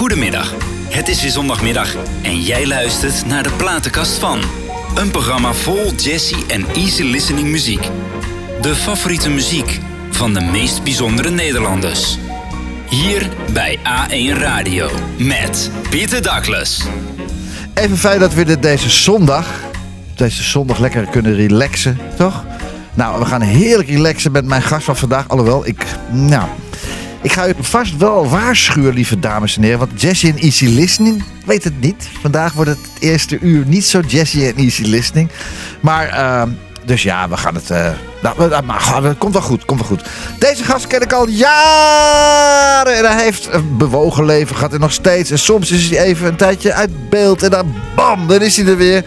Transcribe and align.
Goedemiddag. 0.00 0.54
Het 0.88 1.08
is 1.08 1.22
weer 1.22 1.30
zondagmiddag 1.30 1.94
en 2.22 2.40
jij 2.40 2.66
luistert 2.66 3.26
naar 3.26 3.42
de 3.42 3.52
platenkast 3.56 4.18
van. 4.18 4.40
Een 4.94 5.10
programma 5.10 5.52
vol 5.52 5.92
jazzy 5.94 6.36
en 6.48 6.66
easy 6.66 7.02
listening 7.02 7.48
muziek. 7.48 7.88
De 8.60 8.74
favoriete 8.74 9.30
muziek 9.30 9.80
van 10.10 10.34
de 10.34 10.40
meest 10.40 10.82
bijzondere 10.82 11.30
Nederlanders. 11.30 12.18
Hier 12.88 13.28
bij 13.52 13.78
A1 13.78 14.38
Radio 14.38 14.90
met 15.18 15.70
Pieter 15.90 16.22
Douglas. 16.22 16.86
Even 17.74 17.98
fijn 17.98 18.18
dat 18.18 18.34
we 18.34 18.44
dit 18.44 18.62
deze 18.62 18.90
zondag, 18.90 19.46
deze 20.14 20.42
zondag 20.42 20.78
lekker 20.78 21.06
kunnen 21.06 21.34
relaxen, 21.34 21.98
toch? 22.16 22.44
Nou, 22.94 23.18
we 23.18 23.26
gaan 23.26 23.42
heerlijk 23.42 23.88
relaxen 23.88 24.32
met 24.32 24.44
mijn 24.44 24.62
gast 24.62 24.84
van 24.84 24.96
vandaag. 24.96 25.28
Alhoewel, 25.28 25.66
ik, 25.66 25.84
nou, 26.10 26.48
ik 27.22 27.32
ga 27.32 27.48
u 27.48 27.54
vast 27.60 27.96
wel 27.96 28.28
waarschuwen, 28.28 28.94
lieve 28.94 29.18
dames 29.18 29.56
en 29.56 29.62
heren. 29.62 29.78
Want 29.78 30.00
Jesse 30.00 30.28
en 30.28 30.38
Easy 30.38 30.66
Listening, 30.66 31.22
weet 31.44 31.64
het 31.64 31.80
niet. 31.80 32.08
Vandaag 32.20 32.52
wordt 32.52 32.70
het, 32.70 32.78
eerste 32.98 33.38
uur 33.38 33.66
niet 33.66 33.84
zo 33.84 34.00
Jesse 34.00 34.46
en 34.46 34.56
Easy 34.56 34.82
Listening. 34.82 35.30
Maar, 35.80 36.08
uh, 36.08 36.42
dus 36.84 37.02
ja, 37.02 37.28
we 37.28 37.36
gaan 37.36 37.54
het... 37.54 37.70
Uh, 37.70 37.90
nou, 38.22 38.64
maar 38.64 39.02
het 39.02 39.18
komt 39.18 39.32
wel 39.32 39.42
goed, 39.42 39.64
komt 39.64 39.80
wel 39.80 39.88
goed. 39.88 40.08
Deze 40.38 40.64
gast 40.64 40.86
ken 40.86 41.00
ik 41.00 41.12
al 41.12 41.28
jaren. 41.28 42.96
En 42.96 43.04
hij 43.04 43.22
heeft 43.22 43.48
een 43.52 43.76
bewogen 43.76 44.24
leven 44.24 44.56
gehad 44.56 44.72
en 44.72 44.80
nog 44.80 44.92
steeds. 44.92 45.30
En 45.30 45.38
soms 45.38 45.70
is 45.70 45.90
hij 45.90 46.02
even 46.02 46.26
een 46.26 46.36
tijdje 46.36 46.72
uit 46.72 47.10
beeld. 47.10 47.42
En 47.42 47.50
dan 47.50 47.74
bam, 47.94 48.26
dan 48.28 48.42
is 48.42 48.56
hij 48.56 48.66
er 48.66 48.76
weer. 48.76 49.04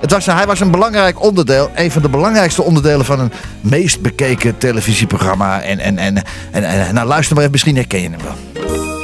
Het 0.00 0.10
was, 0.10 0.26
hij 0.26 0.46
was 0.46 0.60
een 0.60 0.70
belangrijk 0.70 1.22
onderdeel, 1.22 1.70
een 1.74 1.90
van 1.90 2.02
de 2.02 2.08
belangrijkste 2.08 2.62
onderdelen 2.62 3.04
van 3.04 3.20
een 3.20 3.32
meest 3.60 4.00
bekeken 4.00 4.58
televisieprogramma. 4.58 5.62
En, 5.62 5.78
en, 5.78 5.98
en, 5.98 6.16
en, 6.50 6.64
en 6.64 6.94
nou 6.94 7.06
luister 7.06 7.34
maar 7.34 7.42
even, 7.42 7.52
misschien 7.52 7.76
herken 7.76 8.00
je 8.00 8.10
hem 8.10 8.22
wel. 8.22 8.97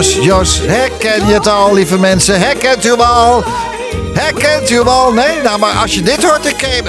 Jos, 0.00 0.18
Jos, 0.20 0.60
herken 0.66 1.26
je 1.26 1.34
het 1.34 1.48
al, 1.48 1.74
lieve 1.74 1.98
mensen? 1.98 2.40
Herkent 2.40 2.84
u 2.84 2.88
hem 2.88 3.00
al? 3.00 3.44
Herkent 4.14 4.70
u 4.70 4.76
hem 4.76 4.88
al? 4.88 5.12
Nee, 5.12 5.42
nou, 5.42 5.58
maar 5.58 5.72
als 5.72 5.94
je 5.94 6.02
dit 6.02 6.24
hoort, 6.24 6.42
dan 6.42 6.56
ken 6.56 6.70
je 6.70 6.82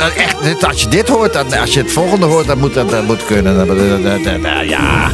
Echt, 0.44 0.64
als 0.64 0.82
je 0.82 0.88
dit 0.88 1.08
hoort, 1.08 1.34
dan, 1.34 1.54
als 1.54 1.74
je 1.74 1.82
het 1.82 1.92
volgende 1.92 2.26
hoort, 2.26 2.48
dan 2.48 2.58
moet 2.58 2.74
dat, 2.74 2.90
dat 2.90 3.04
moet 3.04 3.26
kunnen. 3.26 3.66
Ja. 4.68 5.12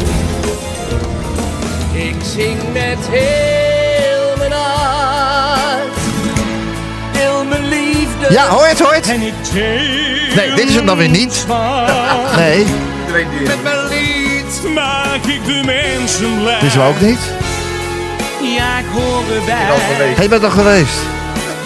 Ik 1.91 2.15
zing 2.35 2.57
met 2.73 2.97
heel 3.09 4.37
mijn 4.37 4.51
hart. 4.51 5.97
Heel 7.11 7.43
mijn 7.43 7.67
liefde. 7.67 8.33
Ja, 8.33 8.47
hoor 8.47 8.63
je 8.63 8.69
het, 8.69 8.79
hoor 8.79 8.93
het? 8.93 9.07
Nee, 10.35 10.53
dit 10.55 10.69
is 10.69 10.75
het 10.75 10.85
dan 10.85 10.97
weer 10.97 11.09
niet. 11.09 11.45
Nee. 12.35 12.65
Met 13.43 13.63
mijn 13.63 13.87
lied 13.87 14.73
maak 14.73 15.25
ik 15.25 15.45
de 15.45 15.61
mensen 15.65 16.39
blij. 16.41 16.59
Dit 16.59 16.69
is 16.69 16.77
ook 16.77 17.01
niet. 17.01 17.36
Ja, 18.57 18.77
ik 18.79 18.85
hoor 18.85 19.23
erbij. 19.39 20.13
Hij 20.15 20.29
bent 20.29 20.43
al 20.43 20.49
geweest. 20.49 20.97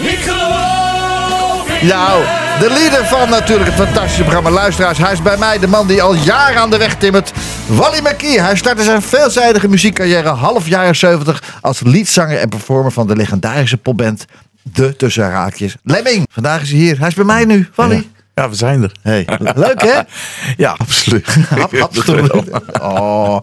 Ik 0.00 0.18
geloof 0.18 1.80
in 1.80 1.86
Nou, 1.86 2.22
de 2.58 2.68
leader 2.70 3.04
van 3.06 3.28
natuurlijk 3.28 3.70
het 3.70 3.86
fantastische 3.86 4.22
programma 4.22 4.50
Luisteraars. 4.50 4.98
Hij 4.98 5.12
is 5.12 5.22
bij 5.22 5.36
mij 5.36 5.58
de 5.58 5.66
man 5.66 5.86
die 5.86 6.02
al 6.02 6.14
jaren 6.14 6.60
aan 6.60 6.70
de 6.70 6.76
weg 6.76 6.94
timmert. 6.96 7.32
Wally 7.66 8.00
McKee. 8.02 8.40
Hij 8.40 8.56
startte 8.56 8.82
zijn 8.82 9.02
veelzijdige 9.02 9.68
muziekcarrière 9.68 10.28
half 10.28 10.68
jaren 10.68 10.96
70 10.96 11.42
als 11.60 11.80
leadzanger 11.80 12.38
en 12.38 12.48
performer 12.48 12.92
van 12.92 13.06
de 13.06 13.16
legendarische 13.16 13.76
popband 13.76 14.24
De 14.62 14.96
Tussen 14.96 15.30
Raakjes. 15.30 15.76
Lemming. 15.82 16.26
Vandaag 16.32 16.62
is 16.62 16.70
hij 16.70 16.78
hier. 16.78 16.98
Hij 16.98 17.08
is 17.08 17.14
bij 17.14 17.24
mij 17.24 17.44
nu. 17.44 17.68
Wally. 17.74 18.08
Ja, 18.34 18.48
we 18.48 18.54
zijn 18.54 18.82
er. 18.82 18.92
Hey, 19.02 19.26
leuk 19.54 19.82
hè? 19.82 20.00
Ja, 20.64 20.74
absoluut. 20.78 21.26
Hap, 21.48 21.74
absoluut. 21.74 22.32
Oh. 22.80 23.38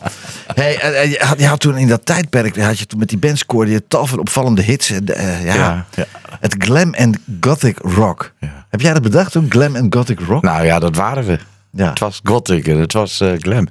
Hey, 0.53 0.79
en, 0.79 1.01
en 1.01 1.09
je, 1.09 1.19
had, 1.23 1.39
je 1.39 1.47
had 1.47 1.59
toen 1.59 1.77
in 1.77 1.88
dat 1.88 2.05
tijdperk, 2.05 2.61
had 2.61 2.79
je 2.79 2.85
toen 2.85 2.99
met 2.99 3.09
die 3.09 3.17
band 3.17 3.38
scoorde 3.38 3.72
je 3.72 3.88
tal 3.88 4.05
van 4.05 4.19
opvallende 4.19 4.61
hits. 4.61 4.89
En, 4.89 5.05
uh, 5.09 5.45
ja, 5.45 5.53
Ja, 5.53 5.85
ja. 5.95 6.05
Het 6.39 6.55
glam 6.57 6.94
en 6.94 7.22
gothic 7.41 7.78
rock. 7.78 8.31
Ja. 8.39 8.66
Heb 8.69 8.81
jij 8.81 8.94
dat 8.94 9.01
bedacht 9.01 9.31
toen? 9.31 9.45
Glam 9.49 9.75
en 9.75 9.94
gothic 9.94 10.19
rock? 10.19 10.44
Nou 10.44 10.66
ja, 10.66 10.79
dat 10.79 10.95
waren 10.95 11.25
we. 11.25 11.39
Ja. 11.72 11.90
Het 11.90 12.00
was 12.00 12.19
gothic 12.24 12.68
en 12.68 12.78
het 12.78 12.94
was 12.94 13.22
eh, 13.22 13.31
glam. 13.38 13.68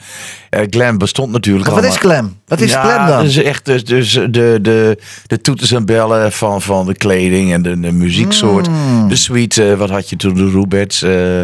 Eh, 0.51 0.61
glam 0.71 0.99
bestond 0.99 1.33
natuurlijk 1.33 1.67
Maar 1.67 1.75
wat 1.75 1.91
is 1.91 1.97
glam? 1.97 2.37
Wat 2.47 2.61
is 2.61 2.71
ja, 2.71 2.83
glam 2.83 3.07
dan? 3.07 3.17
Dat 3.17 3.27
is 3.27 3.37
echt 3.43 3.65
dus, 3.65 3.85
dus 3.85 4.13
de, 4.13 4.59
de, 4.63 4.99
de 5.27 5.41
toeters 5.41 5.73
en 5.73 5.87
bellen 5.87 6.33
van, 6.33 6.63
van 6.63 6.87
de 6.87 6.95
kleding 6.95 7.53
en 7.53 7.63
de, 7.63 7.81
de 7.81 7.93
muzieksoort. 7.93 8.67
Hmm. 8.67 9.09
De 9.09 9.17
suite, 9.17 9.71
eh, 9.71 9.77
wat 9.77 9.91
had 9.91 10.09
je 10.09 10.17
toen? 10.17 10.35
De 10.35 10.51
Rubets, 10.51 11.03
eh 11.03 11.41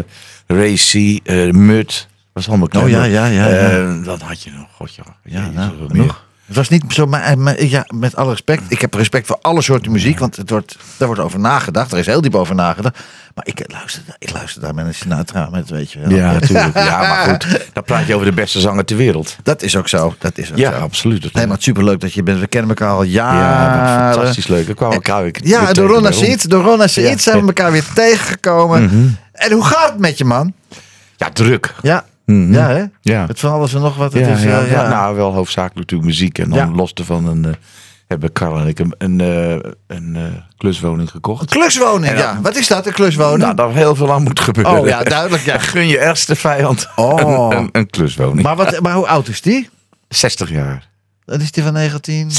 Racy, 0.47 1.19
Mut. 1.51 1.87
Dat 1.87 2.07
was 2.33 2.47
allemaal 2.47 2.67
glam. 2.71 2.83
Oh, 2.83 2.89
ja, 2.89 3.03
ja, 3.03 3.25
ja, 3.25 3.47
ja. 3.47 4.01
Wat 4.03 4.21
had 4.21 4.43
je 4.43 4.51
nog? 4.51 4.67
God, 4.71 4.95
ja. 4.95 5.03
Ja, 5.23 5.39
Jezus, 5.39 5.53
nou, 5.53 5.71
meer. 5.87 6.23
Het 6.45 6.55
was 6.55 6.69
niet 6.69 6.83
zo, 6.87 7.05
maar, 7.05 7.37
maar 7.37 7.63
ja, 7.63 7.85
met 7.93 8.15
alle 8.15 8.29
respect. 8.29 8.61
Ik 8.67 8.81
heb 8.81 8.93
respect 8.93 9.27
voor 9.27 9.37
alle 9.41 9.61
soorten 9.61 9.91
muziek, 9.91 10.19
want 10.19 10.35
het 10.35 10.49
wordt, 10.49 10.77
daar 10.97 11.07
wordt 11.07 11.21
over 11.23 11.39
nagedacht. 11.39 11.91
Er 11.91 11.97
is 11.97 12.05
heel 12.05 12.21
diep 12.21 12.35
over 12.35 12.55
nagedacht. 12.55 12.99
Maar 13.35 13.45
ik 13.47 13.63
luister, 13.71 14.01
ik 14.19 14.31
luister 14.33 14.61
daar 14.61 14.73
met 14.73 14.85
een 14.85 14.93
Sinatra, 14.93 15.47
met 15.51 15.69
weet 15.69 15.91
je 15.91 15.99
wel. 15.99 16.09
Ja, 16.09 16.31
natuurlijk. 16.39 16.75
Ja, 16.75 16.97
maar 16.99 17.27
goed. 17.29 17.69
Dan 17.73 17.83
praat 17.83 18.07
je 18.07 18.13
over 18.13 18.25
de 18.27 18.33
beste 18.33 18.59
zanger 18.59 18.85
ter 18.85 18.97
wereld. 18.97 19.35
Dat 19.43 19.61
is 19.61 19.75
ook 19.75 19.87
zo. 19.87 20.15
Dat 20.19 20.37
is 20.37 20.51
ook 20.51 20.57
Ja, 20.57 20.71
zo. 20.71 20.77
absoluut. 20.77 21.21
Nee, 21.21 21.31
maar 21.33 21.47
het 21.47 21.57
is 21.57 21.63
superleuk 21.63 21.99
dat 21.99 22.13
je 22.13 22.23
bent. 22.23 22.39
We 22.39 22.47
kennen 22.47 22.69
elkaar 22.69 22.89
al 22.89 23.03
Ja, 23.03 23.33
jaren. 23.33 24.13
fantastisch 24.13 24.47
leuk. 24.47 24.67
We 24.67 24.73
kwamen 24.73 24.95
elkaar 24.95 25.21
weer 25.23 25.35
Ja, 25.43 25.73
door 25.73 25.95
ons. 25.95 26.17
Seed, 26.17 26.49
door 26.49 26.87
Seed 26.89 27.03
Ja. 27.05 27.09
Mhm. 27.11 27.19
zijn 27.19 27.39
we 27.41 27.47
elkaar 27.47 27.71
weer 27.71 27.85
tegengekomen. 27.93 29.17
En 29.31 29.51
hoe 29.51 29.63
gaat 29.65 29.89
het 29.89 29.99
met 29.99 30.17
je, 30.17 30.25
man? 30.25 30.53
Ja, 31.17 31.29
druk. 31.29 31.73
Ja, 31.81 32.05
Mhm. 32.25 32.53
ja 32.53 32.67
hè? 32.67 32.83
Ja. 33.01 33.25
Het 33.27 33.39
van 33.39 33.51
alles 33.51 33.73
en 33.73 33.81
nog 33.81 33.95
wat. 33.95 34.13
Het 34.13 34.25
Ja, 34.25 34.33
is, 34.33 34.43
ja, 34.43 34.59
eh, 34.61 34.71
ja. 34.71 34.83
ja. 34.83 34.89
Nou, 34.89 35.15
wel 35.15 35.33
hoofdzakelijk 35.33 35.75
natuurlijk 35.75 36.09
muziek. 36.09 36.37
En 36.37 36.49
dan 36.49 36.75
los 36.75 36.93
ervan 36.93 37.27
een, 37.27 37.45
eh, 37.45 37.51
hebben 38.07 38.31
Karl 38.31 38.57
en 38.59 38.67
ik 38.67 38.79
een, 38.79 38.93
een, 38.97 39.21
eh, 39.21 39.71
een 39.87 40.43
kluswoning 40.57 41.09
gekocht. 41.11 41.49
Kluswoning, 41.49 42.11
En 42.11 42.17
ja. 42.17 42.39
Wat 42.41 42.55
is 42.55 42.67
dat, 42.67 42.85
een 42.87 42.93
kluswoning? 42.93 43.41
Nou, 43.41 43.55
daar 43.55 43.73
heel 43.73 43.95
veel 43.95 44.13
aan 44.13 44.23
moet 44.23 44.39
gebeuren. 44.39 44.79
oh 44.79 44.87
ja, 44.87 45.03
duidelijk, 45.03 45.43
ja. 45.43 45.57
Gun 45.71 45.87
je 45.87 45.99
ergste 45.99 46.35
vijand 46.35 46.87
Oh. 46.95 47.19
een, 47.51 47.57
een, 47.57 47.69
een 47.71 47.89
kluswoning. 47.89 48.41
Maar, 48.41 48.55
wat, 48.55 48.79
maar 48.79 48.93
hoe 48.93 49.07
oud 49.07 49.27
is 49.27 49.41
die? 49.41 49.69
60 50.07 50.49
jaar. 50.49 50.89
Dat 51.25 51.41
is 51.41 51.51
die 51.51 51.63
van 51.63 51.73
19... 51.73 52.31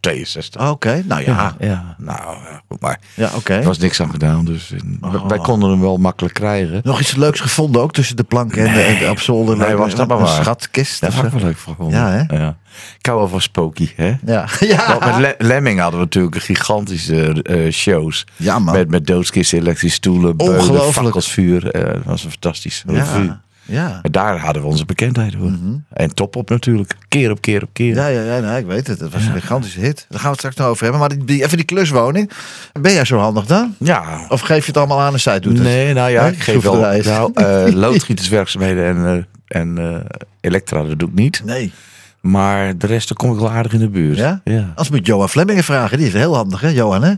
60. 0.00 0.28
62. 0.48 0.60
Oh, 0.60 0.70
Oké, 0.70 1.02
nou 1.06 1.22
ja. 1.24 1.54
ja. 1.58 1.94
Nou, 1.98 2.36
goed 2.68 2.80
maar. 2.80 3.00
Ja, 3.14 3.30
oké. 3.34 3.54
Er 3.54 3.64
was 3.64 3.78
niks 3.78 4.00
aan 4.00 4.10
gedaan, 4.10 4.44
dus 4.44 4.72
Oh. 5.00 5.26
wij 5.28 5.38
konden 5.38 5.70
hem 5.70 5.80
wel 5.80 5.96
makkelijk 5.96 6.34
krijgen. 6.34 6.80
Nog 6.84 7.00
iets 7.00 7.14
leuks 7.16 7.40
gevonden 7.40 7.82
ook 7.82 7.92
tussen 7.92 8.16
de 8.16 8.22
planken 8.24 8.66
en 8.66 8.74
de, 8.74 8.80
en 8.80 8.98
de 8.98 9.10
op 9.10 9.20
zolder. 9.20 9.56
Nee, 9.56 9.74
was 9.76 9.94
dat 9.94 10.08
maar 10.08 10.16
een 10.18 10.22
waar. 10.24 10.42
schatkist. 10.42 11.00
Dat 11.00 11.12
had 11.12 11.24
ik 11.24 11.30
wel 11.32 11.40
leuk 11.42 11.56
voor 11.56 11.76
Ja, 11.90 12.10
hè? 12.10 12.36
Ja. 12.38 12.56
Ik 12.98 13.06
hou 13.06 13.18
wel 13.18 13.28
van 13.28 13.40
Spooky, 13.40 13.88
hè? 13.96 14.12
Ja, 14.26 14.46
ja. 14.60 14.86
Want 14.98 15.04
met 15.04 15.16
Le- 15.18 15.46
Lemming 15.46 15.80
hadden 15.80 15.98
we 16.00 16.04
natuurlijk 16.04 16.42
gigantische 16.42 17.42
eh, 17.42 17.72
shows. 17.72 18.26
Ja, 18.36 18.58
man. 18.58 18.74
Met, 18.74 18.90
met 18.90 19.06
doodskisten, 19.06 19.58
elektrische 19.58 19.96
stoelen, 19.96 20.36
beulen, 20.36 20.58
Ongelooflijk. 20.58 20.92
fakkels, 21.04 21.30
vuur. 21.30 21.70
Eh, 21.70 21.82
dat 21.92 22.02
was 22.04 22.24
een 22.24 22.30
fantastisch. 22.30 22.82
revue. 22.86 23.24
Ja. 23.24 23.40
En 23.76 24.00
daar 24.10 24.38
hadden 24.38 24.62
we 24.62 24.68
onze 24.68 24.84
bekendheid 24.84 25.34
hoor. 25.34 25.52
En 25.92 26.14
top 26.14 26.36
op 26.36 26.50
natuurlijk. 26.50 26.94
Keer 27.08 27.30
op 27.30 27.40
keer 27.40 27.62
op 27.62 27.68
keer. 27.72 27.94
Ja, 27.94 28.06
ja, 28.06 28.22
ja 28.22 28.40
nee, 28.40 28.60
ik 28.60 28.66
weet 28.66 28.86
het. 28.86 29.00
Het 29.00 29.12
was 29.12 29.26
een 29.26 29.32
gigantische 29.32 29.80
hit. 29.80 30.06
Daar 30.08 30.20
gaan 30.20 30.22
we 30.22 30.28
het 30.28 30.38
straks 30.38 30.56
nog 30.56 30.66
over 30.66 30.82
hebben. 30.82 31.00
Maar 31.00 31.26
die, 31.26 31.42
even 31.44 31.56
die 31.56 31.66
kluswoning. 31.66 32.30
Ben 32.80 32.92
jij 32.92 33.04
zo 33.04 33.18
handig 33.18 33.46
dan? 33.46 33.74
Ja. 33.78 34.26
Of 34.28 34.40
geef 34.40 34.60
je 34.60 34.66
het 34.66 34.76
allemaal 34.76 35.00
aan 35.00 35.12
en 35.12 35.20
zij 35.20 35.40
doet 35.40 35.52
het? 35.52 35.62
Nee, 35.62 35.94
nou 35.94 36.10
ja, 36.10 36.22
Nee? 36.22 36.32
ik 36.32 36.42
geef 36.42 36.62
wel 36.62 36.76
nou, 36.76 37.32
eh, 37.34 37.72
loodgieterswerkzaamheden 37.84 38.84
en, 38.84 39.26
eh, 39.48 39.60
en 39.60 39.78
eh, 39.78 40.00
elektra, 40.40 40.84
dat 40.84 40.98
doe 40.98 41.08
ik 41.08 41.14
niet. 41.14 41.42
Nee. 41.44 41.72
Maar 42.20 42.78
de 42.78 42.86
rest, 42.86 43.08
daar 43.08 43.16
kom 43.16 43.32
ik 43.32 43.38
wel 43.38 43.50
aardig 43.50 43.72
in 43.72 43.78
de 43.78 43.88
buurt. 43.88 44.16
Ja? 44.16 44.40
Ja. 44.44 44.72
Als 44.74 44.90
moet 44.90 45.06
Johan 45.06 45.28
Flemmingen 45.28 45.64
vragen. 45.64 45.98
Die 45.98 46.06
is 46.06 46.12
heel 46.12 46.34
handig, 46.34 46.60
hè, 46.60 46.68
Johan, 46.68 47.02
hè? 47.02 47.14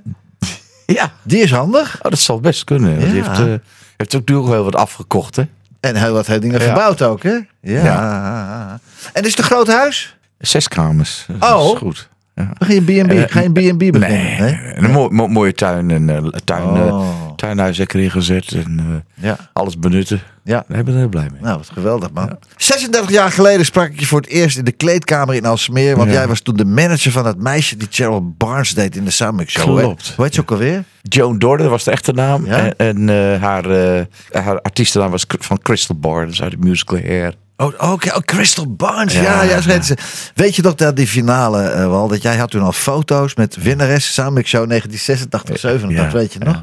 ja. 0.98 1.12
Die 1.22 1.42
is 1.42 1.50
handig. 1.50 1.98
Oh, 2.02 2.10
dat 2.10 2.18
zal 2.18 2.40
best 2.40 2.64
kunnen. 2.64 2.90
Ja. 2.90 2.98
Die 2.98 3.22
heeft, 3.22 3.60
heeft 3.96 4.14
ook 4.14 4.20
natuurlijk 4.20 4.48
wel 4.48 4.64
wat 4.64 4.76
afgekocht, 4.76 5.36
hè? 5.36 5.42
En 5.80 5.96
heel 5.96 6.12
wat 6.12 6.26
dingen 6.26 6.58
Ja. 6.58 6.64
verbouwd 6.64 7.02
ook, 7.02 7.22
hè? 7.22 7.38
Ja. 7.60 8.78
En 9.12 9.22
is 9.22 9.30
het 9.30 9.38
een 9.38 9.44
groot 9.44 9.68
huis? 9.68 10.16
Zes 10.38 10.68
kamers. 10.68 11.26
Dat 11.38 11.52
Oh. 11.54 11.72
is 11.72 11.78
goed. 11.78 12.08
Je 12.68 12.80
B&B, 12.82 13.30
ga 13.30 13.40
je 13.40 13.50
B&B 13.52 13.78
beginnen? 13.78 14.40
Nee, 14.40 14.54
En 14.54 14.84
een 14.84 14.90
mooi, 14.90 15.10
mooi- 15.10 15.30
mooie 15.32 15.52
tuin 15.52 15.90
en 15.90 16.10
eh, 16.10 16.24
tuin, 16.44 16.62
eh, 16.76 16.86
Oh. 16.94 17.29
Tuinhuis 17.40 17.76
lekker 17.78 18.00
ingezet 18.00 18.52
en 18.52 18.78
eh, 18.78 19.24
Ja, 19.24 19.36
alles 19.52 19.78
benutten. 19.78 20.20
ja. 20.44 20.64
Daar 20.68 20.84
ben 20.84 20.92
ik 20.94 20.98
heel 21.00 21.08
blij 21.08 21.28
mee. 21.32 21.40
Nou, 21.40 21.56
wat 21.56 21.70
geweldig, 21.72 22.10
man. 22.12 22.38
36 22.56 23.10
jaar 23.10 23.30
geleden 23.30 23.64
sprak 23.66 23.88
ik 23.90 24.00
je 24.00 24.06
voor 24.06 24.20
het 24.20 24.28
eerst 24.30 24.58
in 24.58 24.64
de 24.64 24.72
kleedkamer 24.72 25.34
in 25.34 25.44
Alsmeer. 25.46 25.96
Want 25.96 26.08
Ja. 26.08 26.14
jij 26.16 26.28
was 26.28 26.40
toen 26.40 26.56
de 26.56 26.64
manager 26.64 27.12
van 27.12 27.24
dat 27.24 27.36
meisje 27.38 27.76
die 27.76 27.88
Cheryl 27.90 28.34
Barnes 28.36 28.74
deed 28.74 28.96
in 28.96 29.04
de 29.04 29.10
Soundmix 29.10 29.52
Show. 29.52 29.76
hè? 29.76 29.82
Klopt. 29.82 30.12
Hoe 30.16 30.24
heet 30.24 30.34
ze 30.34 30.40
ook 30.40 30.50
alweer? 30.50 30.84
Joan 31.02 31.38
Dorden 31.38 31.70
was 31.70 31.84
de 31.84 31.90
echte 31.90 32.12
naam. 32.12 32.46
Ja? 32.46 32.56
En, 32.58 32.74
en, 32.76 33.08
eh, 33.08 33.42
haar, 33.42 33.70
eh, 33.70 34.02
haar 34.44 34.60
artiestennaam 34.60 35.10
was 35.10 35.24
van 35.38 35.58
Crystal 35.62 35.96
Barnes 35.98 36.42
uit 36.42 36.50
de 36.50 36.56
musical 36.60 36.98
Hair. 36.98 37.34
Oh, 37.60 37.90
oké. 37.92 38.08
Oh, 38.14 38.20
Crystal 38.24 38.74
Barnes. 38.74 39.12
Ja, 39.14 39.42
Ja. 39.42 39.58
Weet 40.34 40.56
je 40.56 40.62
nog 40.62 40.74
dat 40.74 40.96
die 40.96 41.06
finale, 41.06 41.62
eh, 41.62 41.86
wel, 41.88 42.08
dat 42.08 42.22
jij 42.22 42.36
had 42.36 42.50
toen 42.50 42.62
al 42.62 42.72
foto's 42.72 43.34
met 43.34 43.56
winnares 43.62 44.14
Soundmix 44.14 44.48
Show 44.48 44.66
1986, 44.68 45.58
87, 45.60 46.12
Ja, 46.12 46.18
weet 46.18 46.32
je 46.32 46.38
nog? 46.38 46.62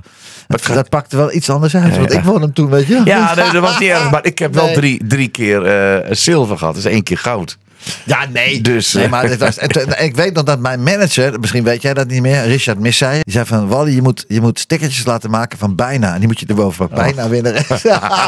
Dat, 0.73 0.89
pakte 0.89 1.17
wel 1.17 1.33
iets 1.33 1.49
anders 1.49 1.75
uit, 1.75 1.97
want 1.97 2.13
ik 2.13 2.23
won 2.23 2.41
hem 2.41 2.53
toen, 2.53 2.69
weet 2.69 2.87
je. 2.87 3.01
Ja, 3.05 3.33
nee, 3.35 3.51
dat 3.51 3.61
was 3.61 3.79
niet 3.79 3.89
erg. 3.89 4.11
Maar 4.11 4.25
ik 4.25 4.39
heb 4.39 4.53
wel 4.53 4.65
Nee. 4.65 4.73
drie, 4.75 5.07
drie 5.07 5.27
keer 5.27 5.65
eh, 5.65 6.07
zilver 6.15 6.57
gehad. 6.57 6.75
Dus 6.75 6.85
één 6.85 7.03
keer 7.03 7.17
goud. 7.17 7.57
Ja, 8.05 8.25
nee. 8.33 8.61
Dus, 8.61 8.93
nee 8.93 9.03
eh, 9.03 9.09
maar 9.09 9.27
dit 9.27 9.39
was, 9.39 9.57
en, 9.57 9.69
toen- 9.69 9.93
en 9.93 10.05
ik 10.05 10.15
weet 10.15 10.33
nog 10.33 10.43
dat 10.43 10.59
mijn 10.59 10.83
manager, 10.83 11.39
misschien 11.39 11.63
weet 11.63 11.81
jij 11.81 11.93
dat 11.93 12.07
niet 12.07 12.21
meer, 12.21 12.43
Richard 12.45 12.79
Missay, 12.79 13.13
die 13.23 13.33
zei 13.33 13.45
van 13.45 13.67
Wally, 13.67 13.93
je 13.95 14.01
moet, 14.01 14.25
je 14.27 14.41
moet 14.41 14.59
stickertjes 14.59 15.05
laten 15.05 15.29
maken 15.29 15.57
van 15.57 15.75
bijna. 15.75 16.13
En 16.13 16.17
die 16.19 16.27
moet 16.27 16.39
je 16.39 16.45
erboven 16.45 16.87
bij 16.89 16.97
bijna 17.13 17.29
winnen. 17.29 17.53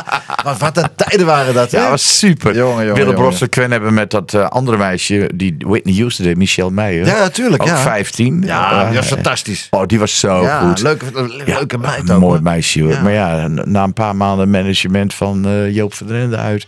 maar 0.44 0.56
wat 0.60 0.78
een 0.78 0.88
tijden 0.96 1.26
waren 1.26 1.54
dat, 1.54 1.72
Ja, 1.72 1.76
hè? 1.78 1.82
dat 1.84 1.92
was 1.92 2.18
super. 2.18 2.56
Jongen, 2.56 2.72
jongen, 2.86 2.94
Willem 2.94 3.16
jongen. 3.16 3.30
Bros 3.38 3.50
Quen 3.50 3.72
hebben 3.72 3.94
met 3.94 4.12
dat 4.12 4.34
eh, 4.34 4.48
andere 4.48 4.78
meisje, 4.78 5.30
die 5.36 5.56
Whitney 5.60 5.96
Houston 5.96 6.26
deed, 6.26 6.38
Michelle 6.38 6.72
Meijer. 6.72 7.06
Ja, 7.06 7.20
natuurlijk, 7.20 7.62
Ook 7.62 7.68
ja. 7.68 7.78
15. 7.78 8.42
Ja, 8.46 8.82
Eh, 8.82 8.88
die 8.90 8.98
was 8.98 9.08
fantastisch. 9.08 9.68
Oh, 9.70 9.86
die 9.86 10.00
was 10.00 10.20
zo 10.20 10.42
ja, 10.42 10.68
goed. 10.68 10.82
leuke, 10.82 11.06
Ja, 11.46 11.54
leuke 11.54 11.78
meid 11.78 12.12
ook. 12.12 12.20
mooi 12.20 12.42
meisje 12.42 12.82
hoor. 12.84 13.02
Maar 13.04 13.12
ja, 13.12 13.48
na 13.48 13.84
een 13.84 13.94
paar 13.94 14.16
maanden 14.16 14.50
management 14.50 15.14
van 15.14 15.46
eh, 15.46 15.76
Joop 15.76 15.94
van 15.94 16.12
Ende 16.12 16.38
uit. 16.38 16.68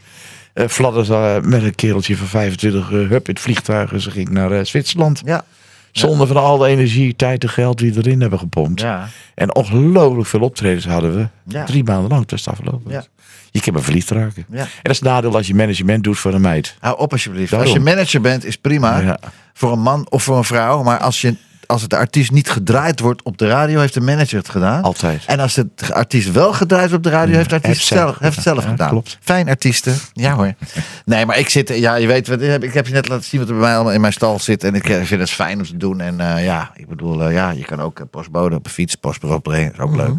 Fladderde 0.54 1.06
ze 1.06 1.40
met 1.44 1.64
een 1.64 1.76
kereltje 1.76 2.18
van 2.18 2.28
25 2.28 2.92
eh, 2.92 2.98
hup 2.98 3.28
in 3.28 3.34
het 3.34 3.40
vliegtuig. 3.40 3.94
En 3.94 4.02
ze 4.02 4.12
ging 4.12 4.30
naar 4.30 4.66
Zwitserland. 4.66 5.22
Ja. 5.26 5.46
Zonder 5.92 6.28
van 6.28 6.36
al 6.38 6.58
de 6.58 6.68
energie, 6.68 7.16
tijd 7.16 7.44
en 7.44 7.50
geld 7.50 7.78
die 7.78 7.94
we 7.94 8.00
erin 8.00 8.22
hebben 8.22 8.40
gepompt. 8.40 8.82
Ja. 8.82 9.08
En 9.36 9.56
ongelooflijk 9.56 10.28
veel 10.28 10.40
optredens 10.40 10.86
hadden 10.86 11.16
we. 11.16 11.28
Ja. 11.44 11.66
Drie 11.66 11.84
maanden 11.84 12.10
lang, 12.10 12.26
dat 12.26 12.40
is 12.40 12.48
afgelopen. 12.48 12.92
Ja. 12.92 13.04
Je 13.52 13.62
kan 13.62 13.74
maar 13.74 13.82
verliefd 13.82 14.10
raken. 14.10 14.46
Ja. 14.50 14.60
En 14.60 14.68
dat 14.82 14.92
is 14.92 15.00
het 15.00 15.08
nadeel 15.08 15.36
als 15.36 15.48
je 15.48 15.56
management 15.56 16.04
doet 16.04 16.18
voor 16.18 16.34
een 16.34 16.42
meid. 16.42 16.76
Hou 16.80 17.00
op 17.00 17.12
alsjeblieft. 17.12 17.50
Daarom. 17.50 17.68
Als 17.68 17.78
je 17.78 17.84
manager 17.84 18.22
bent, 18.22 18.46
is 18.46 18.58
prima. 18.58 19.00
Ja. 19.00 19.20
Voor 19.54 19.72
een 19.72 19.82
man 19.82 20.06
of 20.10 20.24
voor 20.24 20.38
een 20.38 20.44
vrouw. 20.44 20.84
Maar 20.84 21.00
als, 21.00 21.22
je, 21.22 21.36
als 21.72 21.82
het 21.82 21.94
artiest 21.94 22.32
niet 22.32 22.50
gedraaid 22.50 23.00
wordt 23.00 23.24
op 23.24 23.38
de 23.38 23.48
radio, 23.48 23.80
heeft 23.80 23.94
de 23.94 24.02
manager 24.02 24.38
het 24.38 24.50
gedaan. 24.50 24.84
Altijd. 24.84 25.24
En 25.26 25.40
als 25.40 25.56
het 25.56 25.92
artiest 25.92 26.32
wel 26.32 26.54
gedraaid 26.54 26.90
wordt 26.90 27.06
op 27.06 27.12
de 27.12 27.18
radio, 27.18 27.36
heeft 27.36 27.50
de 27.50 27.56
artiest 27.56 27.86
zij- 27.86 27.98
zelf, 27.98 28.20
heeft 28.20 28.36
het 28.36 28.44
zelf 28.44 28.64
ja, 28.64 28.70
gedaan. 28.70 28.90
klopt. 28.90 29.18
Fijn 29.22 29.50
artiesten. 29.50 29.96
Ja 30.14 30.34
hoor. 30.36 30.54
Nee, 31.06 31.26
maar 31.26 31.38
ik 31.38 31.50
zit, 31.50 31.70
ja, 31.70 31.96
je 31.96 32.08
weet, 32.08 32.28
wat, 32.28 32.42
ik 32.42 32.74
heb 32.74 32.88
je 32.88 32.94
net 32.94 33.08
laten 33.08 33.24
zien 33.26 33.40
wat 33.40 33.50
er 33.50 33.56
bij 33.56 33.64
mij 33.64 33.76
allemaal 33.76 33.94
in 33.94 34.02
mijn 34.02 34.14
stal 34.14 34.40
zit. 34.40 34.64
En 34.64 34.76
ik 34.76 34.90
eh, 34.90 35.04
vind 35.04 35.22
het 35.22 35.30
fijn 35.30 35.58
om 35.60 35.66
te 35.66 35.78
doen. 35.78 36.00
En 36.02 36.20
eh, 36.20 36.46
ja, 36.46 36.72
ik 36.76 36.88
bedoel, 36.88 37.24
eh, 37.24 37.34
ja, 37.34 37.50
je 37.50 37.66
kan 37.66 37.82
ook 37.82 38.02
postbode 38.12 38.56
op 38.56 38.66
een 38.66 38.72
fiets, 38.72 38.96
postbureau 38.96 39.42
brengen. 39.42 39.74
is 39.74 39.80
ook 39.80 39.96
leuk. 39.96 40.14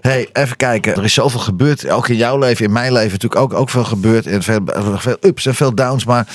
hey, 0.00 0.28
even 0.32 0.56
kijken. 0.56 0.96
Er 0.96 1.04
is 1.04 1.14
zoveel 1.14 1.40
gebeurd. 1.40 1.88
Ook 1.88 2.08
in 2.08 2.16
jouw 2.16 2.38
leven, 2.38 2.64
in 2.64 2.72
mijn 2.72 2.92
leven 2.92 3.12
natuurlijk 3.12 3.40
ook, 3.40 3.52
ook 3.52 3.70
veel 3.70 3.84
gebeurd. 3.84 4.26
En 4.26 4.42
veel, 4.42 4.60
veel 4.96 5.16
ups 5.20 5.46
en 5.46 5.54
veel 5.54 5.74
downs. 5.74 6.04
Maar 6.04 6.26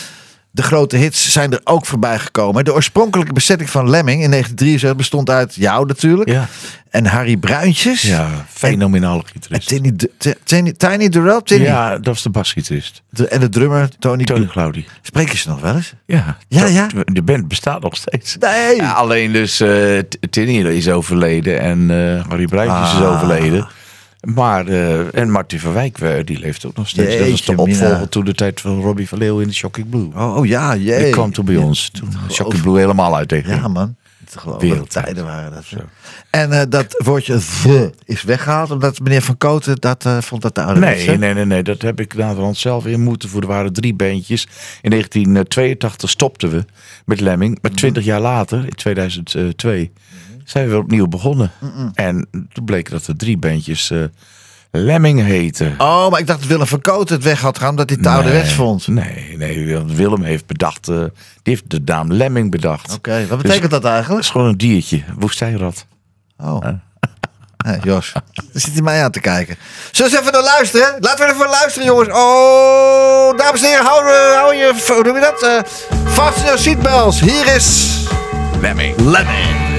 de 0.55 0.63
grote 0.63 0.97
hits 0.97 1.31
zijn 1.31 1.51
er 1.51 1.59
ook 1.63 1.85
voorbij 1.85 2.19
gekomen. 2.19 2.65
De 2.65 2.73
oorspronkelijke 2.73 3.33
bezetting 3.33 3.69
van 3.69 3.89
Lemming 3.89 4.23
in 4.23 4.29
1973 4.29 4.95
bestond 4.95 5.29
uit 5.29 5.55
jou 5.55 5.85
natuurlijk. 5.85 6.29
Ja. 6.29 6.47
En 6.89 7.05
Harry 7.05 7.37
Bruintjes. 7.37 8.01
Ja, 8.01 8.29
fenomenale 8.49 9.19
En 9.21 9.27
gitarist. 9.31 9.67
Tiny, 9.67 9.91
Tiny, 10.43 10.71
Tiny 10.71 11.09
Durrell? 11.09 11.41
Tiny. 11.43 11.63
Ja, 11.63 11.89
dat 11.95 12.05
was 12.05 12.23
de 12.23 12.29
basgitarist. 12.29 13.01
De- 13.09 13.27
en 13.27 13.39
de 13.39 13.49
drummer 13.49 13.89
Tony. 13.99 14.23
Tony 14.23 14.45
Claudi. 14.45 14.85
Spreek 15.01 15.31
je 15.31 15.37
ze 15.37 15.49
nog 15.49 15.59
wel 15.61 15.75
eens? 15.75 15.93
Ja, 16.05 16.37
Ja, 16.47 16.61
dat- 16.61 16.73
ja. 16.73 16.87
De 17.05 17.21
band 17.21 17.47
bestaat 17.47 17.81
nog 17.81 17.95
steeds. 17.95 18.37
Nee. 18.39 18.75
Ja, 18.75 18.91
alleen 18.91 19.31
dus 19.31 19.59
eh 19.59 19.97
T- 19.99 20.17
Tinny 20.29 20.67
is 20.69 20.89
overleden 20.89 21.59
en 21.59 21.91
eh 21.91 22.25
Harry 22.29 22.45
Bruintjes 22.45 22.91
is 22.93 22.99
Ah. 22.99 23.13
overleden. 23.13 23.67
Maar, 24.25 24.67
eh, 24.67 25.15
en 25.15 25.31
Martin 25.31 25.59
van 25.59 25.73
Wijk, 25.73 25.99
eh, 25.99 26.25
die 26.25 26.39
leeft 26.39 26.65
ook 26.65 26.75
nog 26.75 26.87
steeds. 26.87 27.17
dat 27.17 27.29
was 27.29 27.45
de 27.45 27.57
opvolger 27.57 28.09
toen 28.09 28.25
de 28.25 28.33
tijd 28.33 28.61
van 28.61 28.81
Robbie 28.81 29.07
van 29.07 29.17
Leeuwen 29.17 29.41
in 29.41 29.47
de 29.47 29.53
Shocking 29.53 29.89
Blue. 29.89 30.09
Oh, 30.15 30.35
oh 30.37 30.45
ja, 30.45 30.75
jee. 30.75 31.03
Die 31.03 31.09
kwam 31.09 31.31
toen 31.31 31.45
bij 31.45 31.57
ons. 31.57 31.89
Toen 31.89 32.09
Shocking 32.31 32.61
Blue 32.61 32.77
helemaal 32.77 33.15
uit 33.15 33.27
tegen. 33.27 33.55
Ja, 33.55 33.67
man. 33.67 33.95
Te 34.29 34.39
geloven. 34.39 34.69
Wereldtijd. 34.69 35.05
Tijden 35.05 35.25
waren 35.25 35.51
dat. 35.51 35.63
Zo. 35.63 35.77
En 36.29 36.51
eh, 36.51 36.61
dat 36.69 37.01
woordje 37.03 37.39
the 37.63 37.93
is 38.05 38.23
weggehaald, 38.23 38.71
omdat 38.71 38.99
meneer 38.99 39.21
Van 39.21 39.37
Koten 39.37 39.75
dat 39.79 40.05
vond 40.19 40.41
dat 40.41 40.55
de 40.55 40.63
oude 40.63 40.79
Nee, 40.79 41.17
nee, 41.17 41.33
nee, 41.33 41.45
nee, 41.45 41.63
dat 41.63 41.81
heb 41.81 41.99
ik 41.99 42.13
naderhand 42.13 42.57
zelf 42.57 42.85
in 42.85 43.01
moeten 43.01 43.29
voeren. 43.29 43.49
Er 43.49 43.55
waren 43.55 43.73
drie 43.73 43.93
bandjes. 43.93 44.47
In 44.81 44.89
1982 44.89 46.09
stopten 46.09 46.49
we 46.49 46.65
met 47.05 47.19
Lemming. 47.19 47.57
Maar 47.61 47.71
20 47.71 48.03
jaar 48.03 48.21
later, 48.21 48.63
in 48.63 48.75
2002, 48.75 49.91
zijn 50.45 50.63
we 50.65 50.69
weer 50.71 50.79
opnieuw 50.79 51.07
begonnen. 51.07 51.51
En 51.93 52.27
toen 52.53 52.65
bleek 52.65 52.89
dat 52.89 53.07
er 53.07 53.15
drie 53.17 53.37
bandjes 53.37 53.91
eh, 53.91 54.03
Lemming 54.71 55.21
heten. 55.21 55.75
Oh, 55.77 56.09
maar 56.09 56.19
ik 56.19 56.27
dacht 56.27 56.39
dat 56.39 56.47
Willem 56.49 56.67
Van 56.67 56.81
Koten 56.81 57.15
het 57.15 57.23
weg 57.23 57.41
had 57.41 57.57
gaan, 57.59 57.69
omdat 57.69 57.89
hij 57.89 57.97
het 58.01 58.07
te 58.07 58.13
ouderwets 58.13 58.53
vond. 58.53 58.81
Oké, 58.81 58.91
Nee, 58.91 59.37
nee, 59.37 59.73
want 59.77 59.91
Willem 59.91 60.23
heeft 60.23 60.45
bedacht, 60.45 60.87
eh, 60.87 60.95
die 60.97 61.07
heeft 61.43 61.69
de 61.69 61.81
naam 61.85 62.13
Lemming 62.13 62.51
bedacht. 62.51 62.99
wat 63.29 63.41
betekent 63.41 63.71
dat 63.71 63.81
Dat 63.81 63.91
eigenlijk? 63.91 64.23
is 64.23 64.29
gewoon 64.29 64.47
een 64.47 64.57
diertje, 64.57 65.03
woestijnrat. 65.17 65.85
Oh. 66.37 66.65
Hey, 67.65 67.79
Jos, 67.83 68.11
daar 68.13 68.23
zit 68.53 68.73
hij 68.73 68.81
mij 68.81 69.03
aan 69.03 69.11
te 69.11 69.19
kijken. 69.19 69.55
Zullen 69.91 70.11
we 70.11 70.17
eens 70.17 70.27
even 70.27 70.33
naar 70.41 70.51
luisteren? 70.53 70.95
Laten 70.99 71.27
we 71.27 71.33
even 71.33 71.49
luisteren, 71.49 71.87
jongens. 71.87 72.09
Oh, 72.09 73.37
dames 73.37 73.61
en 73.61 73.67
heren, 73.67 73.85
hou, 73.85 74.05
eh, 74.07 74.35
hou 74.39 74.55
je, 74.55 74.73
hoe 74.87 75.03
noem 75.03 75.15
je 75.15 75.21
dat? 75.21 75.43
Uh, 75.43 76.11
vast 76.13 76.37
in 76.37 76.51
je 76.51 76.57
seatbelts. 76.57 77.19
Hier 77.19 77.55
is 77.55 77.97
Lemming. 78.61 78.99
Lemming. 78.99 79.74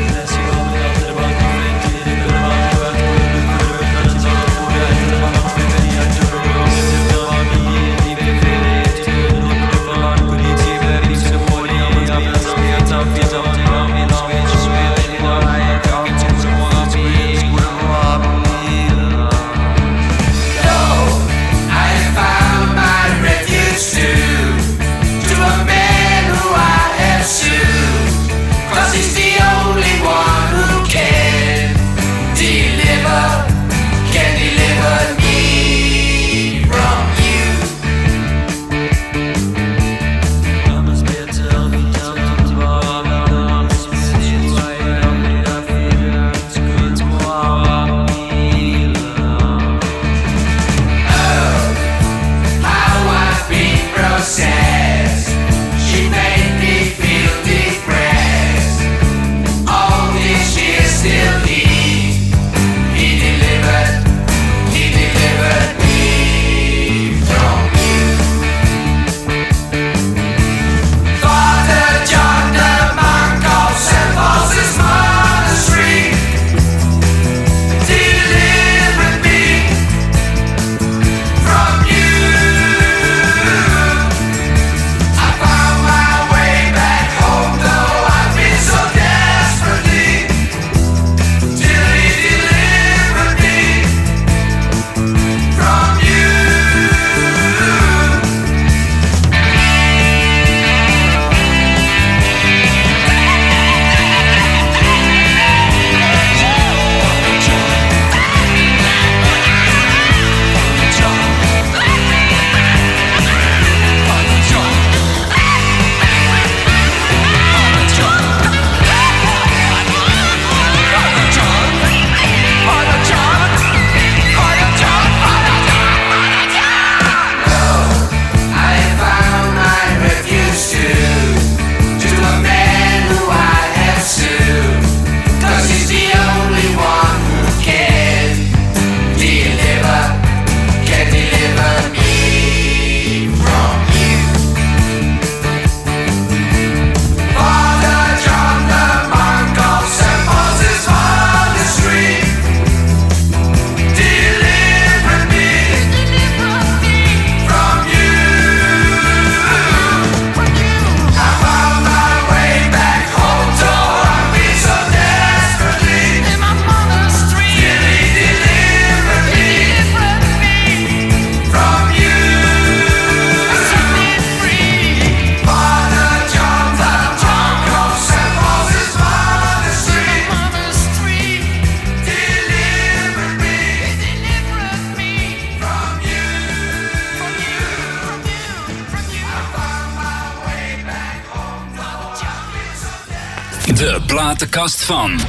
De 193.77 194.01
platenkast 194.07 194.85
van. 194.85 195.21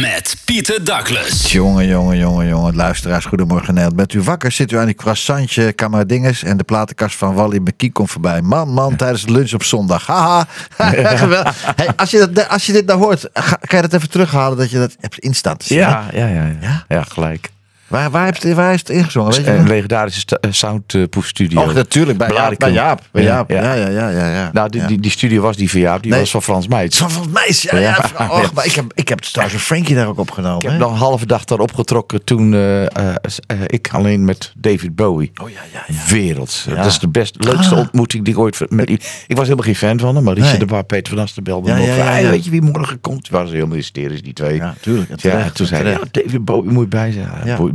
Met 0.00 0.36
Pieter 0.44 0.84
Douglas. 0.84 1.52
Jongen, 1.52 1.86
jongen, 1.86 2.16
jongen, 2.18 2.46
jongen. 2.46 2.76
Luisteraars, 2.76 3.24
goedemorgen 3.24 3.74
Nederland. 3.74 3.96
Bent 3.96 4.12
u 4.12 4.22
wakker? 4.22 4.52
Zit 4.52 4.72
u 4.72 4.76
aan 4.78 4.86
die 4.86 4.94
croissantje, 4.94 5.72
kameradinges 5.72 6.42
en 6.42 6.56
de 6.56 6.64
platenkast 6.64 7.16
van 7.16 7.34
Wally 7.34 7.58
McKee 7.58 7.92
komt 7.92 8.10
voorbij. 8.10 8.42
Man, 8.42 8.68
man, 8.68 8.96
tijdens 8.96 9.22
de 9.24 9.32
lunch 9.32 9.52
op 9.52 9.62
zondag. 9.62 10.06
Haha. 10.06 10.46
Geweldig. 11.16 11.62
hey, 11.76 11.88
als, 11.96 12.10
je 12.10 12.28
dat, 12.32 12.48
als 12.48 12.66
je 12.66 12.72
dit 12.72 12.86
nou 12.86 12.98
hoort, 13.00 13.28
ga- 13.32 13.58
kan 13.60 13.80
je 13.80 13.88
dat 13.88 13.92
even 13.94 14.10
terughalen 14.10 14.58
dat 14.58 14.70
je 14.70 14.78
dat 14.78 14.96
hebt 15.00 15.18
instaan? 15.18 15.56
Ja, 15.58 16.04
ja, 16.12 16.26
ja, 16.26 16.44
ja. 16.44 16.56
Ja? 16.60 16.84
Ja, 16.88 17.02
gelijk. 17.02 17.50
Waar, 17.86 18.10
waar, 18.10 18.24
heeft, 18.24 18.52
waar 18.54 18.72
is 18.72 18.78
het 18.80 18.88
ingezongen? 18.90 19.32
Weet 19.32 19.44
je 19.44 19.50
Een 19.50 19.56
nog? 19.58 19.68
legendarische 19.68 20.38
eh, 20.40 20.52
soundproef 20.52 21.26
studio. 21.26 21.62
Och, 21.62 21.74
natuurlijk, 21.74 22.18
bij 22.18 22.30
Jaap. 22.32 22.58
Bij 22.58 22.72
Jaap. 22.72 23.02
Bij 23.10 23.22
Jaap. 23.22 23.50
ja. 23.50 23.62
Ja, 23.62 23.72
ja, 23.74 23.88
ja, 23.88 24.08
ja. 24.08 24.30
ja. 24.32 24.50
Nou, 24.52 24.68
die, 24.70 24.84
die, 24.86 25.00
die 25.00 25.10
studio 25.10 25.42
was 25.42 25.56
die 25.56 25.70
van 25.70 25.80
Jaap, 25.80 26.02
die 26.02 26.10
Nee. 26.10 26.20
was 26.20 26.30
van 26.30 26.42
Frans 26.42 26.68
Meijs. 26.68 26.96
Van 26.96 27.30
mij, 27.32 27.54
ja, 27.60 27.78
ja. 27.78 28.04
Ja. 28.18 28.28
Och, 28.30 28.52
maar 28.52 28.66
ik 28.66 28.72
heb, 28.74 28.84
ik 28.94 29.08
heb 29.08 29.18
trouwens 29.18 29.58
een 29.58 29.64
Frankie 29.66 29.94
daar 29.94 30.06
ook 30.06 30.18
opgenomen. 30.18 30.56
Ik 30.56 30.62
heb 30.62 30.72
hè? 30.72 30.78
nog 30.78 30.90
een 30.90 30.96
halve 30.98 31.26
dag 31.26 31.44
daar 31.44 31.58
opgetrokken 31.58 32.24
toen 32.24 32.54
eh, 32.54 32.84
eh, 32.84 33.14
eh, 33.46 33.58
ik 33.66 33.88
alleen 33.92 34.24
met 34.24 34.52
David 34.56 34.94
Bowie. 34.94 35.32
Oh 35.42 35.50
ja, 35.50 35.60
ja, 35.72 35.84
ja. 35.88 35.94
Werelds. 36.08 36.64
Ja. 36.68 36.74
Dat 36.74 36.86
is 36.86 36.98
de 36.98 37.08
best, 37.08 37.36
leukste 37.44 37.74
Ah. 37.74 37.80
ontmoeting 37.80 38.24
die 38.24 38.34
ik 38.34 38.40
ooit... 38.40 38.70
Met, 38.70 38.90
ik 39.26 39.36
was 39.36 39.42
helemaal 39.44 39.64
geen 39.64 39.76
fan 39.76 39.98
van 39.98 40.14
hem, 40.14 40.24
maar 40.24 40.34
Richard 40.34 40.50
Nee. 40.58 40.66
de 40.66 40.72
Bar, 40.72 40.84
Peter 40.84 41.14
van 41.14 41.22
Asten 41.22 41.42
belde 41.44 41.72
me 41.72 41.80
ja, 41.80 41.86
van, 41.86 41.96
ja, 41.96 42.10
"Hey, 42.10 42.22
ja. 42.22 42.30
Weet 42.30 42.44
je 42.44 42.50
wie 42.50 42.62
morgen 42.62 43.00
komt? 43.00 43.22
Die 43.22 43.30
waren 43.32 43.48
ze 43.48 43.54
helemaal 43.54 43.76
hysterisch, 43.76 44.22
die 44.22 44.32
twee. 44.32 44.54
Ja, 44.56 44.74
tuurlijk. 44.80 45.10
En 45.10 45.16
Ja, 45.20 45.30
terecht, 45.30 45.54
toen 45.54 45.66
en 45.66 45.76
zei 45.76 45.82
hij, 45.88 45.92
ja. 45.92 45.98
David 46.10 46.44
Bowie 46.44 46.70
moet 46.70 46.82
je 46.82 46.88
bij 46.88 47.12
zijn. 47.12 47.28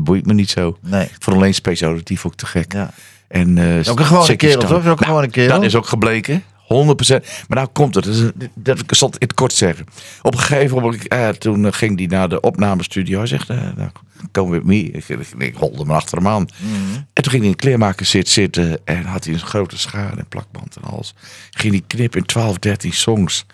Boeit, 0.04 0.26
me 0.26 0.34
niet 0.34 0.50
zo. 0.50 0.78
Nee. 0.82 1.08
Voor 1.20 1.34
alleen 1.34 1.54
specialitief 1.54 2.26
ook 2.26 2.36
te 2.36 2.46
gek. 2.46 2.74
Ja. 2.74 2.94
En, 3.28 3.58
eh, 3.58 3.90
Ook 3.90 4.00
een 4.00 4.06
gewone 4.06 4.36
kerel, 4.36 4.60
toch? 4.60 4.88
Ook 4.88 5.00
een 5.00 5.06
gewone 5.06 5.28
kerel. 5.28 5.56
Dat 5.56 5.64
is 5.64 5.76
ook 5.76 5.88
gebleken. 5.88 6.44
100%. 6.72 7.26
Maar 7.48 7.58
nou 7.58 7.68
komt 7.68 7.96
het. 7.96 8.34
Dat, 8.56 8.80
ik 8.80 8.96
zal 8.96 9.08
het 9.08 9.18
in 9.20 9.28
het 9.28 9.36
kort 9.36 9.54
zeggen. 9.54 9.86
Op 10.22 10.34
een 10.34 10.40
gegeven 10.40 10.82
moment, 10.82 11.08
eh, 11.08 11.30
toen 11.30 11.66
eh, 11.66 11.74
ging 11.74 11.98
hij 11.98 12.08
naar 12.08 12.30
de 12.30 12.40
opnamestudio. 12.40 13.18
Hij 13.18 13.28
zegt, 13.28 13.50
eh, 13.50 13.58
nou, 13.76 13.90
kom 14.32 14.50
with 14.50 14.64
me. 14.64 14.82
Ik, 14.84 15.10
ik, 15.10 15.28
ik 15.38 15.56
holde 15.56 15.78
hem 15.78 15.92
achter 15.92 16.18
hem 16.18 16.28
aan. 16.28 16.48
Mhm. 16.58 16.96
En 17.14 17.24
toen 17.24 17.32
ging 17.32 17.32
hij 17.32 17.42
in 17.42 17.50
een 17.50 17.56
kleermaker 17.56 18.06
zit 18.06 18.30
zitten. 18.30 18.80
En 18.84 19.04
had 19.04 19.24
hij 19.26 19.34
een 19.34 19.40
grote 19.40 19.78
schaar 19.78 20.18
en 20.18 20.28
plakband 20.28 20.76
en 20.76 20.84
alles. 20.84 21.14
Ging 21.50 21.74
hij 21.74 21.84
knippen 21.88 22.20
in 22.20 22.26
12, 22.26 22.58
13 22.58 22.94
songs. 22.94 23.46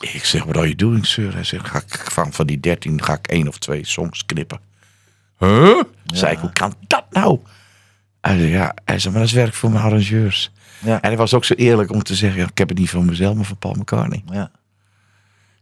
Ik 0.00 0.24
zeg, 0.24 0.42
what 0.42 0.56
are 0.56 0.64
you 0.64 0.74
doing, 0.74 1.06
sir? 1.06 1.34
Hij 1.34 1.44
zegt, 1.44 1.68
ga 1.68 1.78
ik 1.78 2.04
van, 2.10 2.32
van 2.32 2.46
die 2.46 2.60
13 2.60 3.02
ga 3.02 3.12
ik 3.12 3.26
één 3.26 3.48
of 3.48 3.58
twee 3.58 3.86
songs 3.86 4.26
knippen. 4.26 4.60
Huh? 5.38 5.80
Zei 6.06 6.32
ik, 6.32 6.38
hoe 6.38 6.52
kan 6.52 6.74
dat 6.86 7.04
nou? 7.10 7.38
Hij 8.20 8.38
zei, 8.38 8.50
ja, 8.50 8.74
hij 8.84 8.98
zei, 8.98 9.12
maar 9.12 9.22
dat 9.22 9.30
is 9.30 9.36
werk 9.36 9.54
voor 9.54 9.70
mijn 9.70 9.84
arrangeurs. 9.84 10.50
Ja. 10.84 10.94
En 11.00 11.08
hij 11.08 11.16
was 11.16 11.34
ook 11.34 11.44
zo 11.44 11.54
eerlijk 11.54 11.90
om 11.92 12.02
te 12.02 12.14
zeggen, 12.14 12.42
ik 12.48 12.58
heb 12.58 12.68
het 12.68 12.78
niet 12.78 12.90
van 12.90 13.04
mezelf, 13.04 13.34
maar 13.36 13.44
van 13.44 13.56
Paul 13.58 13.74
McCartney. 13.74 14.22
Ja. 14.30 14.50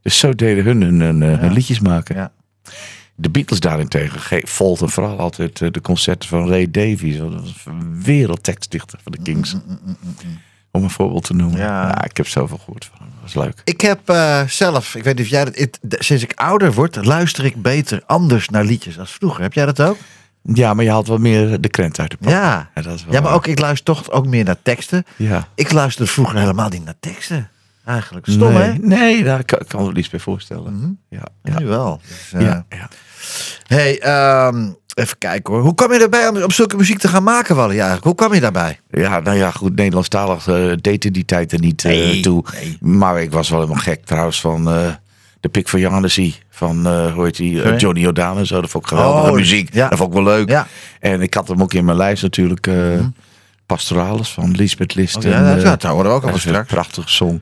Dus 0.02 0.18
zo 0.18 0.35
deden 0.35 0.64
hun 0.64 0.80
hun, 0.83 1.00
hun, 1.00 1.23
eh, 1.23 1.38
hun 1.38 1.52
liedjes 1.52 1.80
maken. 1.80 2.16
Ja. 2.16 2.33
De 3.14 3.30
Beatles 3.30 3.61
daarentegen 3.61 4.21
ge- 4.21 4.42
volgden 4.47 4.88
vooral 4.88 5.18
altijd 5.18 5.61
eh, 5.62 5.71
de 5.71 5.80
concerten 5.80 6.28
van 6.28 6.49
Ray 6.49 6.71
Davies. 6.71 7.18
Dat 7.18 7.33
was 7.33 7.62
een 7.64 8.02
wereldtekstdichter 8.02 8.99
van 9.02 9.12
de 9.12 9.23
Kings. 9.23 9.56
Om 10.76 10.83
een 10.83 10.90
voorbeeld 10.90 11.25
te 11.25 11.35
noemen. 11.35 11.59
Ja. 11.59 11.87
Ja. 11.87 12.04
ik 12.04 12.16
heb 12.16 12.28
zoveel 12.28 12.59
gehoord 12.59 12.85
van 12.85 12.99
hem. 12.99 13.09
Dat 13.23 13.33
was 13.35 13.45
leuk. 13.45 13.61
Ik 13.64 13.80
heb 13.80 14.09
eh, 14.09 14.42
zelf, 14.47 14.95
ik 14.95 15.04
weet 15.04 15.16
niet 15.16 15.25
of 15.25 15.30
jij 15.30 15.45
dat, 15.45 16.04
sinds 16.04 16.23
ik 16.23 16.33
ouder 16.35 16.73
word, 16.73 17.04
luister 17.04 17.45
ik 17.45 17.62
beter 17.62 18.02
anders 18.06 18.49
naar 18.49 18.64
liedjes 18.64 18.99
als 18.99 19.12
vroeger. 19.12 19.42
Heb 19.42 19.52
jij 19.52 19.66
dat 19.66 19.80
ook? 19.80 19.97
Ja, 20.42 20.75
maar 20.75 20.85
je 20.85 20.90
haalt 20.90 21.06
wat 21.06 21.18
meer 21.18 21.61
de 21.61 21.68
krent 21.68 22.00
uit 22.00 22.11
de 22.11 22.16
pan. 22.16 22.33
Ja. 22.33 22.71
Ja, 22.75 22.83
dat 22.83 22.95
is 22.95 23.04
wel 23.04 23.14
Ja, 23.14 23.21
maar 23.21 23.33
ook 23.33 23.47
ik 23.47 23.59
luister 23.59 23.95
toch 23.95 24.11
ook 24.11 24.26
meer 24.26 24.45
naar 24.45 24.62
teksten. 24.62 25.04
Ja. 25.16 25.49
Ik 25.54 25.73
luisterde 25.73 26.11
vroeger 26.11 26.38
helemaal 26.38 26.68
niet 26.68 26.85
naar 26.85 26.95
teksten. 27.00 27.50
Eigenlijk. 27.85 28.26
Stom, 28.30 28.52
nee, 28.52 28.62
hè? 28.62 28.73
Nee, 28.73 29.25
daar 29.25 29.45
kan, 29.45 29.59
kan 29.68 29.83
me 29.85 29.90
er 29.90 29.99
iets 29.99 30.11
bij 30.11 30.21
voorstellen. 30.21 31.00
Ja, 31.09 31.18
Ja. 31.42 31.52
ja. 31.52 31.59
Nu 31.59 31.66
wel. 31.66 32.00
Dus, 32.09 32.33
eh, 32.33 32.40
Ja, 32.40 32.64
ja. 32.68 32.88
Hey, 33.66 34.00
ehm, 34.00 34.71
even 34.97 35.19
kijken 35.19 35.53
hoor. 35.55 35.62
Hoe 35.62 35.75
kwam 35.75 35.93
je 35.93 35.99
erbij 35.99 36.29
om, 36.29 36.43
om 36.43 36.50
zulke 36.50 36.76
muziek 36.76 36.99
te 36.99 37.09
gaan 37.09 37.23
maken, 37.23 37.57
Wally? 37.57 37.73
Eigenlijk? 37.75 38.05
Hoe 38.05 38.15
kwam 38.15 38.35
je 38.35 38.41
daarbij? 38.41 38.81
Ja, 38.91 39.21
nou 39.21 39.37
ja, 39.37 39.50
goed, 39.50 39.76
Nederlandstalig 39.76 40.47
uh, 40.47 40.73
deed 40.81 41.05
in 41.05 41.12
die 41.12 41.25
tijd 41.25 41.53
er 41.53 41.59
niet 41.61 41.85
eh, 41.85 41.91
Nee, 41.93 42.21
toe. 42.21 42.45
nee. 42.55 42.76
Maar 42.81 43.23
ik 43.23 43.31
was 43.33 43.49
wel 43.49 43.61
helemaal 43.61 43.83
gek 43.83 44.05
trouwens 44.05 44.41
van 44.41 44.69
eh, 44.71 44.88
de 45.41 45.49
Pik 45.49 45.69
van 45.69 45.81
Jannesy. 45.81 46.35
Van, 46.50 46.87
eh, 46.87 47.12
hoe 47.15 47.25
heet 47.25 47.37
die, 47.37 47.62
eh? 47.62 47.79
Johnny 47.79 48.07
O'Donnell 48.07 48.37
en 48.41 48.47
zo. 48.47 48.61
Dat 48.61 48.71
vond 48.71 48.85
ik 48.85 48.91
geweldige 48.91 49.29
Oh, 49.31 49.35
muziek. 49.37 49.75
ja. 49.75 49.88
Dat 49.88 49.99
vond 49.99 50.11
ik 50.11 50.23
wel 50.23 50.25
leuk. 50.35 50.49
Ja. 50.49 50.67
En 51.00 51.21
ik 51.23 51.35
had 51.35 51.49
hem 51.49 51.62
ook 51.62 51.75
in 51.75 51.85
mijn 51.85 51.97
lijst 51.97 52.23
natuurlijk. 52.23 52.67
eh 52.67 52.99
Pastoralis 53.67 54.29
van 54.29 54.50
Lisbeth 54.50 54.95
List. 54.95 55.17
Oh, 55.17 55.23
ja, 55.23 55.31
en, 55.38 55.45
dat- 55.45 55.57
eh, 55.57 55.62
ja, 55.62 55.71
dat 55.76 55.83
horen 55.83 56.05
we 56.11 56.17
ook 56.17 56.25
al 56.25 56.38
straks. 56.38 56.69
prachtige 56.73 57.09
song. 57.09 57.41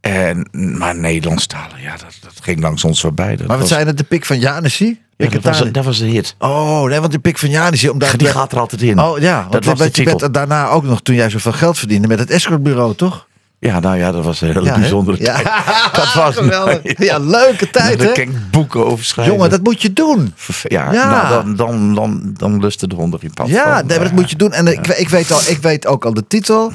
En, 0.00 0.48
maar 0.78 0.96
Nederlandstalig, 0.96 1.82
ja, 1.82 1.90
dat, 1.90 2.16
dat 2.20 2.32
ging 2.42 2.60
langs 2.60 2.84
ons 2.84 3.00
voorbij. 3.00 3.28
Dat 3.36 3.38
Maar 3.38 3.46
wat 3.48 3.58
was, 3.58 3.68
zijn 3.68 3.86
het? 3.86 3.98
De 3.98 4.04
pik 4.04 4.24
van 4.26 4.38
Janesi? 4.38 5.00
Ja, 5.20 5.26
Ik 5.26 5.32
dat, 5.32 5.42
was, 5.42 5.58
daar- 5.58 5.66
een- 5.66 5.72
dat 5.72 5.84
was 5.84 5.98
een 5.98 6.08
hit. 6.08 6.34
Oh, 6.38 6.82
nee, 6.84 7.00
want 7.00 7.12
de 7.12 7.18
pik 7.18 7.38
van 7.38 7.50
Janesi. 7.50 7.88
Omdat 7.88 8.18
Die 8.18 8.28
gaat 8.28 8.52
er 8.52 8.58
altijd 8.58 8.82
in. 8.82 9.00
Oh 9.00 9.18
ja, 9.18 9.38
want 9.40 9.52
dat 9.52 9.64
was 9.64 9.74
de 9.78 9.82
want 9.84 9.96
je 9.96 10.02
bent 10.04 10.22
er 10.22 10.32
daarna 10.32 10.68
ook 10.68 10.82
nog, 10.84 11.00
toen 11.02 11.14
jij 11.14 11.30
zoveel 11.30 11.52
geld 11.52 11.78
verdiende, 11.78 12.08
met 12.08 12.18
het 12.18 12.30
escortbureau, 12.30 12.94
toch? 12.94 13.28
Ja, 13.58 13.80
nou 13.80 13.96
ja, 13.96 14.12
dat 14.12 14.24
was 14.24 14.40
een 14.40 14.48
hele 14.48 14.62
Ja, 14.62 14.78
bijzondere 14.78 15.18
Ja. 15.20 15.34
tijd. 15.34 15.46
Dat 15.96 16.12
was 16.14 16.34
Geweldig. 16.36 16.80
Ja, 16.98 17.18
leuke 17.18 17.70
tijd, 17.70 17.98
Daar 17.98 18.12
kan 18.12 18.22
ik 18.22 18.50
boeken 18.50 18.86
over 18.86 19.04
schrijven. 19.04 19.34
Jongen, 19.34 19.50
dat 19.50 19.62
moet 19.62 19.82
je 19.82 19.92
doen. 19.92 20.34
Ja, 20.62 20.92
Ja. 20.92 21.10
Nou, 21.10 21.28
dan, 21.44 21.56
dan, 21.56 21.94
dan, 21.94 22.34
dan 22.36 22.60
lusten 22.60 22.88
de 22.88 22.94
honden 22.94 23.20
in 23.22 23.32
pad. 23.34 23.48
Ja, 23.48 23.76
van. 23.78 23.86
nee, 23.86 23.98
maar 23.98 24.06
dat 24.06 24.16
moet 24.16 24.30
je 24.30 24.36
doen. 24.36 24.52
En 24.52 24.66
ik, 24.66 24.86
ik, 24.86 25.08
weet 25.08 25.32
al, 25.32 25.40
ik 25.46 25.58
weet 25.58 25.86
ook 25.86 26.04
al 26.04 26.14
de 26.14 26.26
titel. 26.26 26.72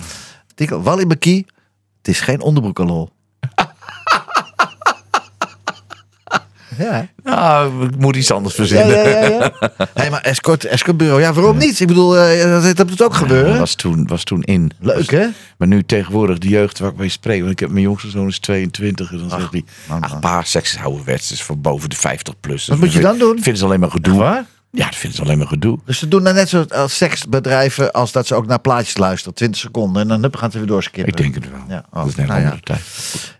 titel 0.56 0.82
Wally 0.82 1.04
McKee. 1.08 1.46
Het 1.98 2.08
is 2.08 2.20
geen 2.20 2.42
onderbroekenlol. 2.42 3.10
Ja, 6.78 7.08
Nou, 7.24 7.86
ik 7.86 7.98
moet 7.98 8.16
iets 8.16 8.32
anders 8.32 8.56
verzinnen. 8.56 8.98
ja, 8.98 9.10
ja. 9.10 9.28
ja. 9.28 9.52
hey, 9.94 10.10
maar 10.12 10.22
escort, 10.22 10.66
escortbureau, 10.66 11.22
ja, 11.22 11.34
waarom 11.34 11.58
niet? 11.58 11.80
Ik 11.80 11.88
bedoel, 11.88 12.18
eh, 12.18 12.64
dat, 12.64 12.76
dat 12.78 12.90
moet 12.90 13.02
ook 13.02 13.10
Dat 13.12 13.18
gebeuren. 13.22 13.60
was 13.60 13.76
toen, 13.76 14.08
was 14.08 14.24
toen 14.24 14.42
in. 14.44 14.72
Leuk, 14.80 15.12
hè? 15.12 15.28
Maar 15.58 15.68
nu 15.68 15.84
tegenwoordig, 15.84 16.38
de 16.38 16.50
jeugd 16.50 16.80
waar 16.80 16.92
ik 16.92 16.98
mee 16.98 17.10
spreek. 17.10 17.40
Want 17.40 17.52
ik 17.52 17.60
heb 17.60 17.70
mijn 17.70 17.82
jongste 17.84 18.10
zoon 18.10 18.28
is 18.28 18.40
22. 18.40 19.12
En 19.12 19.18
dan 19.18 19.30
zegt 19.30 19.52
hij, 19.52 19.64
man, 19.88 20.02
ach, 20.02 20.12
man. 20.12 20.20
pa, 20.20 20.42
seks 20.44 20.74
is 20.76 20.82
ouderwets. 20.84 21.32
is 21.32 21.42
voor 21.44 21.58
boven 21.58 21.90
de 21.90 21.96
50 21.96 22.34
plus. 22.40 22.68
Wat 22.68 22.78
moet 22.80 22.94
je 22.94 23.00
dan 23.00 23.18
doen? 23.18 23.34
Vinden 23.36 23.58
ze 23.58 23.66
alleen 23.66 23.80
maar 23.80 23.92
gedoe. 23.92 24.46
Ja, 24.76 24.86
dat 24.86 24.96
vinden 24.96 25.18
ze 25.18 25.24
alleen 25.26 25.38
maar 25.38 25.48
gedoe. 25.48 25.80
Dus 25.86 26.00
ze 26.00 26.08
doen 26.08 26.24
dan 26.24 26.34
net 26.34 26.50
zo 26.50 26.66
als 26.70 26.98
seksbedrijven 26.98 27.92
als 27.92 28.12
dat 28.12 28.28
ze 28.28 28.36
ook 28.36 28.46
naar 28.48 28.60
plaatjes 28.60 28.98
luisteren. 28.98 29.34
20 29.36 29.62
seconden 29.62 30.02
en 30.02 30.08
dan 30.08 30.22
hup, 30.22 30.36
gaan 30.36 30.52
ze 30.52 30.58
weer 30.58 30.68
doorskippen. 30.68 31.12
Ik 31.14 31.18
denk 31.18 31.36
het 31.36 31.52
wel. 31.52 31.60
Ja, 31.68 31.86
oh, 31.94 32.00
dat 32.00 32.08
is 32.08 32.16
net 32.16 32.28
nou 32.28 32.42
ja. 32.42 32.56
tijd. 32.64 32.82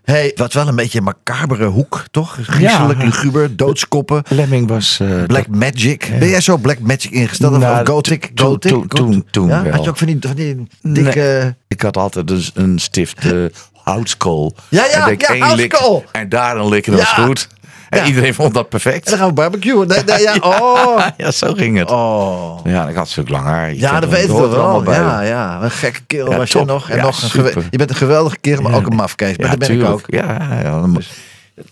Hey, 0.04 0.32
wat 0.34 0.52
wel 0.52 0.68
een 0.68 0.74
beetje 0.76 0.98
een 0.98 1.04
macabere 1.04 1.64
hoek, 1.66 2.04
toch? 2.10 2.38
Griezelig, 2.42 2.98
Ja. 2.98 3.04
luguber, 3.04 3.56
doodskoppen. 3.56 4.22
Lemming 4.28 4.68
was... 4.68 4.98
eh, 5.00 5.24
Black 5.24 5.48
Magic. 5.48 6.12
Ben 6.18 6.28
jij 6.28 6.40
zo 6.40 6.56
Black 6.56 6.78
Magic 6.78 7.10
ingesteld? 7.10 7.52
Of- 7.54 7.58
Nou, 7.60 7.80
of 7.80 7.88
Gothic? 7.88 8.30
toen- 8.34 8.46
Gothic? 8.46 8.70
toen- 8.72 8.86
toen- 8.88 9.24
toen 9.30 9.48
ja? 9.48 9.62
wel. 9.62 9.72
Had 9.72 9.84
je 9.84 9.90
ook 9.90 9.96
van 9.96 10.06
die, 10.06 10.16
van 10.20 10.34
die 10.36 10.66
dikke... 10.82 11.56
Ik 11.68 11.82
had 11.82 11.96
altijd 11.96 12.28
dus 12.28 12.50
een 12.54 12.78
stift 12.78 13.18
eh 13.32 13.44
houtskool. 13.72 14.54
Ja, 14.68 14.84
ja, 14.84 15.08
En 15.08 15.14
ja, 15.18 15.28
één 15.46 15.54
lik. 15.56 15.72
En 16.12 16.28
daar 16.28 16.56
een 16.56 16.68
likken, 16.68 16.92
dat 16.92 17.00
Ja. 17.00 17.16
was 17.16 17.26
goed. 17.26 17.48
En 17.88 17.98
Ja. 17.98 18.04
iedereen 18.06 18.34
vond 18.34 18.54
dat 18.54 18.62
En 18.62 18.68
perfect. 18.68 19.08
dan 19.08 19.18
gaan 19.18 19.26
we 19.28 19.32
barbecuen. 19.32 19.86
Nee, 19.88 20.04
nee, 20.04 20.20
ja, 20.20 20.34
oh. 20.60 21.06
Ja, 21.16 21.30
zo 21.30 21.52
ging 21.52 21.78
het. 21.78 21.90
oh. 21.90 22.58
Ja, 22.64 22.88
ik 22.88 22.94
had 22.96 23.08
stuk 23.08 23.28
lang 23.28 23.44
haar. 23.44 23.68
Je 23.72 23.78
Ja, 23.80 24.00
dat 24.00 24.10
weet 24.10 24.24
ik 24.24 24.30
wel. 24.30 24.92
Ja, 24.92 25.20
ja. 25.20 25.62
Een 25.62 25.70
gekke 25.70 26.00
kerel 26.06 26.30
Ja, 26.30 26.36
was 26.36 26.52
je 26.52 26.58
top. 26.58 26.66
nog. 26.66 26.90
En 26.90 26.96
Ja, 26.96 27.02
nog 27.02 27.22
een 27.34 27.64
je 27.70 27.76
bent 27.78 27.90
een 27.90 27.96
geweldige 27.96 28.36
kerel, 28.40 28.62
maar 28.62 28.72
Ja. 28.72 28.78
ook 28.78 28.86
een 28.86 28.96
mafkees. 28.96 29.36
Maar 29.36 29.46
Ja, 29.50 29.56
dat 29.56 29.68
ben 29.68 29.80
ik 29.80 29.86
ook. 29.88 30.02
Ja, 30.06 30.48
ja, 30.62 30.86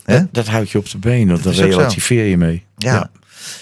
dat, 0.05 0.27
dat 0.33 0.47
houdt 0.47 0.71
je 0.71 0.79
op 0.79 0.91
de 0.91 0.99
been, 0.99 1.29
want 1.29 1.43
daar 1.43 1.53
zo. 1.55 1.65
relativeer 1.65 2.25
je 2.25 2.37
mee. 2.39 2.65
Ja. 2.77 3.11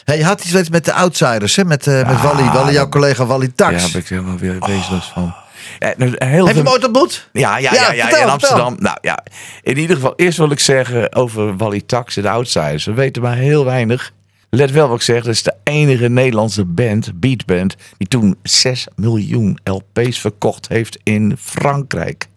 Hey, 0.04 0.16
je 0.18 0.24
had 0.24 0.44
iets 0.44 0.68
met 0.68 0.84
de 0.84 0.92
outsiders, 0.92 1.56
hè? 1.56 1.64
Met, 1.64 1.86
eh 1.86 1.94
met 1.94 2.06
Ja, 2.06 2.22
Wally, 2.22 2.50
Wally, 2.50 2.72
jouw 2.72 2.88
collega 2.88 3.26
Wally 3.26 3.44
Ja, 3.44 3.52
Tax. 3.54 3.82
daar 3.82 3.90
ben 3.92 4.00
ik 4.00 4.08
helemaal 4.08 4.36
weer 4.38 4.56
wezenloos 4.66 5.10
van. 5.14 5.34
Heel 5.78 6.46
Heb 6.46 6.54
je 6.56 6.62
hem 6.62 6.68
ooit 6.68 6.84
ontmoet? 6.84 7.28
Ja, 7.32 7.58
ja, 7.58 7.74
Ja, 7.74 7.82
ja, 7.82 7.92
ja, 7.92 8.02
vertel, 8.02 8.22
in 8.22 8.28
Amsterdam. 8.32 8.68
vertel. 8.68 8.84
Nou 8.84 8.98
ja, 9.00 9.24
in 9.62 9.78
ieder 9.78 9.96
geval, 9.96 10.12
eerst 10.16 10.38
wil 10.38 10.50
ik 10.50 10.60
zeggen 10.60 11.14
over 11.14 11.56
Wally 11.56 11.82
Tax 11.86 12.16
en 12.16 12.22
de 12.22 12.28
Outsiders. 12.28 12.84
We 12.84 12.92
weten 12.92 13.22
maar 13.22 13.36
heel 13.36 13.64
weinig. 13.64 14.12
Let 14.50 14.70
wel 14.70 14.88
wat 14.88 14.96
ik 14.96 15.02
zeg, 15.02 15.24
dat 15.24 15.34
is 15.34 15.42
de 15.42 15.54
enige 15.62 16.08
Nederlandse 16.08 16.64
band, 16.64 17.20
beatband, 17.20 17.76
die 17.98 18.08
toen 18.08 18.36
6 18.42 18.86
miljoen 18.96 19.58
LP's 19.64 20.18
verkocht 20.18 20.68
heeft 20.68 20.98
in 21.02 21.36
Frankrijk. 21.40 22.28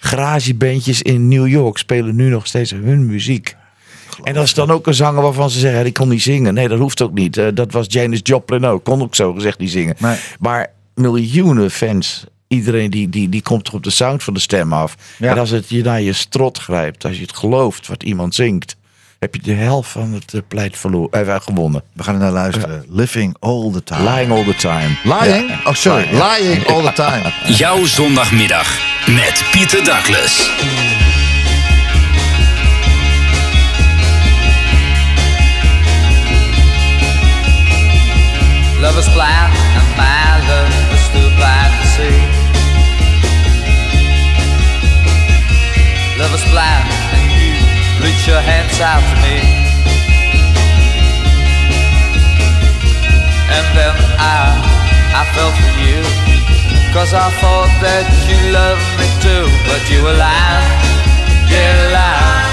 Garagebandjes 0.00 1.02
in 1.02 1.28
New 1.28 1.46
York 1.46 1.78
spelen 1.78 2.16
nu 2.16 2.28
nog 2.28 2.46
steeds 2.46 2.70
hun 2.70 3.06
muziek. 3.06 3.56
En 4.22 4.34
dat 4.34 4.44
is 4.44 4.54
dan 4.54 4.70
ook 4.70 4.86
een 4.86 4.94
zanger 4.94 5.22
waarvan 5.22 5.50
ze 5.50 5.58
zeggen, 5.58 5.84
die 5.84 5.92
kon 5.92 6.08
niet 6.08 6.22
zingen. 6.22 6.54
Nee, 6.54 6.68
dat 6.68 6.78
hoeft 6.78 7.02
ook 7.02 7.12
niet. 7.12 7.36
Eh, 7.36 7.46
dat 7.54 7.72
was 7.72 7.86
Janis 7.88 8.20
Joplin 8.22 8.64
ook. 8.64 8.84
Kon 8.84 9.02
ook 9.02 9.14
zo 9.14 9.32
gezegd 9.32 9.58
niet 9.58 9.70
zingen. 9.70 9.96
Nee. 9.98 10.16
Maar 10.40 10.72
miljoenen 10.94 11.70
fans, 11.70 12.24
iedereen 12.48 12.90
die, 12.90 13.08
die, 13.08 13.28
die 13.28 13.42
komt 13.42 13.68
er 13.68 13.74
op 13.74 13.82
de 13.82 13.90
sound 13.90 14.22
van 14.22 14.34
de 14.34 14.40
stem 14.40 14.72
af. 14.72 14.96
En 15.18 15.38
als 15.38 15.50
het 15.50 15.68
je 15.68 15.82
naar 15.82 16.00
je 16.00 16.12
strot 16.12 16.58
grijpt, 16.58 17.04
als 17.04 17.16
je 17.16 17.22
het 17.22 17.36
gelooft 17.36 17.86
wat 17.86 18.02
iemand 18.02 18.34
zingt, 18.34 18.76
heb 19.18 19.34
je 19.34 19.40
de 19.42 19.52
helft 19.52 19.90
van 19.90 20.12
het 20.12 20.34
eh, 20.34 20.40
pleit 20.48 20.78
verloren, 20.78 21.26
eh, 21.26 21.40
gewonnen. 21.40 21.82
We 21.92 22.02
gaan 22.02 22.14
er 22.14 22.20
naar 22.20 22.32
luisteren. 22.32 22.84
Living 22.88 23.36
all 23.40 23.70
the 23.72 23.82
time. 23.82 24.02
Lying 24.02 24.30
all 24.30 24.44
the 24.44 24.54
time. 24.54 24.96
Lying? 25.04 25.66
Oh, 25.66 25.74
sorry. 25.74 26.06
Lying 26.10 26.66
all 26.66 26.82
the 26.82 26.92
time. 26.92 27.32
Jouw 27.62 27.84
zondagmiddag 27.84 28.78
met 29.06 29.44
Pieter 29.50 29.84
Douglas. 29.84 30.50
Love 38.80 38.98
is 38.98 39.08
flat. 39.08 39.55
Reach 48.16 48.28
your 48.28 48.40
hands 48.40 48.80
out 48.80 49.00
to 49.00 49.16
me. 49.20 49.38
And 53.56 53.66
then 53.76 53.94
I, 54.18 54.56
I 55.12 55.22
fell 55.34 55.52
for 55.52 55.72
you. 55.84 56.00
Cause 56.92 57.12
I 57.12 57.28
thought 57.40 57.72
that 57.84 58.06
you 58.24 58.38
loved 58.52 58.88
me 58.96 59.08
too. 59.20 59.44
But 59.68 59.82
you 59.92 60.00
were 60.00 60.16
lying, 60.16 60.64
yeah, 61.52 61.92
lying 61.92 62.52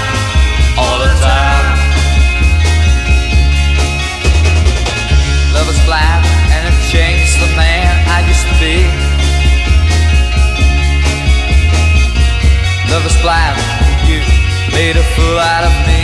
all 0.76 0.98
the 1.00 1.12
time. 1.24 1.66
Love 5.54 5.68
is 5.72 5.80
blind 5.88 6.24
and 6.52 6.68
it 6.68 6.76
changed 6.92 7.40
the 7.40 7.48
man 7.56 7.88
I 8.12 8.20
used 8.28 8.46
to 8.52 8.56
be. 8.60 8.76
Love 12.92 13.06
is 13.06 13.16
blind, 13.22 13.63
made 14.74 14.96
a 14.96 15.06
fool 15.14 15.38
out 15.38 15.64
of 15.70 15.74
me. 15.86 16.02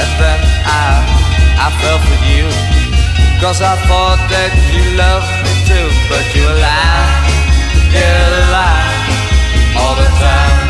And 0.00 0.10
then 0.20 0.40
I, 0.64 1.04
I 1.64 1.68
fell 1.80 2.00
for 2.08 2.18
you. 2.32 2.44
Cause 3.40 3.60
I 3.60 3.76
thought 3.86 4.20
that 4.32 4.52
you 4.72 4.82
loved 4.96 5.30
me 5.44 5.54
too. 5.68 5.88
But 6.08 6.24
you 6.34 6.44
lying, 6.48 7.36
yeah, 7.92 8.50
lying 8.56 9.76
all 9.76 9.94
the 9.94 10.08
time. 10.18 10.67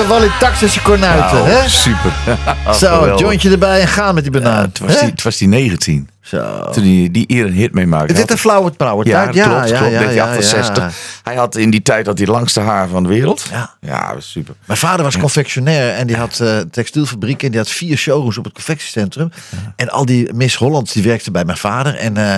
Amsterdamse 0.00 0.28
Wally 0.28 0.30
Taxische 0.38 0.82
Cornuiten, 0.82 1.36
Nou, 1.36 1.48
hè? 1.48 1.68
super. 1.68 2.12
Zo, 2.80 3.14
jointje 3.16 3.50
erbij 3.50 3.80
en 3.80 3.88
gaan 3.88 4.14
met 4.14 4.24
die 4.24 4.32
Ja, 4.32 4.40
banaan. 4.40 4.62
het, 4.62 4.78
was 4.78 4.92
Hè? 4.94 5.00
die, 5.00 5.10
het 5.10 5.22
was 5.22 5.36
die 5.36 5.48
19. 5.48 6.08
Zo. 6.20 6.68
Toen 6.72 6.82
hij 6.84 7.08
die 7.12 7.24
hier 7.26 7.46
een 7.46 7.52
hit 7.52 7.72
mee 7.74 7.86
maakte. 7.86 8.12
Is 8.12 8.18
dit 8.18 8.30
een 8.30 8.38
flauwe 8.38 8.76
trouwe 8.76 9.04
Ja, 9.06 9.22
tijd? 9.22 9.30
klopt, 9.34 9.48
klopt. 9.48 9.80
1968. 9.80 10.94
Hij 11.22 11.34
had 11.34 11.56
in 11.56 11.70
die 11.70 11.82
tijd 11.82 12.06
had 12.06 12.18
hij 12.18 12.26
het 12.26 12.36
langste 12.36 12.60
haar 12.60 12.88
van 12.88 13.02
de 13.02 13.08
wereld. 13.08 13.46
Ja. 13.50 13.74
ja 13.80 14.14
was 14.14 14.30
super. 14.30 14.54
Mijn 14.64 14.78
vader 14.78 15.04
was 15.04 15.18
confectionair 15.18 15.94
en 15.94 16.06
die 16.06 16.16
had 16.16 16.40
eh 16.40 16.58
textielfabriek 16.70 17.42
en 17.42 17.48
die 17.50 17.58
had 17.58 17.68
vier 17.70 17.96
showrooms 17.96 18.38
op 18.38 18.44
het 18.44 18.52
confectiecentrum. 18.52 19.30
En 19.76 19.88
al 19.90 20.04
die 20.04 20.32
Miss 20.34 20.56
Hollands 20.56 20.92
die 20.92 21.02
werkten 21.02 21.32
bij 21.32 21.44
mijn 21.44 21.58
vader. 21.58 21.94
En 21.94 22.16
eh, 22.16 22.36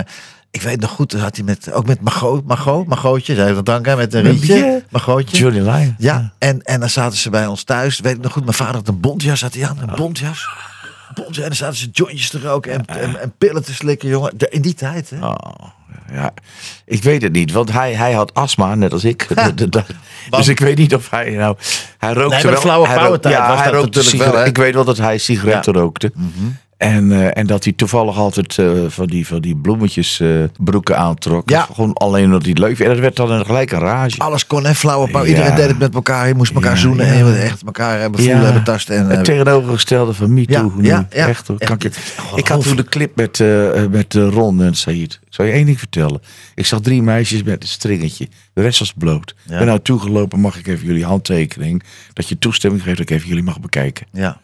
ik 0.53 0.63
weet 0.63 0.81
nog 0.81 0.91
goed, 0.91 1.09
toen 1.09 1.21
had 1.21 1.37
hij 1.37 1.45
met, 1.45 1.73
ook 1.73 1.87
met 1.87 2.01
Margot, 2.01 2.47
Margot, 2.47 2.87
Margotje, 2.87 3.35
zei 3.35 3.55
dat 3.55 3.67
danken, 3.67 3.97
met 3.97 4.15
een 4.15 4.23
rietje. 4.23 4.85
Margotje. 4.91 5.37
Johnny 5.37 5.61
Lyon. 5.61 5.95
Ja, 5.99 6.33
en, 6.39 6.63
en 6.63 6.81
dan 6.81 6.91
zaten 6.91 7.19
ze 7.19 7.31
bij 7.31 7.47
ons 7.47 7.63
thuis. 7.65 8.01
Weet 8.01 8.15
ik 8.17 8.23
nog 8.23 8.33
goed, 8.33 8.45
mijn 8.45 8.57
vader 8.57 8.75
had 8.75 8.89
een 8.89 9.01
bontjas, 9.01 9.41
had 9.41 9.55
hij 9.55 9.69
aan, 9.69 9.79
een 9.79 9.97
bontjas. 9.97 10.49
Bontjas, 11.15 11.37
en 11.43 11.49
dan 11.49 11.57
zaten 11.57 11.77
ze 11.77 11.89
jointjes 11.93 12.31
te 12.31 12.41
roken 12.41 12.73
en, 12.73 12.85
en, 12.87 13.21
en 13.21 13.33
pillen 13.39 13.65
te 13.65 13.75
slikken, 13.75 14.09
jongen. 14.09 14.33
De- 14.37 14.49
In 14.49 14.63
die 14.63 14.75
tijd, 14.75 15.11
hè? 15.11 15.27
Oh, 15.27 15.35
ja, 16.13 16.33
ik 16.85 17.03
weet 17.03 17.23
het 17.23 17.33
niet, 17.33 17.53
want 17.53 17.73
hij, 17.73 17.95
hij 17.95 18.13
had 18.13 18.35
astma, 18.35 18.75
net 18.75 18.93
als 18.93 19.05
ik. 19.05 19.29
De- 19.45 19.55
de- 19.55 19.69
de- 19.69 19.85
dus 20.31 20.49
ik 20.49 20.59
weet 20.61 20.77
niet 20.79 20.95
of 20.95 21.11
hij 21.11 21.31
nou... 21.31 21.57
Hij 21.99 22.13
rookte 22.13 22.35
Nee, 22.35 22.53
wel. 22.53 22.61
flauwe 22.61 22.89
powertijd 22.95 23.35
ja, 23.35 23.49
was 23.49 23.61
hij 23.61 23.71
dat 23.71 23.81
rookte 23.83 23.99
natuurlijk 23.99 24.31
wel, 24.31 24.41
hè? 24.41 24.47
Ik 24.47 24.57
weet 24.57 24.75
wel 24.75 24.85
dat 24.85 24.97
hij 24.99 25.19
sigaretten 25.19 25.73
rookte. 25.73 26.13
En, 26.83 27.13
eh, 27.13 27.39
en 27.39 27.47
dat 27.47 27.65
hij 27.65 27.73
toevallig 27.73 28.17
altijd 28.17 28.59
eh, 28.59 28.71
van, 28.89 29.07
die, 29.07 29.27
van 29.27 29.41
die 29.41 29.57
bloemetjes 29.57 30.21
eh, 30.21 30.29
broeken 30.59 30.99
aantrok. 30.99 31.51
Ja. 31.51 31.69
Gewoon 31.73 31.93
alleen 31.93 32.25
omdat 32.25 32.41
hij 32.43 32.51
het 32.51 32.59
leuk. 32.59 32.79
En 32.79 32.89
dat 32.89 32.99
werd 32.99 33.17
dan 33.17 33.31
een 33.31 33.45
gelijk 33.45 33.73
een 33.73 33.79
rage. 33.79 34.19
Alles 34.19 34.47
kon, 34.47 34.65
hè? 34.65 34.75
Flauwe. 34.75 35.09
Ja. 35.13 35.25
Iedereen 35.25 35.55
deed 35.55 35.67
het 35.69 35.79
met 35.79 35.95
elkaar. 35.95 36.29
Je 36.29 36.35
moest 36.35 36.55
elkaar 36.55 36.75
Ja, 36.75 36.79
zoenen 36.79 37.07
en 37.07 37.25
wilde 37.25 37.39
echt 37.39 37.63
elkaar 37.63 38.01
hebben 38.01 38.65
tasten. 38.65 38.97
En, 38.97 39.07
Het 39.07 39.25
tegenovergestelde 39.25 40.13
van 40.13 40.35
Me 40.35 40.47
Too. 40.47 40.73
Ja, 40.77 40.77
nu. 40.77 40.87
ja. 40.87 41.07
Echt, 41.09 41.47
hoor. 41.47 41.59
Kan 41.59 41.77
ik, 41.79 41.97
ik 42.35 42.49
had 42.49 42.63
toen 42.63 42.77
de 42.77 42.85
clip 42.85 43.17
met, 43.17 43.39
met 43.91 44.15
Ron 44.15 44.63
en 44.63 44.75
Said. 44.75 45.21
Ik 45.25 45.35
zal 45.39 45.45
je 45.45 45.53
één 45.53 45.67
ding 45.67 45.79
vertellen. 45.79 46.21
Ik 46.55 46.67
zag 46.67 46.81
drie 46.81 47.03
meisjes 47.03 47.43
met 47.43 47.63
een 47.63 47.69
stringetje. 47.69 48.29
De 48.53 48.63
rest 48.63 48.79
was 48.79 48.93
bloot. 48.93 49.35
Ik 49.45 49.57
ben 49.59 49.67
nou 49.67 49.81
toegelopen. 49.83 50.41
Mag 50.41 50.59
ik 50.59 50.67
even 50.67 50.87
jullie 50.87 51.05
handtekening? 51.05 51.83
Dat 52.13 52.29
je 52.29 52.39
toestemming 52.39 52.83
geeft 52.83 52.97
dat 52.97 53.11
ik 53.11 53.17
even 53.17 53.29
jullie 53.29 53.43
mag 53.45 53.61
bekijken. 53.61 54.07
ja. 54.13 54.41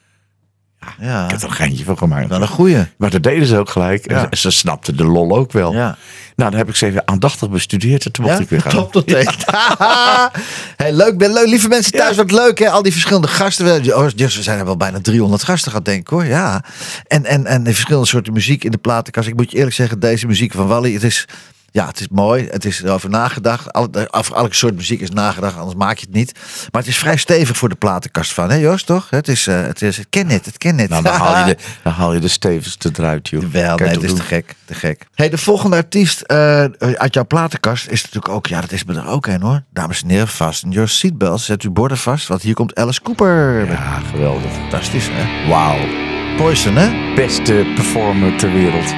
Ja, 1.01 1.25
Ik 1.25 1.31
heb 1.31 1.41
er 1.41 1.47
een 1.49 1.53
geintje 1.55 1.85
van 1.85 1.99
gemaakt. 1.99 2.29
wel 2.29 2.43
een 2.43 2.49
goeie. 2.49 2.85
Maar 2.97 3.11
dat 3.11 3.23
deden 3.23 3.47
ze 3.47 3.59
ook 3.59 3.71
gelijk. 3.71 4.11
Ja. 4.11 4.31
En 4.31 4.39
ze 4.39 4.51
snapten 4.51 4.97
de 4.97 5.05
lol 5.05 5.37
ook 5.37 5.53
wel. 5.53 5.73
Ja. 5.73 5.97
Nou, 6.37 6.51
dan 6.51 6.59
heb 6.59 6.69
ik 6.69 6.77
ze 6.77 6.87
even 6.87 7.03
aandachtig 7.09 7.51
bestudeerd. 7.51 8.05
En 8.05 8.13
toen 8.13 8.25
mocht 8.25 8.37
Ja, 8.37 8.43
ik 8.43 8.49
weer 8.49 8.61
gaan. 8.61 8.71
top 8.73 8.93
tot 8.93 9.07
teen. 9.07 9.27
hey, 10.77 10.93
leuk, 10.93 11.19
ben 11.19 11.33
leuk. 11.33 11.47
Lieve 11.47 11.69
mensen 11.69 11.93
thuis, 11.93 12.17
wat 12.17 12.31
leuk 12.31 12.59
hè. 12.59 12.71
Al 12.71 12.83
die 12.83 12.93
verschillende 12.93 13.29
gasten. 13.29 13.65
We- 13.65 13.97
Oh, 13.97 14.07
dus 14.17 14.37
we 14.37 14.43
zijn 14.43 14.59
er 14.59 14.65
wel 14.65 14.77
bijna 14.77 15.01
300 15.01 15.43
gasten 15.43 15.71
gehad, 15.71 15.85
denk 15.87 16.01
ik 16.01 16.09
hoor. 16.09 16.25
Ja. 16.25 16.65
En, 17.07 17.25
en, 17.25 17.47
en 17.47 17.63
de 17.63 17.73
verschillende 17.73 18.07
soorten 18.09 18.33
muziek 18.33 18.65
in 18.65 18.71
de 18.71 18.79
platenkast. 18.79 19.29
Ik 19.29 19.37
moet 19.37 19.51
je 19.51 19.57
eerlijk 19.57 19.75
zeggen, 19.77 20.01
deze 20.01 20.27
muziek 20.27 20.53
van 20.53 20.67
Wally, 20.67 20.93
het 20.95 21.03
is... 21.05 21.25
Ja, 21.71 21.87
het 21.87 22.01
is 22.01 22.09
mooi. 22.09 22.47
Het 22.51 22.65
is 22.65 22.83
erover 22.83 23.11
nagedacht. 23.11 23.73
Al- 23.73 23.89
Over 24.11 24.35
elke 24.37 24.55
soort 24.55 24.75
muziek 24.75 25.01
is 25.01 25.11
nagedacht, 25.11 25.57
anders 25.57 25.77
maak 25.77 25.99
je 25.99 26.07
het 26.07 26.15
niet. 26.15 26.33
Maar 26.73 26.81
het 26.83 26.91
is 26.91 26.97
vrij 26.99 27.17
stevig 27.17 27.57
voor 27.57 27.69
de 27.69 27.75
platenkast 27.75 28.33
van, 28.33 28.51
hè 28.51 28.57
Joost, 28.57 28.87
toch? 28.87 29.11
Het 29.11 29.29
is, 29.29 29.47
eh, 29.47 29.63
het 29.63 29.83
is, 29.83 29.97
het 29.97 30.07
ken 30.11 30.29
het, 30.29 30.45
het 30.45 30.59
ken 30.59 30.79
het. 30.79 30.89
Nou, 30.91 31.03
dan 31.03 31.13
haal 31.15 31.47
je 31.49 31.55
de, 31.55 31.63
dan 31.85 31.93
haal 31.93 32.15
je 32.15 32.21
de 32.21 32.29
stevigste 32.29 32.91
eruit, 32.97 33.29
joh. 33.29 33.45
Wel, 33.53 33.77
nee, 33.77 33.99
is 34.01 34.15
te 34.15 34.23
gek, 34.23 34.55
te 34.65 34.75
gek. 34.75 35.07
Hey, 35.15 35.29
de 35.29 35.39
volgende 35.39 35.77
artiest 35.77 36.21
eh, 36.21 36.65
uit 36.79 37.15
jouw 37.15 37.27
platenkast 37.27 37.87
is 37.89 38.03
natuurlijk 38.03 38.35
ook, 38.35 38.47
ja, 38.47 38.61
dat 38.61 38.73
is 38.73 38.85
me 38.85 38.95
er 38.95 39.07
ook 39.09 39.27
een 39.27 39.43
hoor. 39.43 39.63
Dames 39.73 40.03
en 40.03 40.09
heren, 40.09 40.29
fasten 40.29 40.71
your 40.71 40.89
seatbelts, 40.89 41.45
zet 41.45 41.63
uw 41.63 41.73
borden 41.73 41.99
vast, 41.99 42.27
want 42.29 42.43
hier 42.43 42.55
komt 42.55 42.75
Alice 42.75 43.03
Cooper. 43.03 43.67
Ja, 43.71 44.01
geweldig. 44.11 44.53
Fantastisch, 44.53 45.09
hè? 45.11 45.49
Wauw. 45.49 46.07
Poison, 46.37 46.77
hè? 46.77 47.15
Beste 47.15 47.73
performer 47.75 48.37
ter 48.39 48.53
wereld. 48.53 48.95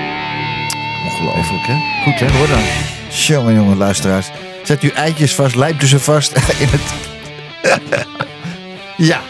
Ongelooflijk, 1.21 1.67
hè? 1.67 2.03
Goed, 2.03 2.21
hè? 2.21 2.37
Hoor 2.37 2.49
dan. 2.49 2.63
Jongen, 3.09 3.55
jongen, 3.55 3.77
luisteraars. 3.77 4.31
Zet 4.63 4.81
uw 4.81 4.91
eitjes 4.91 5.35
vast, 5.35 5.55
lijmt 5.55 5.83
u 5.83 5.87
ze 5.87 6.01
vast 6.01 6.33
in 6.63 6.69
het... 6.69 6.95
ja. 9.11 9.21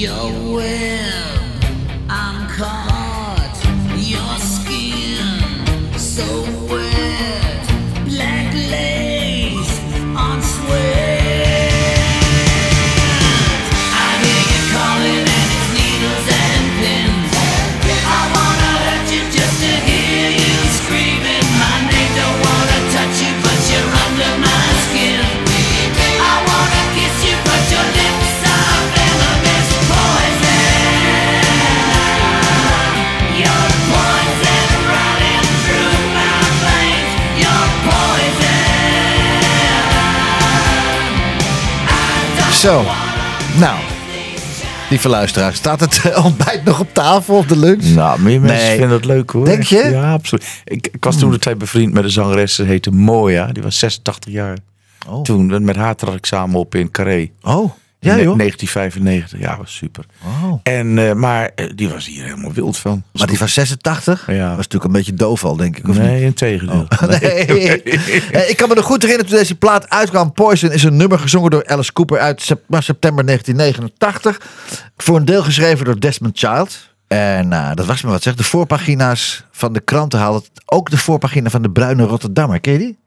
your 0.00 0.32
will. 0.54 1.30
I'm 2.08 2.48
calling. 2.48 2.89
Zo. 42.60 42.82
Nou. 43.58 43.78
Lieve 44.90 45.08
luisteraars, 45.08 45.56
staat 45.56 45.80
het 45.80 46.14
ontbijt 46.24 46.64
nog 46.64 46.80
op 46.80 46.94
tafel 46.94 47.36
of 47.36 47.46
de 47.46 47.56
lunch? 47.58 47.84
Nou, 47.84 48.20
meer 48.20 48.40
mensen 48.40 48.66
Nee. 48.66 48.76
vinden 48.78 48.96
het 48.96 49.04
leuk 49.04 49.30
hoor. 49.30 49.44
Denk 49.44 49.62
je? 49.62 49.88
Ja, 49.90 50.12
absoluut. 50.12 50.62
Ik, 50.64 50.88
ik 50.92 51.04
was 51.04 51.18
toen 51.18 51.30
de 51.30 51.38
tijd 51.38 51.58
bevriend 51.58 51.92
met 51.92 52.04
een 52.04 52.10
zangeres, 52.10 52.54
ze 52.54 52.62
heette 52.62 52.90
Moya. 52.90 53.46
Die 53.46 53.62
was 53.62 53.78
86 53.78 54.32
jaar. 54.32 54.56
Oh. 55.08 55.22
Toen, 55.22 55.64
met 55.64 55.76
haar 55.76 55.96
trad 55.96 56.14
ik 56.14 56.26
samen 56.26 56.58
op 56.60 56.74
in 56.74 56.90
Carré. 56.90 57.30
Oh, 57.42 57.70
ja 58.00 58.16
In 58.16 58.22
joh. 58.22 58.38
1995, 58.38 59.38
ja, 59.40 59.56
was 59.56 59.76
super. 59.76 60.04
Oh. 60.24 60.60
En, 60.62 60.98
eh, 60.98 61.12
maar 61.12 61.50
eh, 61.54 61.66
die 61.74 61.88
was 61.88 62.06
hier 62.06 62.24
helemaal 62.24 62.52
wild 62.52 62.78
van. 62.78 63.02
Maar 63.12 63.26
die 63.26 63.38
van 63.38 63.48
86? 63.48 64.26
Ja. 64.26 64.48
Was 64.48 64.56
natuurlijk 64.56 64.84
een 64.84 64.92
beetje 64.92 65.14
doof 65.14 65.44
al, 65.44 65.56
denk 65.56 65.76
ik. 65.78 65.88
Of? 65.88 65.98
Nee, 65.98 66.24
in 66.24 66.34
tegendeel. 66.34 66.86
Nee. 67.08 67.82
Eh, 67.82 68.48
Ik 68.50 68.56
kan 68.56 68.68
me 68.68 68.74
nog 68.74 68.84
goed 68.84 69.02
herinneren 69.02 69.30
toen 69.30 69.38
deze 69.38 69.54
plaat 69.54 69.90
uitkwam. 69.90 70.32
Poison 70.32 70.72
is 70.72 70.82
een 70.82 70.96
nummer 70.96 71.18
gezongen 71.18 71.50
door 71.50 71.66
Alice 71.66 71.92
Cooper 71.92 72.18
uit 72.18 72.42
september 72.68 73.26
1989. 73.26 74.40
Voor 74.96 75.16
een 75.16 75.24
deel 75.24 75.42
geschreven 75.42 75.84
door 75.84 76.00
Desmond 76.00 76.38
Child. 76.38 76.88
En 77.06 77.48
nou, 77.48 77.74
dat 77.74 77.86
was 77.86 78.02
me 78.02 78.10
wat 78.10 78.22
zeg. 78.22 78.34
De 78.34 78.44
voorpagina's 78.44 79.44
van 79.50 79.72
de 79.72 79.80
kranten 79.80 80.18
haalden 80.18 80.42
ook 80.66 80.90
de 80.90 80.98
voorpagina 80.98 81.50
van 81.50 81.62
de 81.62 81.70
Bruine 81.70 82.02
Rotterdammer. 82.02 82.60
Ken 82.60 82.72
je 82.72 82.78
die? 82.78 82.98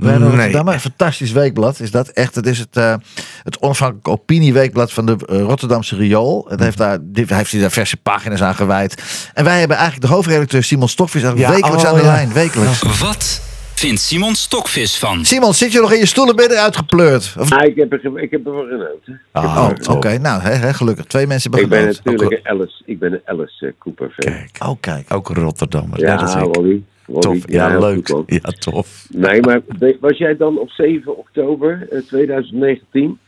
Rotterdammer, 0.00 0.74
een 0.74 0.80
fantastisch 0.80 1.32
weekblad 1.32 1.80
is 1.80 1.90
dat. 1.90 2.08
Echt, 2.08 2.34
het 2.34 2.46
is 2.46 2.58
het, 2.58 2.76
eh, 2.76 2.94
het 3.42 3.60
onafhankelijke 3.60 4.10
opinieweekblad 4.10 4.92
van 4.92 5.06
de 5.06 5.16
eh, 5.26 5.40
Rotterdamse 5.40 5.96
Riool. 5.96 6.46
Het 6.48 6.60
heeft 6.60 6.78
daar, 6.78 6.98
die, 7.02 7.24
hij 7.28 7.36
heeft 7.36 7.50
hier 7.50 7.60
daar 7.60 7.70
verse 7.70 7.96
pagina's 7.96 8.42
aan 8.42 8.54
gewijd. 8.54 9.02
En 9.34 9.44
wij 9.44 9.58
hebben 9.58 9.76
eigenlijk 9.76 10.06
de 10.08 10.14
hoofdredacteur 10.14 10.62
Simon 10.62 10.88
Stokvis 10.88 11.22
Ja, 11.22 11.34
wekelijks 11.34 11.82
oh, 11.82 11.88
aan 11.88 11.94
de 11.94 12.00
ja. 12.00 12.06
lijn. 12.06 12.32
Wekelijks. 12.32 12.98
Wat 12.98 13.40
vindt 13.74 14.00
Simon 14.00 14.34
Stokvis 14.34 14.98
van? 14.98 15.24
Simon, 15.24 15.54
zit 15.54 15.72
je 15.72 15.80
nog 15.80 15.92
in 15.92 15.98
je 15.98 16.06
stoelen? 16.06 16.36
Ben 16.36 16.48
je 16.48 16.54
eruit 16.54 16.76
gepleurd? 16.76 17.34
Of... 17.38 17.52
Ah, 17.52 17.66
ik, 17.66 17.76
heb 17.76 17.92
er, 17.92 18.18
ik 18.22 18.30
heb 18.30 18.46
ervan 18.46 18.66
genoten. 18.68 19.20
Oh, 19.32 19.56
Ah, 19.56 19.70
oké. 19.96 20.18
Nou, 20.18 20.42
gelukkig. 20.72 21.04
Twee 21.04 21.26
mensen 21.26 21.50
Ik 21.52 21.58
hebben 21.58 21.78
ben 21.78 21.94
genoten. 21.94 22.12
natuurlijk 22.12 22.46
een 22.46 22.52
Alice, 22.52 22.82
ik 22.86 22.98
ben 22.98 23.12
een 23.12 23.20
Alice 23.24 23.66
eh, 23.66 23.72
Cooper 23.78 24.10
fan. 24.18 24.32
Kijk, 24.32 24.56
Oh, 24.70 24.76
kijk. 24.80 25.12
ook 25.14 25.28
Rotterdammer. 25.28 26.00
ja, 26.00 26.12
net 26.12 26.20
als 26.22 26.34
ik. 26.34 26.54
Wally. 26.54 26.82
Tof. 27.18 27.38
Ja, 27.46 27.70
heel 27.70 27.80
leuk. 27.80 28.08
Ja, 28.26 28.38
tof. 28.58 29.06
Nee, 29.10 29.40
maar 29.40 29.60
was 30.00 30.18
jij 30.18 30.36
dan 30.36 30.58
op 30.58 30.70
7 30.70 31.16
oktober 31.18 31.86
eh, 31.90 31.98
2019? 32.00 33.18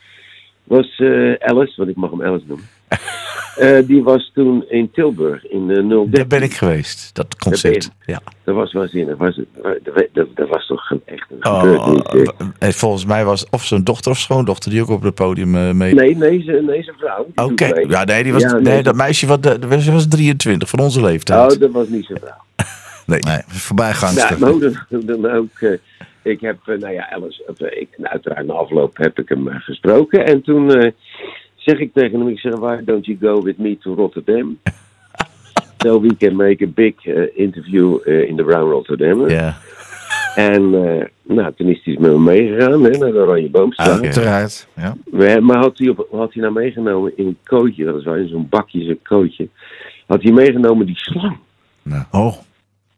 Was 0.65 0.95
eh, 0.99 1.33
Alice, 1.39 1.73
want 1.77 1.89
ik 1.89 1.97
mag 1.97 2.11
hem 2.11 2.23
Alice 2.23 2.45
noemen. 2.47 2.67
eh, 3.57 3.87
die 3.87 4.03
was 4.03 4.31
toen 4.35 4.65
in 4.69 4.91
Tilburg 4.91 5.47
in 5.47 5.71
eh 5.71 5.77
013. 5.77 6.11
Daar 6.11 6.27
ben 6.27 6.43
ik 6.43 6.55
geweest, 6.55 7.15
dat 7.15 7.37
concert. 7.37 7.91
Ja. 8.07 8.21
Dat 8.45 8.55
was 8.55 8.73
waanzinnig. 8.73 9.17
Was, 9.17 9.41
dat, 9.63 10.07
dat, 10.13 10.27
dat 10.35 10.49
was 10.49 10.67
toch 10.67 10.91
een- 10.91 11.03
echt 11.05 11.27
een 11.31 11.47
Oh, 11.47 11.61
gebeurtenis. 11.61 12.29
eh. 12.59 12.69
eh, 12.69 12.75
volgens 12.75 13.05
mij 13.05 13.25
was 13.25 13.47
of 13.51 13.65
zijn 13.65 13.85
dochter 13.85 14.11
of 14.11 14.19
schoondochter 14.19 14.71
die 14.71 14.83
ook 14.83 14.89
op 14.89 15.03
het 15.03 15.15
podium 15.15 15.55
eh, 15.57 15.71
mee. 15.71 15.95
Nee, 15.95 16.17
nee, 16.17 16.43
ze- 16.43 16.63
nee, 16.67 16.83
zijn 16.83 16.97
vrouw. 16.99 17.27
Oké, 17.35 17.67
ja, 17.89 18.05
nee, 18.05 18.23
die 18.23 18.33
was, 18.33 18.43
Ja, 18.43 18.59
nee, 18.59 18.83
dat 18.83 18.95
meisje 18.95 19.27
wat, 19.27 19.43
de, 19.43 19.59
was, 19.69 19.87
was 19.89 20.09
23 20.09 20.69
van 20.69 20.79
onze 20.79 21.01
leeftijd. 21.01 21.53
Oh, 21.53 21.61
dat 21.61 21.71
was 21.71 21.89
niet 21.89 22.05
zijn 22.07 22.19
vrouw. 22.19 22.43
Nee, 23.07 23.21
voorbijgangster. 23.47 24.39
Nou, 24.39 24.41
maar 24.41 24.51
hoe 24.71 24.85
dan, 24.89 25.21
dan 25.23 25.31
ook. 25.31 25.59
eh, 25.61 25.73
ik 26.23 26.41
heb, 26.41 26.57
eh, 26.67 26.79
nou 26.79 26.93
ja, 26.93 27.11
Alice, 27.11 27.43
of, 27.47 27.61
eh, 27.61 27.81
ik, 27.81 27.89
nou, 27.97 28.13
uiteraard 28.13 28.47
na 28.47 28.53
afloop 28.53 28.97
heb 28.97 29.19
ik 29.19 29.29
hem 29.29 29.49
eh, 29.49 29.57
gesproken. 29.61 30.27
En 30.27 30.43
toen 30.43 30.75
eh, 30.75 30.91
zeg 31.57 31.79
ik 31.79 31.91
tegen 31.95 32.19
hem, 32.19 32.29
ik 32.29 32.39
zeg, 32.39 32.55
why 32.55 32.77
don't 32.85 33.07
you 33.07 33.19
go 33.21 33.43
with 33.43 33.59
me 33.59 33.79
to 33.79 33.95
Rotterdam? 33.95 34.59
so 35.83 36.01
we 36.01 36.17
can 36.17 36.37
make 36.37 36.65
a 36.65 36.69
big 36.75 37.05
interview 37.35 37.99
in 38.09 38.37
the 38.37 38.43
Brown 38.45 38.71
Rotterdam. 38.71 39.29
Ja. 39.29 39.57
En 40.35 40.71
nou, 41.23 41.53
toen 41.57 41.69
is 41.69 41.81
hij 41.85 41.97
met 42.01 42.11
me 42.13 42.19
meegegaan 42.19 42.83
hè, 42.85 42.91
naar 42.99 43.13
de 43.13 43.19
Oranje 43.19 43.51
Boomstraat. 43.51 43.99
Ah. 43.99 44.01
Uiteraard. 44.05 44.69
Ja. 44.77 44.97
We- 45.05 45.41
Maar 45.41 45.57
had 45.59 45.79
hij, 45.79 45.89
op, 45.89 46.07
had 46.11 46.33
hij 46.33 46.43
nou 46.43 46.55
meegenomen 46.55 47.13
in 47.17 47.27
een 47.27 47.39
kootje, 47.45 47.85
dat 47.85 47.97
is 47.97 48.05
wel 48.05 48.15
in 48.15 48.29
zo'n 48.29 48.47
bakje, 48.51 48.85
zo'n 48.85 48.99
kootje. 49.03 49.49
Had 50.07 50.23
hij 50.23 50.33
meegenomen 50.33 50.87
die 50.87 50.97
slang. 50.97 51.37
Oh, 52.11 52.35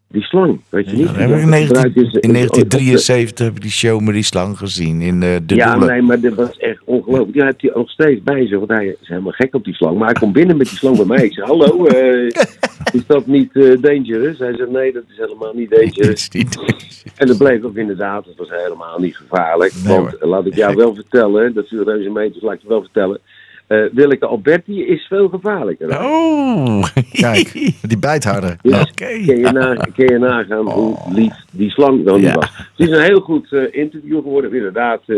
Die 0.09 0.21
slang, 0.21 0.59
weet 0.69 0.89
je 0.89 0.95
niet? 0.95 1.09
In, 1.17 1.27
19 1.49 1.65
gebruikt 1.65 1.95
is- 1.95 2.01
in 2.03 2.19
is- 2.21 2.31
1973 2.31 3.45
heb 3.45 3.55
ik 3.55 3.61
die 3.61 3.71
show 3.71 4.01
met 4.01 4.13
die 4.13 4.23
slang 4.23 4.57
gezien 4.57 5.01
in 5.01 5.23
eh, 5.23 5.35
de 5.45 5.55
ja, 5.55 5.71
Doelen. 5.71 5.89
nee, 5.89 6.01
maar 6.01 6.19
dat 6.19 6.33
was 6.33 6.57
echt 6.57 6.81
ongelooflijk. 6.85 7.33
Die 7.33 7.43
heeft 7.43 7.61
hij 7.61 7.71
nog 7.73 7.89
steeds 7.89 8.23
bij 8.23 8.47
zich, 8.47 8.57
want 8.57 8.69
hij 8.69 8.85
is 9.01 9.07
helemaal 9.07 9.31
gek 9.31 9.55
op 9.55 9.63
die 9.63 9.73
slang. 9.73 9.97
Maar 9.97 10.07
hij 10.09 10.19
komt 10.19 10.33
binnen 10.33 10.57
met 10.57 10.67
die 10.69 10.77
slang 10.77 10.95
bij 10.97 11.05
mij. 11.05 11.25
Ik 11.25 11.33
zeg, 11.33 11.45
hallo, 11.45 11.85
eh, 11.85 12.27
is 12.97 13.05
dat 13.07 13.25
niet 13.27 13.55
eh, 13.55 13.81
dangerous? 13.81 14.39
Hij 14.39 14.55
zegt, 14.55 14.69
nee, 14.69 14.93
dat 14.93 15.03
is 15.09 15.17
helemaal 15.17 15.53
niet 15.55 15.69
Dat 15.69 15.79
dangerous. 15.79 16.13
is 16.13 16.29
niet- 16.29 16.59
En 17.15 17.27
dat 17.27 17.37
bleek 17.37 17.65
ook 17.65 17.75
inderdaad, 17.75 18.25
het 18.25 18.37
was 18.37 18.49
helemaal 18.49 18.99
niet 18.99 19.17
gevaarlijk. 19.17 19.73
Nee, 19.85 19.97
want 19.99 20.15
laat 20.19 20.45
ik 20.45 20.55
jou 20.55 20.75
wel 20.83 20.95
vertellen, 20.95 21.53
dat 21.53 21.67
viel 21.67 21.83
reuze 21.83 22.09
meters, 22.09 22.43
laat 22.43 22.53
ik 22.53 22.61
je 22.61 22.67
wel 22.67 22.81
vertellen. 22.81 23.19
Eh 23.67 23.79
Willeke 23.91 24.25
Alberti 24.25 24.85
is 24.85 25.05
veel 25.07 25.27
gevaarlijker. 25.29 25.89
Oh, 25.99 26.83
kijk. 27.11 27.51
Die 27.81 27.97
bijtharder. 27.99 28.55
Dus 28.61 28.79
oké. 28.81 28.91
kun, 29.05 29.37
je 29.37 29.49
na, 29.51 29.73
kun 29.95 30.05
je 30.13 30.17
nagaan 30.19 30.69
hoe 30.71 30.97
lief 31.13 31.33
die 31.51 31.69
slang 31.69 32.05
dan 32.05 32.21
Ja. 32.21 32.33
was. 32.33 32.57
Het 32.57 32.87
is 32.87 32.95
een 32.97 33.03
heel 33.03 33.19
goed 33.19 33.51
eh, 33.53 33.61
interview 33.71 34.21
geworden. 34.21 34.53
Inderdaad, 34.53 34.99
eh, 35.05 35.15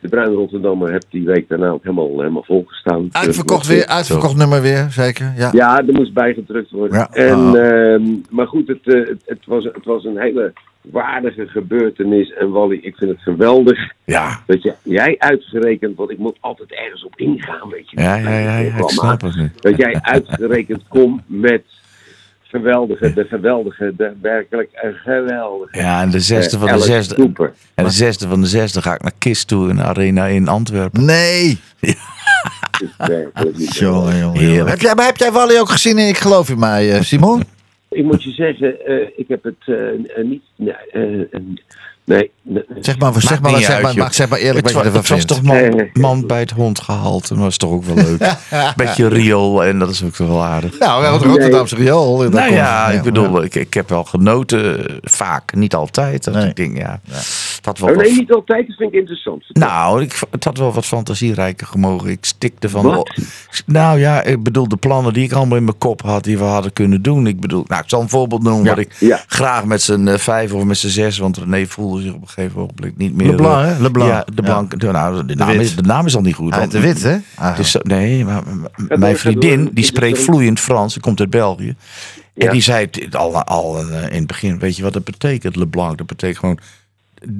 de 0.00 0.08
Bruin 0.10 0.32
Rotterdammer 0.32 0.92
heb 0.92 1.02
die 1.10 1.24
week 1.24 1.48
daarna 1.48 1.68
ook 1.68 1.82
helemaal, 1.82 2.18
helemaal 2.18 2.44
volgestaan. 2.44 3.08
Uitverkocht 3.12 3.66
weer, 3.66 3.86
uitverkocht 3.86 4.36
nummer 4.36 4.62
weer, 4.62 4.86
zeker. 4.90 5.32
Ja. 5.36 5.48
Ja, 5.52 5.78
er 5.78 5.92
moest 5.92 6.12
bijgedrukt 6.12 6.70
worden. 6.70 6.98
Ja. 6.98 7.08
En, 7.10 7.38
Oh. 7.38 7.58
ehm, 7.58 8.02
maar 8.30 8.46
goed, 8.46 8.68
het, 8.68 8.80
eh, 8.94 8.94
het, 9.08 9.22
het, 9.26 9.46
was, 9.46 9.64
het 9.64 9.84
was 9.84 10.04
een 10.04 10.18
hele 10.18 10.52
waardige 10.90 11.46
gebeurtenis. 11.46 12.32
En 12.32 12.50
Wally, 12.50 12.78
ik 12.82 12.96
vind 12.96 13.10
het 13.10 13.20
geweldig 13.20 13.92
Ja. 14.04 14.40
dat 14.46 14.62
je, 14.62 14.74
jij 14.82 15.14
uitgerekend, 15.18 15.96
want 15.96 16.10
ik 16.10 16.18
moet 16.18 16.36
altijd 16.40 16.72
ergens 16.72 17.04
op 17.04 17.16
ingaan, 17.16 17.68
weet 17.68 17.90
je. 17.90 18.00
Ja, 18.00 18.14
ja, 18.16 18.38
ja, 18.38 18.58
ja, 18.58 18.76
ik 18.76 18.88
snap 18.88 19.20
het 19.20 19.36
nu. 19.36 19.50
Dat 19.54 19.76
jij 19.76 19.98
uitgerekend 20.02 20.82
komt 20.96 21.22
met 21.26 21.62
geweldige, 22.42 23.12
de 23.12 23.24
geweldige, 23.24 23.92
de 23.96 24.12
werkelijk 24.22 24.68
een 24.72 24.94
geweldige. 24.94 25.78
Ja, 25.78 26.02
en 26.02 26.10
de 26.10 26.20
zesde 26.20 26.56
eh, 26.56 26.62
van 26.62 26.72
de 26.78 26.84
zesde. 26.84 27.14
Cooper. 27.14 27.52
En 27.74 27.84
de 27.84 27.90
zesde 27.90 28.28
van 28.28 28.40
de 28.40 28.46
zesde 28.46 28.82
ga 28.82 28.94
ik 28.94 29.02
naar 29.02 29.12
Kist 29.18 29.48
toe 29.48 29.68
in 29.68 29.76
de 29.76 29.82
arena 29.82 30.26
in 30.26 30.48
Antwerpen. 30.48 31.04
Nee. 31.04 31.60
Jongen, 33.56 34.18
jongen, 34.18 34.38
Heerlijk. 34.38 34.40
jongen. 34.40 34.66
Heb 34.66 34.80
jij, 34.80 34.94
maar 34.94 35.04
heb 35.06 35.16
jij 35.16 35.32
Wally 35.32 35.58
ook 35.58 35.68
gezien 35.70 35.98
in 35.98 36.08
Ik 36.08 36.18
geloof 36.18 36.48
in 36.48 36.58
mij, 36.58 36.92
eh, 36.92 37.00
Simon? 37.00 37.42
Ik 37.94 38.04
moet 38.04 38.22
je 38.22 38.30
zeggen, 38.30 38.86
eh, 38.86 39.08
ik 39.16 39.28
heb 39.28 39.42
het 39.42 39.62
eh, 39.64 40.18
eh, 40.18 40.24
niet. 40.24 40.42
Nee, 42.04 42.30
Zeg 42.80 42.98
maar, 42.98 43.12
zeg 43.20 43.40
maar, 43.40 43.60
zeg 43.60 43.82
maar, 43.94 44.12
zeg 44.14 44.28
maar 44.28 44.38
eerlijk 44.38 44.66
Het, 44.66 44.74
wat 44.74 44.84
je 44.84 44.90
het 44.90 45.08
was 45.08 45.24
toch 45.24 45.42
man, 45.42 45.88
man 45.92 46.26
bij 46.26 46.40
het 46.40 46.50
hond 46.50 46.80
gehaald. 46.80 47.30
En 47.30 47.36
dat 47.36 47.46
is 47.50 47.56
toch 47.56 47.70
ook 47.70 47.84
wel 47.84 47.94
leuk. 47.94 48.36
Beetje 48.76 49.08
riool 49.08 49.64
en 49.64 49.78
dat 49.78 49.88
is 49.90 50.04
ook 50.04 50.16
wel 50.16 50.42
aardig. 50.42 50.78
Nou, 50.78 50.96
we 51.00 51.06
hebben 51.06 51.22
het 51.22 51.30
Rotterdamse 51.30 51.74
riool. 51.76 52.16
dat 52.18 52.32
Nou 52.32 52.44
komt- 52.46 52.56
ja, 52.58 52.88
ik 52.90 53.02
bedoel, 53.02 53.42
ik, 53.42 53.54
ik 53.54 53.74
heb 53.74 53.88
wel 53.88 54.04
genoten. 54.04 54.88
eh, 54.88 54.96
Vaak, 55.02 55.54
niet 55.54 55.74
altijd. 55.74 56.24
Dat 56.24 56.34
Nee. 56.34 56.48
ik 56.48 56.56
denk, 56.56 56.76
ja, 56.76 57.00
dat 57.60 57.78
wel 57.78 57.90
Oh, 57.90 57.96
nee, 57.96 58.12
niet 58.12 58.32
altijd. 58.32 58.66
Dat 58.66 58.76
vind 58.76 58.92
ik 58.92 58.98
interessant. 58.98 59.44
Nou, 59.48 60.02
ik, 60.02 60.18
het 60.30 60.44
had 60.44 60.58
wel 60.58 60.72
wat 60.72 60.86
fantasierijker 60.86 61.66
gemogen. 61.66 62.10
Ik 62.10 62.24
stikte 62.24 62.68
van. 62.68 62.82
Wat? 62.82 63.14
Nou 63.66 63.98
ja, 63.98 64.22
ik 64.22 64.42
bedoel, 64.42 64.68
de 64.68 64.76
plannen 64.76 65.12
die 65.12 65.24
ik 65.24 65.32
allemaal 65.32 65.56
in 65.58 65.64
mijn 65.64 65.78
kop 65.78 66.02
had, 66.02 66.24
die 66.24 66.38
we 66.38 66.44
hadden 66.44 66.72
kunnen 66.72 67.02
doen. 67.02 67.26
Ik 67.26 67.40
bedoel, 67.40 67.64
nou, 67.66 67.82
ik 67.82 67.88
zal 67.88 68.00
een 68.00 68.08
voorbeeld 68.08 68.42
noemen. 68.42 68.64
wat 68.66 68.78
ik 68.78 68.92
ja. 68.98 69.20
graag 69.26 69.64
met 69.64 69.82
z'n 69.82 70.06
eh, 70.06 70.18
vijf 70.18 70.52
of 70.52 70.64
met 70.64 70.76
z'n 70.78 70.88
zes, 70.88 71.18
want 71.18 71.36
René 71.38 71.66
voelde 71.66 71.93
zich 72.00 72.12
op 72.12 72.22
een 72.22 72.28
gegeven 72.28 72.60
moment 72.60 72.98
niet 72.98 73.14
meer. 73.14 73.30
Leblanc, 73.30 73.64
eh, 73.64 73.76
hè? 73.76 73.82
Leblanc. 73.82 74.10
Ja, 74.10 74.24
de, 74.34 74.42
blank, 74.42 74.80
de, 74.80 74.90
nou, 74.90 75.26
de, 75.26 75.34
naam 75.34 75.50
is, 75.50 75.76
de 75.76 75.82
naam 75.82 76.06
is 76.06 76.16
al 76.16 76.22
niet 76.22 76.34
goed. 76.34 76.54
Hij 76.54 76.68
de 76.68 76.80
wit, 76.80 77.02
hè? 77.02 77.16
Ah. 77.34 77.56
dus, 77.56 77.76
nee, 77.82 78.24
maar 78.24 78.42
mijn 78.88 79.16
vriendin, 79.16 79.70
die 79.72 79.84
spreekt 79.84 80.18
vloeiend 80.18 80.60
Frans, 80.60 80.92
die 80.92 81.02
komt 81.02 81.20
uit 81.20 81.30
België. 81.30 81.68
En 82.34 82.46
Ja. 82.46 82.52
die 82.52 82.62
zei 82.62 82.88
het 82.90 83.16
al, 83.16 83.42
al 83.42 83.78
eh, 83.78 84.02
in 84.02 84.18
het 84.18 84.26
begin, 84.26 84.58
weet 84.58 84.76
je 84.76 84.82
wat 84.82 84.92
dat 84.92 85.04
betekent, 85.04 85.56
Leblanc? 85.56 85.98
Dat 85.98 86.06
betekent 86.06 86.38
gewoon 86.38 86.58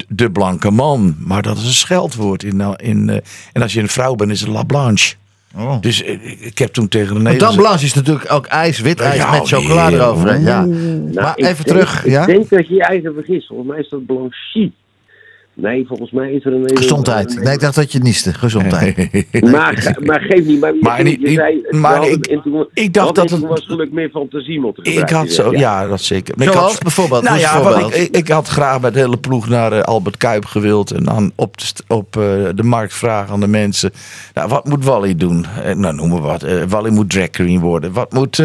de 0.09 0.31
blanke 0.31 0.71
man. 0.71 1.17
Maar 1.19 1.43
dat 1.43 1.57
is 1.57 1.65
een 1.65 1.73
scheldwoord. 1.73 2.43
In, 2.43 2.77
in, 2.77 3.11
eh, 3.11 3.17
en 3.53 3.63
als 3.63 3.73
je 3.73 3.81
een 3.81 3.89
vrouw 3.89 4.15
bent, 4.15 4.31
is 4.31 4.41
het 4.41 4.49
la 4.51 4.63
blanche. 4.63 5.15
Oh. 5.57 5.81
Dus 5.81 6.03
eh, 6.03 6.47
ik, 6.47 6.59
heb 6.59 6.73
toen 6.73 6.89
tegen 6.89 7.09
René 7.17 7.23
Maar 7.23 7.39
dan 7.39 7.57
blanche 7.57 7.85
is 7.85 7.95
natuurlijk 7.95 8.33
ook 8.33 8.47
ijs, 8.47 8.81
wit 8.81 9.01
ijs 9.01 9.17
Ja, 9.17 9.31
met 9.31 9.49
chocolade 9.49 9.97
eroverheen. 9.97 10.43
Ja. 10.43 10.65
Nou, 10.65 11.13
maar 11.15 11.35
even 11.35 11.65
denk- 11.65 11.67
terug, 11.67 12.07
ja? 12.07 12.21
Ik 12.21 12.27
denk 12.27 12.49
dat 12.49 12.69
je 12.69 12.75
je 12.75 12.83
eigen 12.83 13.15
vergist. 13.15 13.47
Volgens 13.47 13.69
mij 13.69 13.79
is 13.79 13.89
dat 13.89 14.07
Blanchie. 14.07 14.73
Nee, 15.57 15.87
volgens 15.87 16.11
mij 16.11 16.33
is 16.33 16.45
er 16.45 16.53
een... 16.53 16.77
Gezondheid. 16.77 17.41
Nee, 17.43 17.53
ik 17.55 17.61
dacht 17.61 17.75
dat 17.75 17.93
je 17.93 17.99
nieste. 17.99 18.35
Gezondheid. 18.35 18.97
Maar, 19.41 19.97
maar 20.05 20.21
geef 20.21 20.45
niet. 20.45 20.61
Maar, 20.61 20.75
Maar 20.81 20.99
je, 20.99 21.05
niet- 21.05 21.21
je 21.21 21.27
niet- 21.27 21.37
zei, 21.37 21.63
we 21.71 21.77
maar 21.77 21.97
hadden 21.97 22.13
ik- 22.13 22.41
toen- 22.43 22.69
ik 22.73 22.93
dacht 22.95 23.15
dat 23.15 23.31
het- 23.31 23.41
was 23.41 23.65
geluk 23.67 23.93
meer 23.93 24.09
fantasie 24.11 24.61
moeten 24.61 24.85
Ik 24.85 25.09
had 25.11 25.31
zo, 25.31 25.53
ja, 25.53 25.87
dat 25.87 26.01
zeker. 26.01 26.35
Maar 26.37 26.47
ik 26.47 26.53
Zoals 26.53 26.73
had, 26.73 26.83
bijvoorbeeld? 26.83 27.23
Nou 27.23 27.39
ja, 27.39 27.79
ik, 27.93 28.17
ik, 28.17 28.29
had 28.29 28.49
graag 28.49 28.81
met 28.81 28.93
de 28.95 28.99
hele 29.01 29.17
ploeg 29.17 29.49
naar 29.49 29.73
eh, 29.73 29.81
Albert 29.81 30.17
Kuip 30.17 30.45
gewild. 30.45 30.91
En 30.91 31.05
dan 31.05 31.33
op, 31.35 31.59
de, 31.59 31.65
op 31.89 32.17
eh, 32.17 32.23
de 32.55 32.63
markt 32.63 32.95
vragen 32.95 33.33
aan 33.33 33.41
de 33.41 33.47
mensen. 33.49 33.91
Nou, 34.35 34.49
wat 34.49 34.65
moet 34.65 34.85
Wally 34.85 35.17
doen? 35.17 35.47
Eh, 35.65 35.75
nou, 35.75 35.95
noem 35.95 36.09
maar 36.11 36.21
wat. 36.21 36.43
Eh, 36.43 36.63
Wally 36.69 36.91
moet 36.91 37.11
drag 37.11 37.31
queen 37.31 37.61
worden. 37.61 37.93
Wat 37.93 38.13
moet 38.13 38.43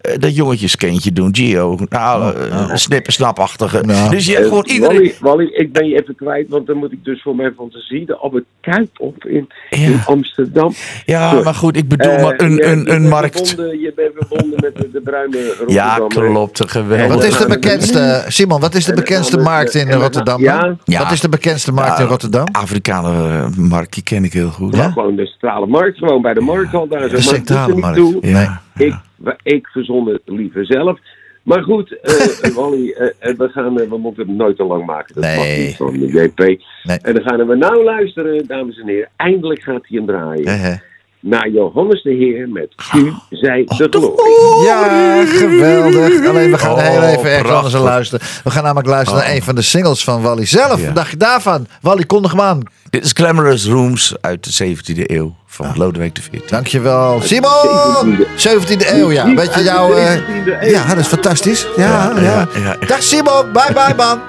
eh, 0.00 0.12
eh, 0.14 0.18
dat 0.20 0.36
jongetjeskindje 0.36 1.12
doen? 1.12 1.34
Gio. 1.34 1.78
Nou, 1.88 2.36
uh, 2.48 2.70
snippersnapachtige. 2.74 3.80
Nou. 3.80 4.10
Dus 4.14 4.26
je 4.26 4.32
hebt 4.32 4.44
Eh, 4.44 4.48
gewoon 4.48 4.64
iedereen... 4.66 4.96
Wally, 4.96 5.14
Wally, 5.20 5.44
ik 5.52 5.72
ben 5.72 5.88
je 5.88 6.00
even 6.02 6.14
kwijt, 6.14 6.48
want 6.48 6.66
dan 6.66 6.76
moet 6.76 6.92
ik 6.92 7.04
dus 7.04 7.22
voor 7.22 7.36
mijn 7.36 7.52
fantasie 7.56 8.06
de 8.06 8.16
Albert 8.16 8.44
Kuip 8.60 8.88
op 9.00 9.24
in, 9.24 9.48
in 9.70 9.80
Ja. 9.90 10.02
Amsterdam. 10.06 10.72
Ja, 11.06 11.28
Sorry. 11.28 11.44
maar 11.44 11.54
goed, 11.54 11.76
ik 11.76 11.88
bedoel 11.88 12.12
Eh, 12.12 12.22
maar 12.22 12.34
een, 12.40 12.54
je- 12.54 12.64
een, 12.64 12.82
je 12.84 12.90
een 12.90 13.08
markt... 13.08 13.48
Verbonden, 13.48 13.80
je 13.80 13.92
bent 13.96 14.10
verbonden 14.18 14.58
met 14.62 14.76
de, 14.76 14.90
de 14.92 15.00
bruine 15.00 15.54
Ja, 15.66 15.96
Rotterdammer. 15.96 16.32
klopt. 16.38 16.70
Geweldig. 16.70 17.08
Wat 17.14 17.24
is 17.24 17.36
de 17.36 17.42
Ja. 17.42 17.48
bekendste, 17.48 18.24
Simon, 18.28 18.60
wat 18.60 18.74
is 18.74 18.84
de 18.84 18.94
bekendste 18.94 19.38
markt 19.38 19.74
in 19.74 19.92
Rotterdam? 19.92 20.40
ja. 20.42 20.76
Ja. 20.84 21.02
Wat 21.02 21.12
is 21.12 21.20
de 21.20 21.28
bekendste 21.28 21.72
markt 21.72 21.98
in 21.98 22.04
Ja, 22.04 22.10
Rotterdam? 22.10 22.44
Afrikaner 22.52 23.48
markt, 23.56 23.94
die 23.94 24.02
ken 24.02 24.24
ik 24.24 24.32
heel 24.32 24.50
goed. 24.50 24.76
Ja? 24.76 24.90
Gewoon 24.90 25.16
de 25.16 25.26
centrale 25.26 25.66
markt, 25.66 25.98
gewoon 25.98 26.22
bij 26.22 26.34
de 26.34 26.40
markthal 26.40 26.88
daar. 26.88 27.00
zo. 27.08 27.14
De 27.16 27.20
centrale 27.22 27.74
markt. 27.76 28.00
Ja. 28.20 28.60
Ik, 28.80 28.94
ik 29.42 29.66
verzon 29.66 30.08
het 30.08 30.22
liever 30.24 30.66
zelf. 30.66 30.98
Maar 31.42 31.62
goed, 31.62 32.00
eh, 32.00 32.54
Wally, 32.56 32.90
eh, 32.90 33.10
eh, 33.18 33.36
we, 33.36 33.48
gaan, 33.48 33.74
we 33.74 33.98
moeten 33.98 34.26
het 34.26 34.36
nooit 34.36 34.56
te 34.56 34.64
lang 34.64 34.86
maken. 34.86 35.14
Dat 35.14 35.36
mag 35.36 35.56
niet 35.56 35.76
van 35.76 35.92
de 35.92 36.06
JP. 36.06 36.38
Nee. 36.38 36.98
En 37.02 37.14
dan 37.14 37.22
gaan 37.22 37.46
we 37.46 37.56
nou 37.56 37.84
luisteren, 37.84 38.46
dames 38.46 38.78
en 38.78 38.86
heren. 38.86 39.08
Eindelijk 39.16 39.62
gaat 39.62 39.86
hij 39.86 39.98
hem 39.98 40.06
draaien. 40.06 40.60
Hè. 40.60 40.74
Naar 41.20 41.48
Johannes 41.48 42.02
de 42.02 42.10
Heer 42.10 42.48
met 42.48 42.68
U 42.96 43.12
zij 43.30 43.64
Oh, 43.66 43.78
de 43.78 43.88
glorie. 43.90 44.66
Ja, 44.66 45.24
geweldig. 45.26 46.26
Alleen 46.28 46.50
we 46.50 46.58
gaan 46.58 46.72
Oh, 46.72 46.78
heel 46.78 47.02
even 47.02 47.30
ergens 47.30 47.54
anders 47.54 47.74
luisteren. 47.74 48.26
We 48.44 48.50
gaan 48.50 48.62
namelijk 48.62 48.88
luisteren 48.88 49.22
naar 49.24 49.34
een 49.34 49.42
van 49.42 49.54
de 49.54 49.62
singles 49.62 50.04
van 50.04 50.22
Wally 50.22 50.46
zelf. 50.46 50.80
Ja. 50.80 50.86
Wat 50.86 50.94
dacht 50.94 51.10
je 51.10 51.16
daarvan? 51.16 51.66
Wally, 51.80 52.04
kondig 52.04 52.30
hem 52.30 52.40
aan. 52.40 52.62
Dit 52.90 53.04
is 53.04 53.10
Glamorous 53.12 53.66
Rooms 53.66 54.14
uit 54.20 54.58
de 54.58 54.76
17e 54.76 55.02
eeuw 55.06 55.34
van 55.46 55.72
Lodewijk 55.74 56.12
XIV. 56.12 56.40
Dankjewel. 56.48 57.20
Simon! 57.22 58.18
17e 58.36 58.88
eeuw, 58.92 59.10
ja. 59.10 59.34
Weet 59.34 59.54
je 59.54 59.62
jouw... 59.62 59.92
eh, 59.94 60.16
17e 60.16 60.22
eeuw. 60.60 60.70
ja, 60.70 60.86
dat 60.88 60.98
is 60.98 61.06
fantastisch. 61.06 61.66
Ja, 61.76 62.12
ja. 62.16 62.20
ja, 62.22 62.48
ja. 62.60 62.76
Dag 62.86 63.02
Simon. 63.02 63.52
Bye 63.52 63.72
bye 63.74 63.94
man. 63.96 64.20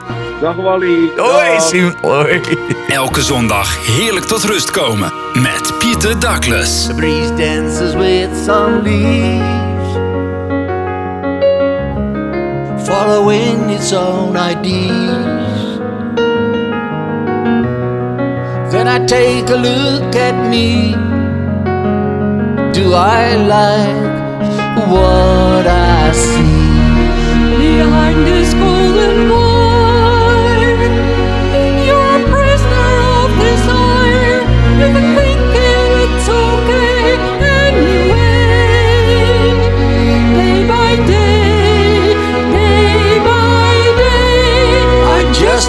Dag 0.42 0.56
Wally. 0.56 1.12
Hoi. 1.18 1.60
Simon. 1.60 1.96
Hoi. 2.02 2.42
Elke 2.88 3.22
zondag 3.22 3.86
heerlijk 3.86 4.26
tot 4.26 4.44
rust 4.44 4.72
komen 4.72 5.14
met 5.34 5.74
Pieter 5.80 6.20
Douglas. 6.20 6.88
The 6.88 6.94
breeze 6.94 7.36
dances 7.36 7.94
with 7.94 8.30
some 8.46 8.82
leaves, 8.82 9.96
following 12.88 13.70
its 13.70 13.94
own 13.94 14.38
ideas. 14.38 15.80
Then 18.72 18.88
I 18.88 19.06
take 19.06 19.54
a 19.54 19.58
look 19.58 20.16
at 20.16 20.36
me. 20.50 20.96
Do 22.72 22.94
I 22.94 23.36
like 23.36 24.88
what 24.88 25.66
I 25.68 26.12
see? 26.14 26.60
Behind 27.58 28.26
this 28.26 28.54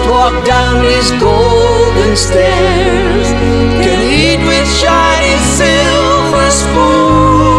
I 0.03 0.05
just 0.05 0.11
walk 0.11 0.35
down 0.45 0.81
these 0.81 1.11
golden 1.11 2.15
stairs. 2.17 3.31
Can 3.83 4.01
eat 4.11 4.39
with 4.45 4.67
shiny 4.67 5.37
silver 5.55 6.49
spoons. 6.51 7.53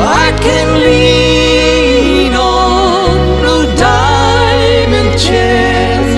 I 0.00 0.32
can 0.40 0.80
lean 0.80 2.32
on 2.34 3.18
blue 3.40 3.66
diamond 3.76 5.18
chairs 5.20 6.14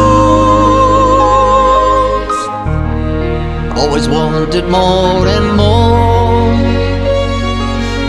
Always 3.79 4.09
wanted 4.09 4.65
more 4.69 5.29
and 5.29 5.57
more 5.57 6.09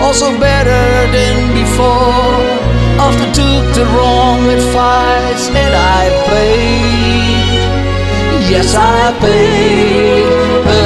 also 0.01 0.31
better 0.39 1.11
than 1.11 1.53
before. 1.53 2.28
Wrong 3.95 4.41
advice 4.49 5.49
and 5.49 5.73
I 5.75 6.09
paid. 6.29 7.59
Yes, 8.51 8.73
I 8.75 9.13
paid 9.19 10.25
a 10.65 10.85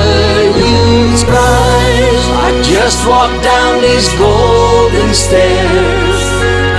huge 0.59 1.23
price. 1.31 2.25
I 2.45 2.49
just 2.63 2.99
walked 3.07 3.41
down 3.43 3.81
these 3.81 4.09
golden 4.17 5.13
stairs. 5.13 6.19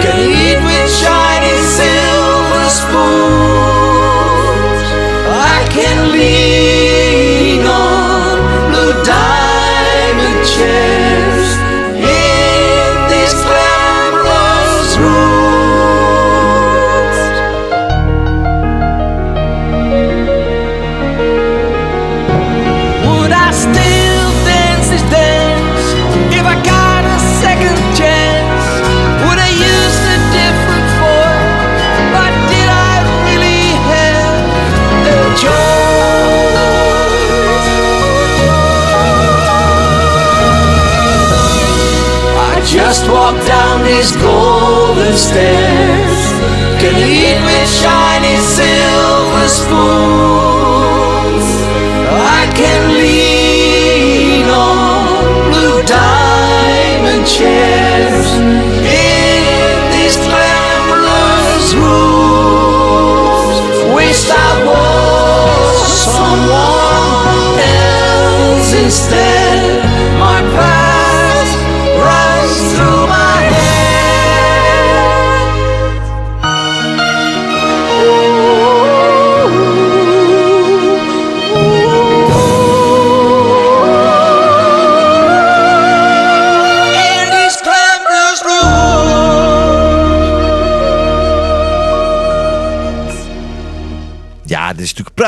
Can 0.03 0.19
eat 0.45 0.61
with 0.67 0.91
shiny 1.01 1.57
silver 1.79 2.67
spoons. 2.81 4.05
I 5.57 5.59
can 5.71 5.97
lean 6.13 7.63
on 7.67 7.94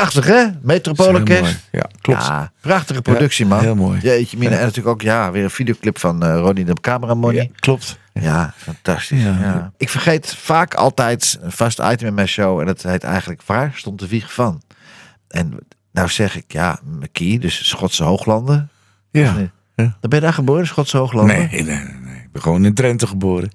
prachtig, 0.09 0.35
hè? 0.35 0.45
Metropoolorkest. 0.61 1.67
Ja, 1.71 1.89
klopt. 2.01 2.21
Ja, 2.25 2.51
prachtige 2.61 3.01
productie, 3.01 3.45
man. 3.45 3.59
heel 3.59 3.75
mooi. 3.75 3.99
Jeetje, 3.99 4.37
mina. 4.37 4.51
Ja. 4.51 4.57
En 4.57 4.65
natuurlijk 4.65 4.95
ook 4.95 5.01
ja, 5.01 5.31
weer 5.31 5.43
een 5.43 5.49
videoclip 5.49 5.99
van 5.99 6.23
eh 6.23 6.39
Ronnie 6.39 6.65
de 6.65 6.73
Cameramoney. 6.81 7.41
Ja, 7.43 7.47
klopt. 7.55 7.99
Ja, 8.13 8.53
fantastisch. 8.57 9.23
Ja. 9.23 9.37
Ja. 9.41 9.71
Ik 9.77 9.89
vergeet 9.89 10.35
vaak 10.35 10.73
altijd 10.73 11.37
een 11.41 11.51
vast 11.51 11.79
item 11.79 12.07
in 12.07 12.13
mijn 12.13 12.27
show. 12.27 12.59
En 12.59 12.65
dat 12.65 12.81
heet 12.81 13.03
eigenlijk 13.03 13.41
Waar 13.45 13.71
stond 13.75 13.99
de 13.99 14.07
wieg 14.07 14.33
van? 14.33 14.61
En 15.27 15.57
nou 15.91 16.09
zeg 16.09 16.35
ik, 16.35 16.51
ja, 16.51 16.79
McKee, 16.99 17.39
dus 17.39 17.67
Schotse 17.67 18.03
Hooglanden. 18.03 18.69
Ja. 19.11 19.33
Nee. 19.33 19.49
Ja. 19.75 19.83
Dan 19.83 20.09
ben 20.09 20.19
je 20.19 20.25
daar 20.25 20.33
geboren, 20.33 20.67
Schotse 20.67 20.97
Hooglanden? 20.97 21.37
Nee, 21.37 21.47
nee, 21.47 21.63
nee, 21.63 21.93
nee. 22.03 22.15
Ik 22.15 22.31
ben 22.31 22.41
gewoon 22.41 22.65
in 22.65 22.73
Drenthe 22.73 23.07
geboren. 23.07 23.51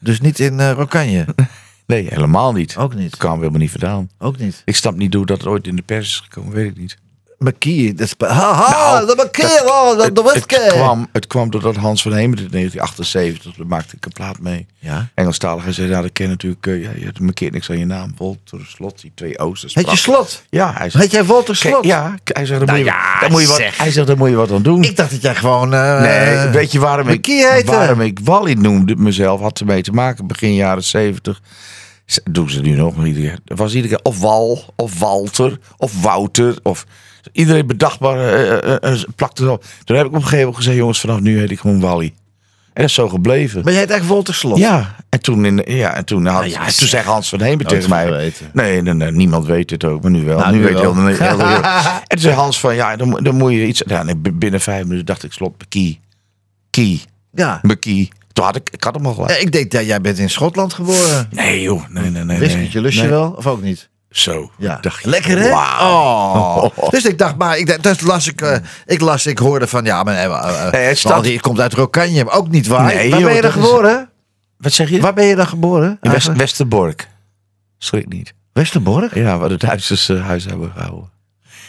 Dus 0.00 0.20
niet 0.20 0.40
in 0.40 0.60
eh 0.60 0.70
Rokanje? 0.70 1.24
Nee, 1.86 2.06
helemaal 2.08 2.52
niet. 2.52 2.76
Ook 2.76 2.94
niet. 2.94 3.10
Dat 3.10 3.18
kwam 3.20 3.38
helemaal 3.38 3.60
niet 3.60 3.70
vandaan. 3.70 4.10
Ook 4.18 4.38
niet. 4.38 4.62
Ik 4.64 4.76
snap 4.76 4.96
niet 4.96 5.14
hoe 5.14 5.26
dat 5.26 5.46
ooit 5.46 5.66
in 5.66 5.76
de 5.76 5.82
pers 5.82 6.06
is 6.08 6.22
gekomen, 6.28 6.52
weet 6.52 6.66
ik 6.70 6.76
niet. 6.76 6.96
McKee, 7.38 7.94
dat 7.94 8.06
is... 8.06 8.28
Haha, 8.28 8.92
Nou, 8.92 9.06
de 9.06 9.24
McKee, 9.24 9.64
oh, 9.64 9.96
dat, 9.96 10.04
het, 10.04 10.22
wist 10.22 10.34
het, 10.34 10.72
kwam, 10.72 11.08
het 11.12 11.26
kwam 11.26 11.50
doordat 11.50 11.76
Hans 11.76 12.02
van 12.02 12.12
Hemert 12.12 12.40
in 12.40 12.48
1978, 12.50 13.54
daar 13.56 13.66
maakte 13.66 13.96
ik 13.96 14.04
een 14.04 14.12
plaat 14.12 14.40
mee. 14.40 14.66
Ja. 14.78 15.08
Engelstalig, 15.14 15.64
hij 15.64 15.72
zei, 15.72 15.88
ja, 15.88 16.02
dat 16.02 16.12
ken 16.12 16.28
natuurlijk, 16.28 16.66
eh, 16.66 16.82
ja, 16.82 16.90
je 16.96 17.04
hebt 17.04 17.20
markeert 17.20 17.52
niks 17.52 17.70
aan 17.70 17.78
je 17.78 17.86
naam. 17.86 18.14
Walter 18.16 18.60
Slot, 18.66 19.00
die 19.00 19.12
twee 19.14 19.36
is 19.52 19.74
Heet 19.74 19.90
je. 19.90 19.96
Slot? 19.96 20.42
Ja, 20.50 20.72
hij 20.76 20.90
zei, 20.90 21.02
Heet 21.02 21.12
jij 21.12 21.24
Walter 21.24 21.56
Slot? 21.56 21.84
ja, 21.84 22.14
hij 22.24 22.46
zegt, 22.46 22.66
daar, 22.66 22.68
Nou 22.68 22.78
moet 22.78 22.78
je, 22.78 22.84
ja, 22.84 23.20
daar 23.20 23.30
moet 23.30 23.40
je 23.40 23.46
wat, 23.46 23.58
hij 23.76 23.90
zegt, 23.90 24.06
daar 24.06 24.16
moet 24.16 24.28
je 24.28 24.34
wat 24.36 24.50
aan 24.52 24.62
doen. 24.62 24.82
Ik 24.82 24.96
dacht 24.96 25.10
dat 25.10 25.22
jij 25.22 25.34
gewoon... 25.34 25.74
eh, 25.74 26.00
nee, 26.00 26.48
weet 26.48 26.72
je 26.72 26.78
waarom 26.78 27.08
ik, 27.08 27.16
McKee 27.16 27.48
heette? 27.48 27.70
waarom 27.70 28.00
ik 28.00 28.18
Wally 28.22 28.52
noemde 28.52 28.96
mezelf, 28.96 29.40
had 29.40 29.60
ermee 29.60 29.82
te 29.82 29.92
maken 29.92 30.26
begin 30.26 30.54
jaren 30.54 30.84
70. 30.84 31.40
Doen 32.30 32.50
ze 32.50 32.60
nu 32.60 32.70
nog 32.76 33.04
iedere 33.06 33.26
keer. 33.26 33.38
Er 33.44 33.56
was 33.56 33.74
iedere 33.74 33.94
keer 33.94 34.04
of 34.04 34.20
Wal, 34.20 34.72
of 34.76 34.98
Walter, 34.98 35.58
of 35.76 36.02
Wouter, 36.02 36.56
of 36.62 36.86
iedereen 37.32 37.66
bedachtbaar 37.66 38.18
eh, 38.18 38.74
eh, 38.74 38.92
eh, 38.92 39.02
plakte 39.16 39.42
erop. 39.42 39.64
Toen 39.84 39.96
heb 39.96 40.06
ik 40.06 40.10
op 40.10 40.16
een 40.16 40.22
gegeven 40.22 40.38
moment 40.38 40.56
gezegd, 40.56 40.76
jongens, 40.76 41.00
vanaf 41.00 41.20
nu 41.20 41.38
heet 41.38 41.50
ik 41.50 41.58
gewoon 41.60 41.80
Wally. 41.80 42.14
En 42.72 42.82
dat 42.82 42.84
is 42.84 42.94
zo 42.94 43.08
gebleven. 43.08 43.62
Maar 43.64 43.72
jij 43.72 43.80
heet 43.82 43.90
echt 43.90 44.06
Walter 44.06 44.34
Slot? 44.34 44.58
Ja, 44.58 44.96
en 45.08 45.20
toen, 45.20 45.44
in, 45.44 45.62
ja, 45.76 45.94
en 45.94 46.04
toen, 46.04 46.26
had, 46.26 46.34
Nou 46.40 46.48
ja, 46.50 46.64
toen 46.64 46.88
zei 46.88 47.04
Hans 47.04 47.28
van 47.28 47.38
Nooit 47.38 47.68
tegen 47.68 47.90
mij. 47.90 48.32
Nee, 48.52 48.82
nee, 48.82 48.94
nee, 48.94 49.10
niemand 49.10 49.46
weet 49.46 49.70
het 49.70 49.84
ook, 49.84 50.02
maar 50.02 50.10
nu 50.10 50.24
wel. 50.24 50.38
Nou, 50.38 50.50
nu 50.52 50.58
nu 50.58 50.64
weet 50.64 50.72
wel. 50.72 50.82
heel 50.94 51.06
heel 51.06 51.36
wereld. 51.36 51.64
En 51.64 52.02
toen 52.08 52.18
zei 52.20 52.34
Hans 52.34 52.60
van, 52.60 52.74
ja, 52.74 52.96
dan, 52.96 53.08
moet- 53.08 53.24
dan 53.24 53.34
moet 53.36 53.52
je 53.52 53.66
iets... 53.66 53.82
Ja, 53.86 54.02
nee, 54.02 54.16
binnen 54.16 54.60
vijf 54.60 54.82
minuten 54.84 55.06
dacht 55.06 55.24
ik, 55.24 55.32
slot, 55.32 55.58
Bekie. 55.58 56.00
Kie, 56.70 57.02
Ja. 57.32 57.60
Toen 58.36 58.44
had 58.44 58.56
ik, 58.56 58.70
ik 58.70 58.84
had 58.84 58.94
hem 58.94 59.06
al 59.06 59.14
gelijk. 59.14 59.30
Ja, 59.32 59.36
Ik 59.36 59.52
denk 59.52 59.70
dat 59.70 59.86
jij 59.86 60.00
bent 60.00 60.18
in 60.18 60.30
Schotland 60.30 60.74
geboren. 60.74 61.28
Nee 61.30 61.62
joh, 61.62 61.88
nee, 61.88 62.10
nee, 62.10 62.24
nee. 62.24 62.38
Nee. 62.38 62.80
lust 62.80 62.98
je 63.00 63.08
wel? 63.08 63.34
Of 63.36 63.46
ook 63.46 63.62
niet? 63.62 63.88
Zo, 64.10 64.50
Ja. 64.58 64.78
dacht 64.80 65.02
je. 65.02 65.08
Lekker 65.08 65.38
hè? 65.38 65.48
Wauw. 65.50 66.70
Oh. 66.76 66.90
Dus 66.90 67.04
ik 67.04 67.18
dacht, 67.18 67.36
maar 67.36 67.58
ik, 67.58 67.66
dacht- 67.66 67.82
dus 67.82 68.00
las 68.00 68.26
ik, 68.28 68.40
eh, 68.40 68.56
ik 68.86 69.00
las, 69.00 69.26
ik 69.26 69.38
hoorde 69.38 69.66
van, 69.66 69.84
ja, 69.84 70.02
maar 70.02 70.14
eh, 70.14 70.24
eh, 70.24 70.72
Nee, 70.72 70.82
het 70.82 70.98
staat- 70.98 71.26
het 71.26 71.40
komt 71.40 71.60
uit 71.60 71.72
Rokanje, 71.72 72.24
maar 72.24 72.34
ook 72.34 72.48
niet 72.48 72.66
waar. 72.66 72.84
Nee, 72.94 73.10
waar 73.10 73.18
joh, 73.18 73.26
ben 73.28 73.36
je 73.36 73.42
dan 73.42 73.50
is- 73.50 73.56
geboren? 73.56 74.10
Wat 74.58 74.72
zeg 74.72 74.88
je? 74.88 75.00
Waar 75.00 75.14
ben 75.14 75.24
je 75.26 75.36
dan 75.36 75.46
geboren? 75.46 75.98
In 76.02 76.10
West? 76.10 76.32
Westerbork. 76.32 77.08
Schrik 77.78 78.08
niet. 78.08 78.34
Westerbork? 78.52 79.14
Ja, 79.14 79.38
waar 79.38 79.48
de 79.48 79.56
Duitsers 79.56 80.08
eh, 80.08 80.26
huis 80.26 80.44
hebben 80.44 80.72
gehouden. 80.76 81.10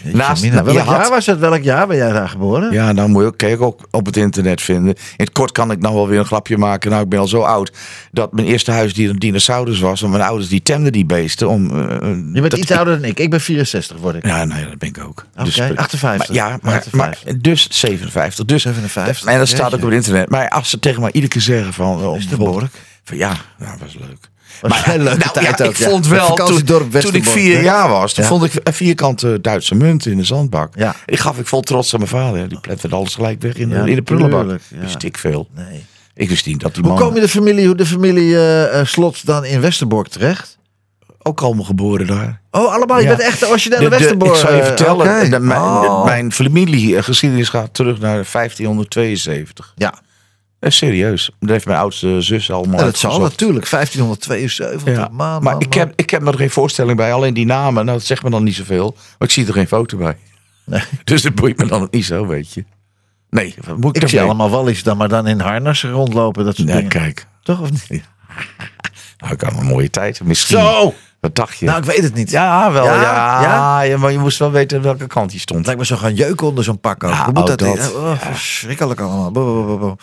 Naast- 0.03 0.43
Mina, 0.43 0.63
welk 0.63 0.77
had- 0.77 0.87
jaar 1.01 1.09
was 1.09 1.25
het? 1.25 1.39
Welk 1.39 1.63
jaar 1.63 1.87
ben 1.87 1.97
jij 1.97 2.11
daar 2.11 2.29
geboren? 2.29 2.71
Ja, 2.71 2.91
nou 2.91 3.09
moet 3.09 3.21
je 3.21 3.27
ook, 3.27 3.41
je 3.41 3.59
ook 3.59 3.87
op 3.91 4.05
het 4.05 4.17
internet 4.17 4.61
vinden. 4.61 4.93
In 4.95 5.25
het 5.25 5.31
kort 5.31 5.51
kan 5.51 5.71
ik 5.71 5.79
nog 5.79 5.93
wel 5.93 6.07
weer 6.07 6.19
een 6.19 6.25
grapje 6.25 6.57
maken. 6.57 6.89
Nou, 6.91 7.03
ik 7.03 7.09
ben 7.09 7.19
al 7.19 7.27
zo 7.27 7.41
oud 7.41 7.71
dat 8.11 8.33
mijn 8.33 8.47
eerste 8.47 8.71
huisdier 8.71 9.09
een 9.09 9.19
dinosaurus 9.19 9.79
was. 9.79 10.01
Want 10.01 10.13
mijn 10.13 10.25
ouders 10.25 10.49
die 10.49 10.61
temden 10.61 10.91
die 10.91 11.05
beesten. 11.05 11.49
Om, 11.49 11.69
eh, 11.69 11.97
Je 12.33 12.41
bent 12.41 12.49
dat- 12.51 12.59
iets 12.59 12.71
ouder 12.71 12.95
dan 13.01 13.09
ik. 13.09 13.19
Ik 13.19 13.29
ben 13.29 13.41
64 13.41 13.97
word 13.97 14.15
ik. 14.15 14.25
Ja, 14.25 14.45
nee, 14.45 14.65
dat 14.65 14.77
ben 14.77 14.89
ik 14.89 14.99
ook. 15.03 15.25
Oké, 15.37 15.71
58. 15.75 16.27
Maar, 16.27 16.35
ja, 16.35 16.57
maar, 16.61 16.75
58. 16.75 16.91
maar 17.25 17.41
dus 17.41 17.67
57. 17.69 18.45
Dus, 18.45 18.61
57, 18.61 19.25
En 19.25 19.37
dat 19.37 19.47
staat 19.47 19.73
ook 19.73 19.79
op 19.79 19.85
het 19.85 19.93
internet. 19.93 20.29
Maar 20.29 20.49
als 20.49 20.69
ze 20.69 20.79
tegen 20.79 21.01
mij 21.01 21.11
iedere 21.11 21.33
keer 21.33 21.41
zeggen 21.41 21.73
van... 21.73 22.03
oh, 22.03 22.13
Westerbork. 22.13 22.71
Van 23.03 23.17
ja, 23.17 23.33
nou, 23.57 23.71
dat 23.71 23.79
was 23.79 23.97
leuk. 24.07 24.29
Was 24.61 24.85
een 24.85 25.03
leuke 25.03 25.17
nou, 25.17 25.31
tijd 25.33 25.57
ja, 25.57 25.65
ook, 25.65 25.71
ik 25.71 25.77
ja. 25.77 25.89
vond 25.89 26.07
wel, 26.07 26.35
toen, 26.35 27.13
ik 27.15 27.25
vier 27.25 27.61
jaar 27.63 27.89
was, 27.89 28.13
toen 28.13 28.23
Ja. 28.23 28.29
vond 28.29 28.43
ik 28.43 28.51
een 28.63 28.73
vierkante 28.73 29.41
Duitse 29.41 29.75
munt 29.75 30.05
in 30.05 30.17
de 30.17 30.23
zandbak. 30.23 30.73
Ja. 30.75 30.95
Die 31.05 31.17
gaf 31.17 31.37
ik 31.39 31.47
vol 31.47 31.61
trots 31.61 31.93
aan 31.93 31.99
mijn 31.99 32.11
vader. 32.11 32.49
Die 32.49 32.59
pletterde 32.59 32.95
alles 32.95 33.15
gelijk 33.15 33.41
weg 33.41 33.53
in, 33.55 33.69
de- 33.69 33.75
in 33.89 33.95
de 33.95 34.01
prullenbak. 34.01 34.59
ik 35.03 35.17
veel. 35.17 35.47
Nee. 35.55 35.85
Ik 36.13 36.29
wist 36.29 36.45
niet 36.45 36.59
dat 36.59 36.73
die 36.73 36.83
Hoe 36.83 36.91
man 36.93 37.01
kom 37.01 37.15
je 37.15 37.21
de 37.21 37.27
familie, 37.29 37.65
hoe 37.65 37.75
de 37.75 37.85
familie 37.85 38.35
eh, 38.35 38.79
eh, 38.79 38.85
Slot 38.85 39.25
dan 39.25 39.45
in 39.45 39.61
Westerbork 39.61 40.07
terecht? 40.07 40.55
ook 41.21 41.41
allemaal 41.41 41.65
geboren 41.65 42.07
daar. 42.07 42.41
Oh, 42.51 42.73
allemaal. 42.73 42.99
Je 42.99 43.07
bent 43.07 43.19
echt 43.21 43.45
originele 43.49 43.83
De- 43.83 43.89
de- 43.89 43.97
Westerbork. 43.97 44.31
ik 44.33 44.37
zal 44.39 44.53
je 44.53 44.59
eh, 44.59 44.65
vertellen, 44.65 45.31
de- 45.31 45.39
mijn, 45.39 45.59
Oh. 45.61 46.05
mijn 46.05 46.31
familie 46.31 46.97
eh, 46.97 47.03
geschiedenis 47.03 47.49
gaat 47.49 47.73
terug 47.73 47.99
naar 47.99 48.25
1572. 48.31 49.73
Ja, 49.75 49.93
Eh, 50.59 50.71
serieus. 50.71 51.29
Dat 51.39 51.49
heeft 51.49 51.65
mijn 51.65 51.79
oudste 51.79 52.21
zus 52.21 52.51
allemaal 52.51 52.79
Ja, 52.79 52.85
dat 52.85 52.97
zal 52.97 53.19
natuurlijk. 53.19 53.69
1572. 53.69 54.93
Ja. 54.93 54.99
Man, 54.99 55.15
maar 55.15 55.41
man, 55.41 55.61
ik, 55.61 55.73
heb, 55.73 55.93
ik 55.95 56.09
heb 56.09 56.27
er 56.27 56.33
geen 56.33 56.49
voorstelling 56.49 56.97
bij. 56.97 57.13
Alleen 57.13 57.33
die 57.33 57.45
namen, 57.45 57.85
nou, 57.85 57.97
dat 57.97 58.07
zegt 58.07 58.23
me 58.23 58.29
dan 58.29 58.43
niet 58.43 58.55
zoveel. 58.55 58.91
Maar 59.19 59.27
ik 59.27 59.33
zie 59.33 59.47
er 59.47 59.53
geen 59.53 59.67
foto 59.67 59.97
bij. 59.97 60.17
Nee. 60.65 60.81
Dus 61.03 61.21
dat 61.21 61.35
boeit 61.35 61.57
me 61.57 61.65
dan 61.65 61.87
niet 61.91 62.05
zo, 62.05 62.27
weet 62.27 62.53
je. 62.53 62.65
Nee, 63.29 63.55
moet 63.77 63.95
ik, 63.95 64.01
Ik 64.01 64.07
zie 64.09 64.17
ermee? 64.17 64.33
allemaal 64.33 64.49
wallies 64.49 64.83
dan, 64.83 64.97
maar 64.97 65.09
dan 65.09 65.27
in 65.27 65.39
harnassen 65.39 65.91
rondlopen. 65.91 66.45
Dat 66.45 66.55
soort 66.55 66.67
Ja, 66.67 66.73
dingen. 66.75 66.89
kijk. 66.89 67.27
Toch 67.43 67.61
of 67.61 67.69
niet? 67.71 68.03
Nou, 69.17 69.33
ik 69.33 69.41
had 69.41 69.53
een 69.57 69.65
mooie 69.65 69.89
tijd. 69.89 70.23
Misschien. 70.23 70.57
Zo! 70.59 70.93
Wat 71.19 71.35
dacht 71.35 71.57
je? 71.57 71.65
Nou, 71.65 71.77
ik 71.77 71.83
weet 71.85 72.03
het 72.03 72.13
niet. 72.13 72.29
ja, 72.29 72.71
wel. 72.71 72.85
Ja? 72.85 73.01
Ja, 73.01 73.41
Ja? 73.41 73.81
ja? 73.81 73.97
maar 73.97 74.11
je 74.11 74.17
moest 74.19 74.39
wel 74.39 74.51
weten 74.51 74.81
welke 74.81 75.07
kant 75.07 75.25
hij 75.25 75.33
Het 75.33 75.41
stond. 75.49 75.65
lijkt 75.65 75.79
me 75.79 75.85
zo 75.85 75.95
gaan 75.95 76.13
jeuken 76.13 76.47
onder 76.47 76.63
zo'n 76.63 76.79
pak 76.79 77.03
ook. 77.03 77.11
Ja, 77.11 77.23
Hoe 77.23 77.33
moet 77.33 77.51
ook 77.51 77.57
dat? 77.57 77.77
dat. 77.77 77.93
Oh, 77.95 78.11
Verschrikkelijk 78.19 78.99
allemaal. 78.99 79.31
Bo, 79.31 79.45
bo, 79.45 79.65
bo, 79.65 79.77
bo. 79.77 79.95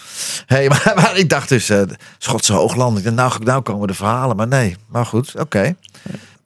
Hey, 0.46 0.68
maar, 0.72 0.92
maar 0.96 1.16
ik 1.16 1.28
dacht 1.28 1.48
dus, 1.48 1.68
eh, 1.70 1.82
Schotse 2.18 2.52
Hoogland. 2.52 2.98
Ik 2.98 3.04
dacht, 3.04 3.16
nou, 3.16 3.44
nou 3.44 3.62
komen 3.62 3.86
de 3.86 3.94
verhalen. 3.94 4.36
Maar 4.36 4.48
nee, 4.48 4.76
maar 4.88 5.06
goed, 5.06 5.34
oké. 5.38 5.74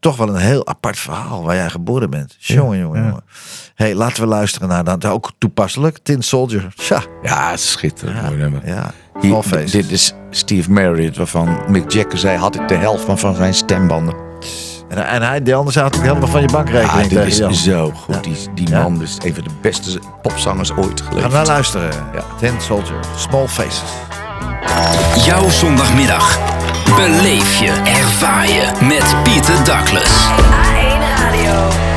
Toch 0.01 0.17
wel 0.17 0.29
een 0.29 0.37
heel 0.37 0.67
apart 0.67 0.99
verhaal 0.99 1.43
waar 1.45 1.55
jij 1.57 1.71
geboren 1.71 2.11
bent. 2.11 2.35
Jongen, 2.39 2.79
jongen, 2.79 3.01
jongen. 3.05 3.25
Hey, 3.75 3.95
laten 3.95 4.23
we 4.23 4.29
luisteren 4.29 4.69
naar 4.69 4.85
dat. 4.85 5.05
Ook 5.05 5.31
toepasselijk. 5.39 5.99
Tin 6.03 6.23
Soldier. 6.23 6.69
Tja, 6.77 7.03
Ja, 7.23 7.57
schitterend. 7.57 8.23
mooi 8.23 8.37
nummer. 8.37 8.67
ja. 8.67 8.93
Hier, 9.21 9.71
dit 9.71 9.91
is 9.91 10.13
Steve 10.31 10.71
Marriott, 10.71 11.17
waarvan 11.17 11.59
Mick 11.69 11.91
Jagger 11.91 12.19
zei... 12.19 12.39
had 12.39 12.55
ik 12.55 12.69
de 12.69 12.75
helft 12.75 13.05
van, 13.05 13.19
van 13.19 13.35
zijn 13.35 13.55
stembanden. 13.55 14.28
En, 14.89 15.07
en 15.07 15.23
hij, 15.23 15.43
de 15.43 15.55
ander 15.55 15.81
had 15.81 15.97
ook 15.97 16.03
helemaal 16.03 16.29
van 16.29 16.41
je 16.41 16.47
Ah, 16.47 16.53
bankrekening 16.53 17.01
dit 17.01 17.09
tegen 17.09 17.27
is 17.29 17.37
Jan. 17.39 17.55
zo 17.55 17.93
goed. 17.95 18.15
Ja. 18.15 18.21
Die, 18.21 18.37
die 18.55 18.69
Ja. 18.69 18.83
man 18.83 19.03
is 19.03 19.17
een 19.25 19.35
van 19.35 19.45
de 19.45 19.51
beste 19.61 19.99
popzangers 20.23 20.73
ooit 20.73 21.01
Gaan 21.01 21.09
geleefd. 21.09 21.27
we 21.29 21.33
naar 21.33 21.47
luisteren. 21.47 21.91
Ja. 22.15 22.23
Tin 22.39 22.55
Soldier. 22.61 22.99
Small 23.17 23.47
Faces. 23.49 23.83
Jouw 25.25 25.49
zondagmiddag. 25.49 26.39
Beleef 26.97 27.55
je, 27.61 27.71
ervaar 27.85 28.49
je 28.49 28.63
met 28.89 29.23
Pieter 29.23 29.65
Douglas. 29.65 30.27
A1 30.27 31.19
Radio. 31.19 31.88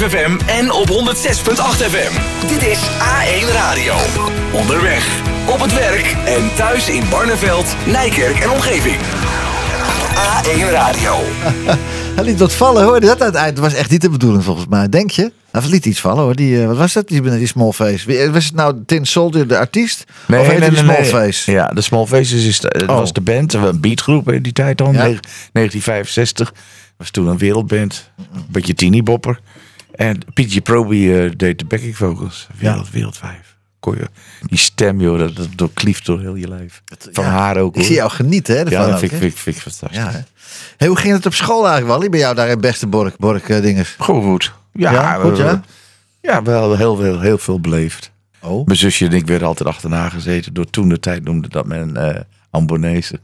FM 0.00 0.38
en 0.46 0.70
op 0.72 0.88
106.8 0.88 0.92
FM. 1.90 2.12
Dit 2.48 2.62
is 2.66 2.78
A1 2.88 3.52
Radio. 3.52 3.94
Onderweg, 4.52 5.20
op 5.52 5.60
het 5.60 5.74
werk 5.74 6.16
en 6.26 6.54
thuis 6.56 6.88
in 6.88 7.02
Barneveld, 7.10 7.66
Nijkerk 7.86 8.38
en 8.38 8.50
omgeving. 8.50 8.96
A1 10.14 10.70
Radio. 10.70 11.12
Hij 12.16 12.24
liet 12.24 12.38
wat 12.38 12.52
vallen 12.52 12.84
hoor. 12.84 13.00
Dat 13.00 13.22
uiteindelijk 13.22 13.62
was 13.62 13.74
echt 13.74 13.90
niet 13.90 14.00
de 14.00 14.10
bedoeling 14.10 14.44
volgens 14.44 14.66
mij. 14.66 14.88
Denk 14.88 15.10
je? 15.10 15.32
Hij 15.50 15.62
liet 15.68 15.86
iets 15.86 16.00
vallen 16.00 16.22
hoor. 16.24 16.34
Die, 16.34 16.60
eh, 16.60 16.66
wat 16.66 16.76
was 16.76 16.92
dat? 16.92 17.08
Die, 17.08 17.22
die 17.22 17.46
small 17.46 17.72
face. 17.72 18.06
Wie- 18.06 18.30
Was 18.30 18.44
het 18.44 18.54
nou 18.54 18.74
Tin 18.86 19.06
Soldier, 19.06 19.48
de 19.48 19.58
artiest? 19.58 20.04
of 20.28 20.46
heette 20.46 20.68
die 20.68 20.78
small 20.78 21.04
face? 21.04 21.50
Ja, 21.52 21.66
de 21.66 21.80
Small 21.80 22.06
Faces 22.06 22.44
is 22.46 22.60
de, 22.60 22.68
het 22.78 22.90
Oh. 22.90 22.96
was 22.98 23.12
de 23.12 23.20
band, 23.20 23.52
een 23.52 23.80
beatgroep 23.80 24.32
in 24.32 24.42
die 24.42 24.52
tijd 24.52 24.78
dan, 24.78 24.92
Ja. 24.92 25.02
negen- 25.04 25.20
1965. 25.52 26.52
Was 26.96 27.10
toen 27.10 27.26
een 27.26 27.38
wereldband, 27.38 28.10
een 28.34 28.46
beetje 28.48 28.74
teeniebopper. 28.74 29.40
En 29.94 30.18
PG 30.34 30.62
Proby 30.62 31.08
eh, 31.10 31.30
deed 31.36 31.58
de 31.58 31.64
backing 31.64 31.96
vocals. 31.96 32.46
Wereld, 32.58 32.90
wereldwijf. 32.90 33.56
Kon 33.80 33.94
je, 33.96 34.06
die 34.40 34.58
stem 34.58 35.00
joh, 35.00 35.18
dat, 35.18 35.36
dat 35.36 35.48
doorklieft 35.56 36.06
door 36.06 36.20
heel 36.20 36.34
je 36.34 36.48
lijf. 36.48 36.82
Van 37.12 37.24
Ja. 37.24 37.30
haar 37.30 37.56
ook 37.56 37.76
Ik 37.76 37.84
zie 37.84 37.94
jou 37.94 38.10
genieten 38.10 38.54
hè. 38.56 38.60
ja, 38.62 38.84
dat 38.84 38.92
ook, 38.92 38.98
vind, 38.98 39.12
vind, 39.12 39.34
vind 39.34 39.56
ik 39.56 39.62
fantastisch. 39.62 39.98
Ja, 39.98 40.10
hè? 40.10 40.18
Hey, 40.76 40.88
hoe 40.88 40.96
ging 40.96 41.12
het 41.14 41.26
op 41.26 41.34
school 41.34 41.66
eigenlijk, 41.66 41.86
Wally? 41.96 42.08
Bij 42.10 42.20
jou 42.20 42.34
daar 42.34 42.48
in 42.48 42.60
Beste 42.60 42.86
Bork, 42.86 43.16
Bork 43.16 43.48
eh, 43.48 43.62
dinges? 43.62 43.94
Gewoon 43.98 44.22
goed. 44.22 44.52
Ja, 44.72 44.92
Ja, 44.92 45.14
goed, 45.14 45.36
we- 45.36 45.42
ja? 45.42 45.62
Ja, 46.20 46.42
wel 46.42 46.76
heel, 46.76 47.00
heel, 47.00 47.20
heel 47.20 47.38
veel 47.38 47.60
beleefd. 47.60 48.10
Oh. 48.42 48.66
Mijn 48.66 48.78
zusje 48.78 49.06
en 49.06 49.12
ik 49.12 49.26
werden 49.26 49.48
altijd 49.48 49.68
achterna 49.68 50.08
gezeten. 50.08 50.54
Door 50.54 50.70
toen 50.70 50.88
de 50.88 51.00
tijd 51.00 51.24
noemde 51.24 51.48
dat 51.48 51.66
men 51.66 51.96
eh 51.96 52.20
Ambonese. 52.50 53.20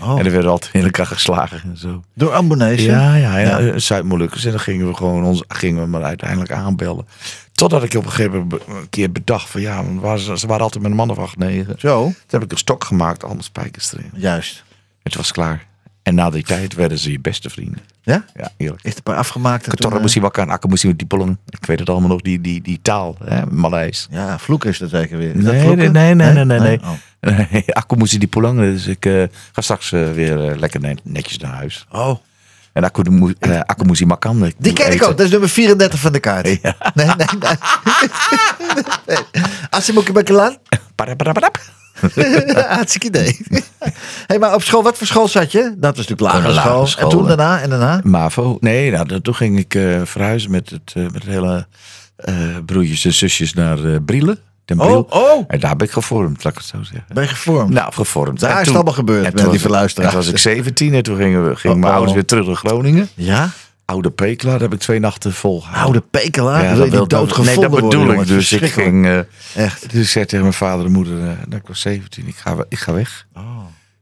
Oh. 0.00 0.18
En 0.18 0.26
er 0.26 0.32
werden 0.32 0.50
altijd 0.50 0.74
in 0.74 0.84
elkaar 0.84 1.06
geslagen 1.06 1.62
en 1.62 1.76
zo. 1.76 2.02
Door 2.14 2.32
Ambonese? 2.32 2.90
Ja, 2.90 3.14
ja, 3.14 3.38
ja. 3.38 3.58
Ja. 3.58 3.78
Zuid-Molukkers. 3.78 4.44
En 4.44 4.50
dan 4.50 4.60
gingen 4.60 4.86
we 4.88 4.94
gewoon 4.94 5.24
ons, 5.24 5.44
gingen 5.48 5.82
we 5.82 5.88
maar 5.88 6.02
uiteindelijk 6.02 6.52
aanbellen. 6.52 7.06
Totdat 7.52 7.82
ik 7.82 7.94
op 7.94 8.04
een 8.04 8.10
gegeven 8.10 8.38
moment 8.38 8.62
een 8.66 8.88
keer 8.90 9.12
bedacht 9.12 9.50
van 9.50 9.60
ja, 9.60 9.84
waren, 9.84 10.20
ze 10.20 10.38
ze 10.38 10.46
waren 10.46 10.62
altijd 10.62 10.82
met 10.82 10.90
een 10.90 10.96
man 10.96 11.10
of 11.10 11.18
acht, 11.18 11.36
negen. 11.36 11.74
Zo? 11.78 12.02
Toen 12.02 12.14
heb 12.26 12.42
ik 12.42 12.52
een 12.52 12.58
stok 12.58 12.84
gemaakt, 12.84 13.24
allemaal 13.24 13.42
spijkers 13.42 13.92
erin. 13.92 14.10
Juist. 14.14 14.64
Het 15.02 15.16
was 15.16 15.32
klaar. 15.32 15.66
En 16.08 16.14
na 16.14 16.30
die 16.30 16.42
tijd 16.42 16.74
werden 16.74 16.98
ze 16.98 17.12
je 17.12 17.20
beste 17.20 17.50
vrienden. 17.50 17.80
Ja? 18.02 18.24
Ja, 18.34 18.50
eerlijk. 18.56 18.82
Is 18.82 18.88
het 18.88 18.96
een 18.96 19.02
paar 19.02 19.16
afgemaakt? 19.16 19.62
en 19.62 19.68
toen, 19.68 19.74
Ketorra 19.74 19.96
eh, 19.96 20.02
moest 20.02 20.18
wakker, 20.18 20.48
akka 20.48 20.68
moest 20.68 20.82
die 20.82 21.06
pollen. 21.06 21.38
Ik 21.48 21.66
weet 21.66 21.78
het 21.78 21.90
allemaal 21.90 22.08
nog, 22.08 22.20
die, 22.20 22.40
die, 22.40 22.62
die 22.62 22.78
taal, 22.82 23.16
hè, 23.24 23.46
Maleis. 23.46 24.06
Ja, 24.10 24.38
vloeken 24.38 24.70
is 24.70 24.78
dat 24.78 24.90
zeker 24.90 25.18
weer. 25.18 25.36
Is 25.36 25.44
dat 25.44 25.52
Nee, 25.52 25.76
nee, 25.76 26.14
nee, 26.14 26.32
nee, 26.32 26.44
nee, 26.44 26.58
nee. 26.58 26.80
Oh. 26.80 26.90
Nee, 27.20 27.64
moest 27.96 28.18
die 28.18 28.28
poelang. 28.28 28.58
Dus 28.58 28.86
ik 28.86 29.06
eh, 29.06 29.22
ga 29.52 29.60
straks 29.62 29.92
eh, 29.92 30.12
weer 30.12 30.56
lekker 30.56 30.80
ne- 30.80 30.96
netjes 31.02 31.38
naar 31.38 31.52
huis. 31.52 31.86
Oh. 31.90 32.18
En 32.72 32.90
moest 33.86 33.98
die 33.98 34.06
makan. 34.06 34.52
Die 34.58 34.72
ken 34.72 34.92
ik 34.92 35.02
ook. 35.02 35.16
Dat 35.16 35.26
is 35.26 35.30
nummer 35.30 35.48
34 35.48 36.00
van 36.00 36.12
de 36.12 36.20
kaart. 36.20 36.44
Nee, 36.44 36.58
nee, 36.94 37.06
nee. 37.16 37.16
nee. 39.06 39.42
Asimuki 39.70 40.12
Bakelan? 40.12 40.56
Paraparapap. 40.94 41.60
Hartstikke 42.76 43.06
idee. 43.06 43.38
hey, 44.26 44.38
maar 44.38 44.54
op 44.54 44.62
school, 44.62 44.82
wat 44.82 44.96
voor 44.96 45.06
school 45.06 45.28
zat 45.28 45.52
je? 45.52 45.74
Dat 45.76 45.96
was 45.96 46.06
natuurlijk 46.06 46.20
lagere 46.20 46.60
school. 46.60 46.86
school, 46.86 47.10
En 47.10 47.16
toen 47.16 47.26
daarna 47.26 47.60
en 47.60 47.70
daarna? 47.70 48.00
MAVO. 48.04 48.56
Nee, 48.60 48.90
nou, 48.90 49.20
toen 49.20 49.34
ging 49.34 49.58
ik 49.58 49.74
eh, 49.74 50.00
verhuizen 50.04 50.50
met 50.50 50.70
het, 50.70 50.92
eh, 50.94 51.02
met 51.02 51.14
het 51.14 51.24
hele 51.24 51.66
eh, 52.16 52.34
broertjes 52.66 53.04
en 53.04 53.12
zusjes 53.12 53.54
naar 53.54 53.84
eh 53.84 53.96
Brielen. 54.04 54.38
Oh, 54.76 55.10
oh. 55.10 55.44
En 55.48 55.60
daar 55.60 55.76
ben 55.76 55.86
ik 55.86 55.92
gevormd, 55.92 56.44
laat 56.44 56.52
ik 56.52 56.58
het 56.58 56.68
zo 56.68 56.82
zeggen. 56.82 57.04
Ben 57.14 57.22
je 57.22 57.28
gevormd? 57.28 57.70
Nou, 57.70 57.92
gevormd. 57.92 58.40
Daar 58.40 58.50
En 58.50 58.60
is 58.60 58.66
het 58.66 58.74
allemaal 58.74 58.92
gebeurd, 58.92 59.24
en 59.26 59.32
met 59.32 59.42
toen 59.42 59.50
die 59.50 59.60
verluisteraars. 59.60 60.14
en 60.14 60.20
Toen 60.20 60.32
was 60.32 60.40
ik 60.44 60.52
17 60.52 60.94
en 60.94 61.02
toen 61.02 61.16
gingen, 61.16 61.48
we, 61.48 61.56
gingen 61.56 61.76
Oh, 61.76 61.82
mijn 61.82 61.92
ouders 61.92 62.14
weer 62.14 62.24
terug 62.24 62.46
naar 62.46 62.56
Groningen. 62.56 63.08
Ja? 63.14 63.50
Oude 63.90 64.10
Pekela, 64.10 64.50
daar 64.52 64.60
heb 64.60 64.72
ik 64.72 64.78
twee 64.78 64.98
nachten 64.98 65.32
volgehouden. 65.32 65.84
Oude 65.84 66.00
pekelaar. 66.10 66.62
Ja, 66.64 66.74
dat 66.74 66.88
wil- 66.88 67.06
doodgevonden 67.08 67.52
Nee, 67.54 67.62
dat 67.70 67.80
bedoel 67.80 68.04
worden, 68.04 68.20
ik. 68.22 68.26
Dus 68.28 68.52
ik 68.52 68.70
ging... 68.72 69.06
eh, 69.06 69.18
Echt. 69.54 69.90
dus 69.90 70.00
ik 70.02 70.08
zei 70.08 70.24
tegen 70.24 70.40
mijn 70.40 70.52
vader 70.54 70.86
en 70.86 70.92
moeder, 70.92 71.14
nou, 71.14 71.36
ik 71.56 71.66
was 71.66 71.80
17, 71.80 72.26
ik 72.26 72.36
ga, 72.36 72.56
ik 72.68 72.78
ga 72.78 72.92
weg. 72.92 73.26
Oh. 73.36 73.58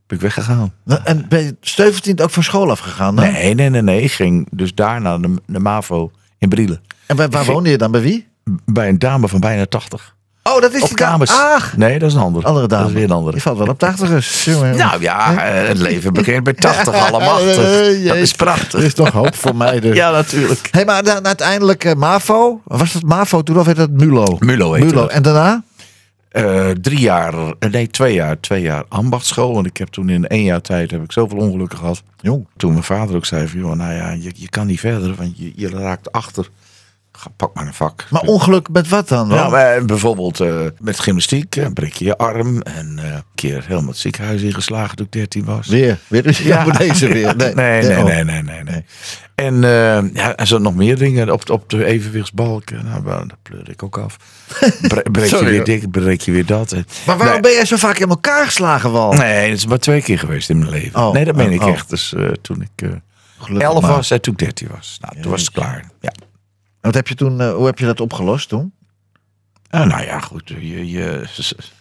Ben 0.07 0.17
ik 0.17 0.23
weggegaan. 0.23 0.73
Nou, 0.85 1.01
En 1.05 1.29
ben 1.29 1.43
je 1.43 1.57
17 1.61 2.21
ook 2.21 2.31
van 2.31 2.43
school 2.43 2.71
afgegaan? 2.71 3.15
Nee, 3.15 3.55
nee, 3.55 3.69
nee, 3.71 3.83
nee. 3.83 4.03
Ik 4.03 4.13
ging 4.13 4.49
dus 4.51 4.75
daar 4.75 5.01
naar 5.01 5.21
de, 5.21 5.35
de 5.47 5.59
MAVO 5.61 6.11
in 6.39 6.49
Brielen. 6.49 6.83
En 7.07 7.17
waar, 7.17 7.29
waar 7.31 7.45
woonde 7.45 7.71
je 7.71 7.79
dan? 7.79 7.91
Bij 7.91 8.01
wie? 8.01 8.27
Bij 8.65 8.89
een 8.89 8.99
dame 8.99 9.29
van 9.29 9.41
bijna 9.41 9.67
80. 9.67 10.16
Oh, 10.49 10.61
dat 10.61 10.73
is 10.75 10.83
Op 10.83 10.89
die 10.89 10.97
kamers. 10.97 11.31
Ach, 11.31 11.77
Nee, 11.77 11.99
dat 11.99 12.09
is 12.09 12.15
een 12.15 12.21
andere. 12.21 12.47
andere 12.47 12.67
dame. 12.67 12.81
Dat 12.83 12.91
is 12.91 12.97
weer 12.97 13.05
een 13.05 13.11
andere. 13.11 13.33
Die 13.33 13.43
valt 13.43 13.59
wel 13.59 13.67
op 13.67 13.79
tachtigers. 13.79 14.45
jongen. 14.45 14.77
Nou 14.77 15.01
ja, 15.01 15.47
eh, 15.47 15.69
het 15.69 15.79
leven 15.79 16.13
begint 16.13 16.45
bij 16.45 16.53
80 16.53 16.95
allemachtig. 17.13 17.57
Eh, 17.67 18.07
Dat 18.07 18.17
is 18.17 18.31
Er 18.31 18.37
prachtig. 18.37 18.83
is 18.83 18.95
toch 18.95 19.09
hoop 19.11 19.35
voor 19.35 19.57
mij. 19.57 19.81
Dus. 19.81 19.97
Ja, 20.03 20.11
natuurlijk. 20.11 20.69
Hé, 20.71 20.85
maar 20.85 21.03
dan 21.05 21.27
uiteindelijk 21.27 21.85
eh, 21.85 21.95
MAVO. 21.95 22.61
Was 22.65 22.93
dat 22.93 23.03
MAVO 23.03 23.43
toen 23.43 23.59
of 23.59 23.67
heet 23.67 23.77
dat 23.77 23.91
Mulo? 23.91 24.37
Mulo 24.39 24.73
heette 24.73 24.87
Mulo. 24.89 25.01
dat. 25.01 25.11
En 25.11 25.23
daarna? 25.23 25.63
Eh, 26.29 26.69
drie 26.81 26.99
jaar, 26.99 27.35
nee, 27.71 27.87
twee 27.89 28.15
jaar, 28.15 28.41
twee 28.41 28.63
jaar 28.63 28.85
ambachtschool. 28.89 29.55
Want 29.55 29.67
ik 29.67 29.77
heb 29.77 29.89
toen 29.89 30.09
in 30.09 30.27
één 30.27 30.43
jaar 30.45 30.61
tijd 30.61 30.91
heb 30.91 31.03
ik 31.03 31.13
zoveel 31.13 31.39
ongelukken 31.39 31.79
gehad. 31.79 32.03
Jong. 32.21 32.47
Toen 32.57 32.73
mijn 32.73 32.85
vader 32.85 33.17
ook 33.17 33.27
zei 33.27 33.49
van, 33.49 33.61
joh, 33.61 33.73
nou 33.77 33.93
ja, 33.95 34.11
je, 34.11 34.33
je 34.35 34.49
kan 34.49 34.67
niet 34.67 34.81
verder, 34.81 35.15
want 35.15 35.39
je, 35.39 35.53
je 35.57 35.69
raakt 35.69 36.13
achter. 36.13 36.49
Pak 37.37 37.55
maar 37.55 37.67
een 37.67 37.75
vak. 37.75 38.05
Maar 38.11 38.23
ongeluk 38.23 38.69
met 38.69 38.89
wat 38.89 39.09
dan? 39.09 39.29
Maar 39.29 39.85
bijvoorbeeld 39.85 40.41
eh, 40.41 40.55
met 40.81 41.01
gymnastiek, 41.01 41.57
eh, 41.57 41.67
breek 41.75 41.93
je 41.93 42.05
je 42.05 42.17
arm. 42.19 42.63
En 42.63 42.99
eh, 42.99 43.11
een 43.13 43.23
keer 43.35 43.65
helemaal 43.67 43.89
het 43.89 43.99
ziekenhuis 43.99 44.43
ingeslagen 44.43 44.97
toen 44.97 45.07
ik 45.07 45.13
13 45.13 45.45
was. 45.45 45.67
Weer. 45.67 45.99
Weer 46.07 46.23
dus 46.23 46.39
ja. 46.39 46.63
voor 46.65 46.77
deze 46.79 47.09
weer. 47.09 47.37
Nee, 47.55 47.55
nee, 47.55 47.83
nee, 47.83 48.03
nee, 48.05 48.25
nee, 48.25 48.43
nee, 48.43 48.63
nee. 48.63 48.85
En 49.35 49.55
eh, 49.65 50.15
ja, 50.15 50.37
er 50.37 50.47
zijn 50.47 50.63
nog 50.63 50.75
meer 50.75 50.99
dingen 50.99 51.33
op, 51.33 51.51
op 51.51 51.71
de 51.71 51.85
evenwichtsbalk. 51.85 52.71
eh, 52.71 52.83
Nou, 52.83 53.03
dat 53.05 53.37
pleur 53.43 53.71
ik 53.71 53.83
ook 53.83 53.99
af. 53.99 54.17
Bre- 54.89 55.03
breek 55.11 55.31
je 55.31 55.45
weer 55.45 55.65
dit, 55.65 55.91
breek 55.91 56.21
je 56.21 56.33
weer 56.33 56.47
dat. 56.47 56.73
Maar 56.73 56.85
waarom 57.17 57.27
nee, 57.27 57.41
ben 57.41 57.53
jij 57.53 57.65
zo 57.65 57.77
vaak 57.77 57.99
in 57.99 58.09
elkaar 58.09 58.45
geslagen, 58.45 58.93
Wal? 58.93 59.13
Nee, 59.13 59.49
het 59.49 59.59
is 59.59 59.67
maar 59.67 59.79
twee 59.79 60.03
keer 60.03 60.19
geweest 60.19 60.51
in 60.51 60.59
mijn 60.59 60.71
leven. 60.71 61.01
Oh, 61.01 61.13
nee, 61.13 61.25
dat 61.25 61.37
meen 61.37 61.49
oh, 61.49 61.55
ik 61.55 61.63
oh. 61.63 61.69
echt. 61.69 61.89
Dus 61.91 62.15
eh, 62.15 62.29
toen 62.43 62.63
ik 62.63 62.83
eh 62.83 62.91
Gelukkig 63.39 63.69
11 63.69 63.83
maar. 63.83 63.91
was 63.91 64.11
en 64.11 64.21
toen 64.21 64.33
ik 64.33 64.39
13 64.39 64.69
was. 64.75 64.99
Nou, 65.01 65.23
toen 65.23 65.31
was 65.31 65.41
het 65.41 65.51
klaar. 65.51 65.85
Ja. 66.01 66.13
Wat 66.87 66.95
heb 66.95 67.09
je 67.09 67.15
toen, 67.15 67.41
eh, 67.41 67.55
hoe 67.55 67.67
heb 67.67 67.79
je 67.79 67.85
dat 67.85 68.01
opgelost 68.01 68.49
toen? 68.49 68.73
Ah, 69.71 69.87
nou 69.87 70.05
ja, 70.05 70.21
goed. 70.21 70.49
Je, 70.49 70.91
je, 70.91 71.27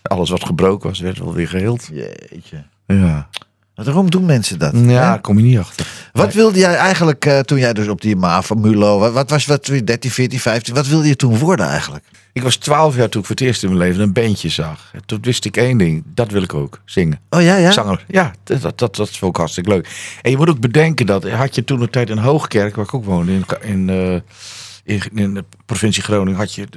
alles 0.02 0.30
wat 0.30 0.46
gebroken 0.46 0.90
was, 0.90 1.00
werd 1.00 1.18
wel 1.18 1.34
weer 1.34 1.48
geheeld. 1.48 1.90
Jeetje. 1.92 2.64
Ja, 2.88 3.30
Waarom 3.76 4.10
doen 4.10 4.26
mensen 4.26 4.60
dat? 4.60 4.72
ja 4.74 4.80
hè? 4.80 4.86
daar 4.86 5.22
kom 5.22 5.38
je 5.38 5.44
niet 5.44 5.58
achter. 5.58 5.88
Wat 6.14 6.34
wilde 6.34 6.60
jij 6.60 6.76
eigenlijk 6.76 7.26
eh, 7.26 7.40
toen 7.40 7.60
jij 7.60 7.74
dus 7.74 7.88
op 7.88 8.02
die 8.02 8.16
MAVO, 8.16 8.56
Mulo, 8.56 9.00
wat, 9.00 9.14
wat 9.14 9.30
was 9.30 9.46
wat, 9.46 9.66
13, 9.66 10.12
14, 10.12 10.40
15, 10.40 10.74
wat 10.74 10.88
wilde 10.88 11.08
je 11.08 11.16
toen 11.16 11.38
worden 11.38 11.66
eigenlijk? 11.66 12.06
Ik 12.34 12.42
was 12.42 12.56
12 12.56 12.96
jaar 12.96 13.10
toen 13.10 13.22
ik 13.22 13.28
voor 13.28 13.36
het 13.36 13.46
eerst 13.46 13.64
in 13.64 13.70
mijn 13.70 13.82
leven 13.82 14.02
een 14.02 14.14
bandje 14.14 14.50
zag. 14.50 14.90
En 14.94 15.02
toen 15.06 15.20
wist 15.22 15.46
ik 15.46 15.58
één 15.58 15.78
ding. 15.78 16.04
Dat 16.06 16.32
wil 16.32 16.42
ik 16.42 16.54
ook. 16.54 16.82
Zingen. 16.86 17.20
Oh 17.30 17.42
ja, 17.42 17.56
ja? 17.56 17.72
Zanger. 17.72 18.06
Ja, 18.08 18.34
dat, 18.44 18.62
dat, 18.62 18.78
dat, 18.78 18.96
dat 18.96 19.10
vond 19.10 19.32
ik 19.32 19.38
hartstikke 19.38 19.70
leuk. 19.70 20.18
En 20.22 20.32
je 20.32 20.38
moet 20.38 20.50
ook 20.50 20.60
bedenken 20.60 21.06
dat 21.06 21.30
had 21.30 21.56
je 21.56 21.64
toen 21.64 21.82
een 21.82 21.90
tijd 21.90 22.10
in 22.10 22.18
Hoogkerk, 22.18 22.76
waar 22.76 22.86
ik 22.86 22.94
ook 22.94 23.06
woonde, 23.06 23.32
in, 23.32 23.46
in, 23.62 23.90
eh, 23.90 24.16
in, 24.86 25.34
de 25.34 25.44
provincie 25.66 26.04
Groningen, 26.04 26.40
had 26.40 26.54
je, 26.54 26.68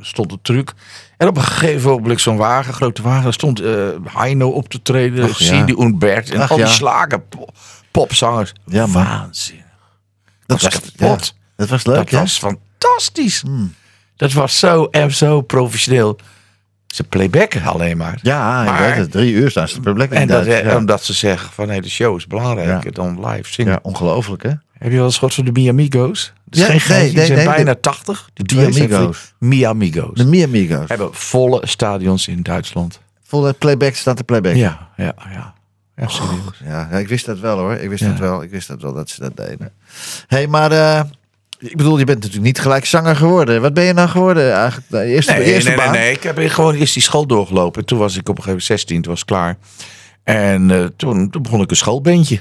stond 0.00 0.32
een 0.32 0.38
truc. 0.42 0.72
En 1.16 1.28
op 1.28 1.36
een 1.36 1.42
gegeven 1.42 1.90
moment 1.90 2.20
zo'n 2.20 2.36
wagen, 2.36 2.74
grote 2.74 3.02
wagen, 3.02 3.22
daar 3.22 3.32
stond 3.32 3.60
eh 3.60 3.88
Heino 4.04 4.48
op 4.48 4.68
te 4.68 4.82
treden, 4.82 5.24
Ach, 5.24 5.38
ja. 5.38 5.46
Cindy 5.46 5.74
Unbert 5.78 6.30
en 6.30 6.40
Ach, 6.40 6.50
al 6.50 6.56
die 6.56 6.64
ja. 6.66 6.70
slagen 6.72 7.28
po- 7.28 7.48
popzangers. 7.90 8.52
Ja. 8.64 8.86
Waanzinnig. 8.88 9.64
Dat 10.46 10.60
was 10.62 10.72
kapot. 10.80 11.26
ja, 11.26 11.42
dat 11.56 11.68
was 11.68 11.86
leuk, 11.86 11.96
dat? 11.96 12.08
Hmm. 12.10 12.18
was 12.18 12.38
fantastisch. 12.38 13.42
Dat 14.16 14.32
was 14.32 14.58
zo 14.58 14.84
en 14.84 15.12
zo 15.14 15.40
professioneel. 15.40 16.18
Ze 16.86 17.04
playbacken 17.04 17.62
alleen 17.62 17.96
maar. 17.96 18.18
Ja, 18.22 18.60
ik 18.62 18.68
Maar- 18.70 18.80
weet 18.80 18.96
het. 18.96 19.10
Drie 19.10 19.32
uur 19.32 19.50
staan 19.50 19.68
ze 19.68 19.80
te. 19.80 20.16
En 20.16 20.26
dat, 20.28 20.46
ja. 20.46 20.76
omdat 20.76 21.04
ze 21.04 21.12
zeggen 21.12 21.52
van 21.52 21.66
nee, 21.66 21.80
de 21.80 21.88
show 21.88 22.16
is 22.16 22.26
belangrijker 22.26 22.92
dan 22.92 23.26
live 23.26 23.52
zingen. 23.52 23.72
ja, 23.72 23.78
ongelooflijk, 23.82 24.42
hè? 24.42 24.52
Heb 24.78 24.90
je 24.90 24.96
wel 24.96 25.04
eens 25.06 25.14
gehoord 25.14 25.34
van 25.34 25.44
de 25.44 25.52
Miamigo's? 25.52 26.32
Dat 26.44 26.60
is 26.60 26.66
Ja, 26.66 26.78
geen 26.78 26.96
nee, 26.96 27.06
die 27.08 27.16
nee, 27.16 27.26
zijn 27.26 27.38
nee, 27.38 27.46
bijna 27.46 27.72
de- 27.72 27.80
80. 27.80 28.30
De 28.34 28.60
Amigo's. 28.64 29.18
van- 29.38 29.48
Miamigo's. 29.48 30.14
De 30.18 30.24
Miamigo's. 30.24 30.88
Hebben 30.88 31.14
volle 31.14 31.60
stadions 31.66 32.28
in 32.28 32.42
Duitsland. 32.42 33.00
Volle 33.22 33.52
playback 33.52 33.94
staat 33.94 34.16
de 34.16 34.24
playback. 34.24 34.54
Ja, 34.54 34.88
ja, 34.96 35.14
ja. 35.32 35.54
Ja. 35.96 36.08
Ja, 36.64 36.88
ja, 36.90 36.98
ik 36.98 37.08
wist 37.08 37.26
dat 37.26 37.38
wel 37.38 37.58
hoor. 37.58 37.74
Ik 37.74 37.88
wist 37.88 38.02
Ja. 38.02 38.08
dat 38.08 38.18
wel. 38.18 38.42
Ik 38.42 38.50
wist 38.50 38.68
dat 38.68 38.82
wel 38.82 38.92
dat 38.92 39.08
ze 39.10 39.20
dat 39.20 39.36
deden. 39.36 39.72
Hé, 40.26 40.36
hey, 40.36 40.46
maar 40.46 40.72
eh, 40.72 41.00
ik 41.58 41.76
bedoel, 41.76 41.98
je 41.98 42.04
bent 42.04 42.18
natuurlijk 42.18 42.44
niet 42.46 42.60
gelijk 42.60 42.84
zanger 42.84 43.16
geworden. 43.16 43.60
Wat 43.60 43.74
ben 43.74 43.84
je 43.84 43.92
nou 43.92 44.08
geworden 44.08 44.52
eigenlijk? 44.52 44.90
De 44.90 45.04
eerste, 45.04 45.32
Nee, 45.32 45.42
eerste 45.44 45.68
nee, 45.68 45.76
nee, 45.78 45.86
baan? 45.86 45.94
nee. 45.94 46.12
Ik 46.12 46.22
heb 46.22 46.38
gewoon 46.38 46.74
eerst 46.74 46.94
die 46.94 47.02
school 47.02 47.26
doorgelopen. 47.26 47.84
Toen 47.84 47.98
was 47.98 48.12
ik 48.16 48.20
op 48.20 48.36
een 48.36 48.42
gegeven 48.42 48.48
moment 48.50 48.66
16, 48.66 49.02
toen 49.02 49.12
was 49.12 49.24
klaar. 49.24 49.56
En 50.24 50.70
eh, 50.70 50.84
toen, 50.96 51.30
toen 51.30 51.42
begon 51.42 51.60
ik 51.60 51.70
een 51.70 51.76
schoolbandje. 51.76 52.40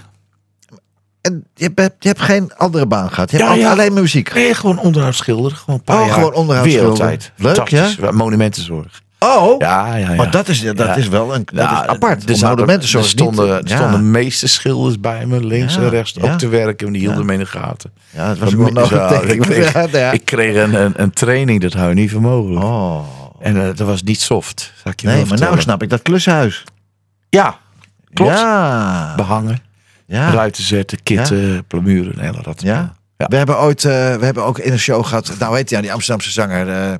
En 1.27 1.43
je 1.55 1.71
hebt, 1.75 1.95
je 1.99 2.07
hebt 2.07 2.21
geen 2.21 2.51
andere 2.57 2.85
baan 2.85 3.09
gehad. 3.11 3.31
Je 3.31 3.37
hebt 3.37 3.49
Ja, 3.49 3.55
altijd 3.55 3.73
ja. 3.75 3.81
alleen 3.81 3.93
maar 3.93 4.01
muziek. 4.01 4.33
Nee, 4.33 4.53
gewoon 4.53 4.79
onderhoudsschilder. 4.79 5.51
Gewoon 5.51 5.75
een 5.75 5.83
paar 5.83 5.99
Oh, 5.99 6.05
jaar 6.05 6.13
gewoon 6.13 6.33
onderhoudsschilder. 6.33 6.91
Wereldtijd. 6.97 7.31
Leuk, 7.35 7.55
Fantastisch. 7.55 8.11
Monumentenzorg. 8.11 9.01
Oh, 9.19 9.55
Ja, 9.59 9.95
ja, 9.95 10.09
ja. 10.09 10.15
maar 10.15 10.31
dat 10.31 10.47
is, 10.47 10.61
dat 10.61 10.77
Ja. 10.77 10.95
is 10.95 11.07
wel 11.07 11.35
een, 11.35 11.41
dat 11.45 11.63
Ja, 11.69 11.83
is 11.83 11.87
apart. 11.89 12.23
Er, 12.23 12.29
Om 12.29 12.35
zaten- 12.35 12.55
monumenten 12.57 12.99
er 12.99 13.05
stonden, 13.05 13.45
niet- 13.55 13.69
er 13.71 13.77
stonden 13.77 13.99
de 13.99 14.05
meeste 14.05 14.47
schilders 14.47 14.99
bij 14.99 15.25
me, 15.25 15.45
links 15.45 15.75
Ja, 15.75 15.81
en 15.81 15.89
rechts, 15.89 16.13
ja. 16.21 16.31
ook 16.31 16.37
te 16.37 16.47
werken. 16.47 16.87
En 16.87 16.93
die 16.93 17.01
hielden 17.01 17.19
Ja. 17.19 17.25
me 17.25 17.33
in 17.33 17.39
de 17.39 17.45
gaten. 17.45 17.91
Ja, 18.09 18.27
dat 18.27 18.37
was 18.37 18.53
wel 18.53 18.67
ja, 18.93 19.09
denk 19.09 19.23
ik, 19.31 19.39
kreeg, 19.39 19.73
Ja, 19.73 19.87
ja. 19.91 20.11
ik 20.11 20.25
kreeg 20.25 20.55
een, 20.63 20.73
een, 20.73 20.93
een 20.95 21.11
training, 21.11 21.61
dat 21.61 21.73
hou 21.73 21.89
je 21.89 21.93
niet 21.95 22.11
voor 22.11 22.21
mogelijk. 22.21 22.63
Oh. 22.65 23.03
En 23.39 23.57
eh, 23.57 23.65
dat 23.75 23.87
was 23.87 24.03
niet 24.03 24.21
soft, 24.21 24.73
zal 24.83 24.91
ik 24.91 24.99
je 24.99 25.07
Nee, 25.07 25.25
maar 25.25 25.39
nou 25.39 25.61
snap 25.61 25.83
ik 25.83 25.89
dat 25.89 26.01
klushuis. 26.01 26.63
Ja, 27.29 27.57
klopt. 28.13 28.31
Ja. 28.31 29.13
Behangen, 29.15 29.59
ja. 30.07 30.29
ruiten 30.31 30.63
zetten, 30.63 31.03
kitten, 31.03 31.65
plamuren, 31.67 32.19
en 32.19 32.35
dat. 32.43 32.61
Ja? 32.61 32.95
Ja. 33.17 33.25
We 33.27 33.35
hebben 33.35 33.59
ooit, 33.59 33.85
eh, 33.85 33.91
we 34.15 34.25
hebben 34.25 34.43
ook 34.43 34.59
in 34.59 34.71
een 34.71 34.79
show 34.79 35.05
gehad. 35.05 35.31
Nou, 35.39 35.53
weet 35.53 35.69
je, 35.69 35.75
ja, 35.75 35.81
die 35.81 35.93
Amsterdamse 35.93 36.31
zanger. 36.31 36.69
eh, 36.69 36.93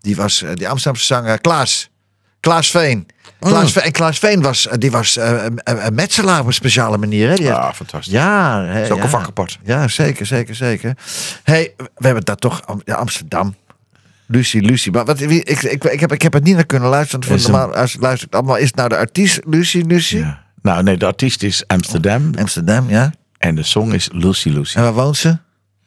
die 0.00 0.16
was, 0.16 0.42
eh, 0.42 0.50
die 0.54 0.68
Amsterdamse 0.68 1.06
zanger 1.06 1.40
Klaas. 1.40 1.90
Klaas 2.40 2.70
Veen. 2.70 3.06
Klaas 3.40 3.72
Veen. 3.72 3.82
En 3.82 3.92
Klaas 3.92 4.18
Veen 4.18 4.42
was, 4.42 4.68
die 4.78 4.90
was 4.90 5.16
een, 5.16 5.60
metselaar 5.92 6.40
op 6.40 6.46
een 6.46 6.52
speciale 6.52 6.96
manier. 6.98 7.28
Hè? 7.28 7.34
Die 7.34 7.44
heeft- 7.44 7.56
Ja, 7.56 7.74
fantastisch. 7.74 8.12
ja, 8.12 8.66
Dat 8.66 8.76
is 8.76 8.90
ook 8.90 8.96
ja. 8.96 9.02
een 9.04 9.08
vak 9.10 9.26
apart. 9.26 9.58
Ja, 9.64 9.88
zeker, 9.88 10.26
zeker, 10.26 10.54
zeker. 10.54 10.96
hey, 11.44 11.74
we 11.76 12.06
hebben 12.06 12.24
daar 12.24 12.36
toch 12.36 12.66
Am- 12.66 12.82
ja, 12.84 12.94
Amsterdam. 12.94 13.54
Lucie, 14.26 14.62
Lucie. 14.62 14.92
Maar 14.92 15.04
wat, 15.04 15.20
ik, 15.20 15.30
ik, 15.30 15.62
ik, 15.62 16.00
heb, 16.00 16.12
ik 16.12 16.22
heb 16.22 16.32
het 16.32 16.44
niet 16.44 16.54
naar 16.54 16.66
kunnen 16.66 16.88
luisteren. 16.88 17.28
hem- 17.28 17.40
normaal 17.42 17.74
als 17.74 17.96
luister 18.00 18.28
ik 18.28 18.34
allemaal. 18.34 18.56
Is 18.56 18.66
het 18.66 18.74
nou 18.76 18.88
de 18.88 18.96
artiest 18.96 19.40
Lucie, 19.46 19.86
Lucie? 19.86 20.18
Ja. 20.18 20.42
Nou, 20.62 20.82
nee, 20.82 20.96
de 20.96 21.06
artiest 21.06 21.42
is 21.42 21.66
Amsterdam 21.66 22.34
Amsterdam, 22.38 22.88
ja. 22.88 23.12
en 23.38 23.54
de 23.54 23.62
song 23.62 23.92
is 23.92 24.08
Lucy 24.12 24.48
Lucy. 24.48 24.76
En 24.76 24.82
waar 24.82 24.92
woont 24.92 25.16
ze? 25.16 25.38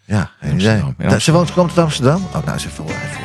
Ja. 0.05 0.31
Amsterdam, 0.41 1.19
Ze 1.19 1.31
woont, 1.31 1.53
komt 1.53 1.69
uit 1.69 1.77
Amsterdam? 1.77 2.27
Oh, 2.35 2.45
nou, 2.45 2.59
ze 2.59 2.69
voor. 2.69 2.85
even 2.89 3.22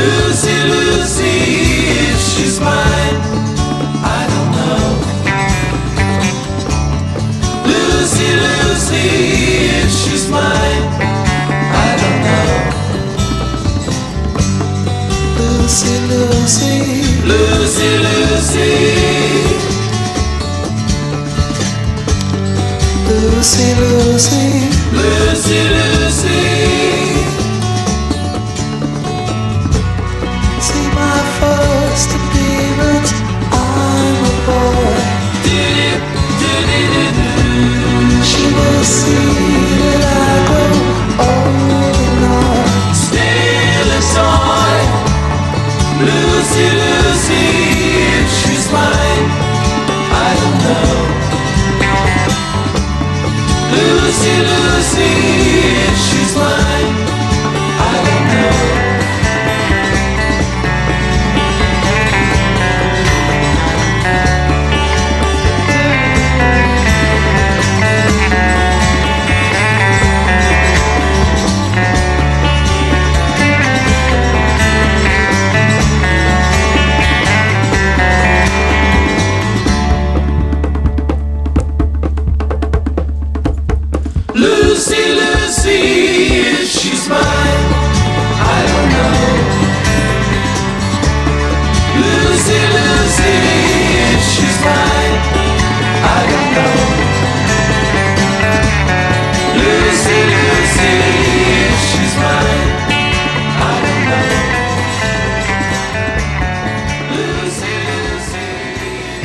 Lucy, 0.00 0.56
Lucy, 0.72 1.36
if 2.08 2.18
she's 2.30 2.56
mine, 2.58 3.16
I 4.02 4.20
don't 4.30 4.50
know. 4.56 4.84
Lucy, 7.68 8.28
Lucy, 8.44 9.06
if 9.82 9.90
she's 10.00 10.24
mine, 10.30 10.84
I 11.86 11.90
don't 12.00 12.20
know. 12.28 12.54
Lucy, 15.38 15.94
Lucy, 16.10 16.76
Lucy, 17.30 17.90
Lucy, 18.04 18.68
Lucy, 23.08 23.68
Lucy, 23.76 24.40
Lucy, 24.92 25.60
Lucy. 25.68 25.89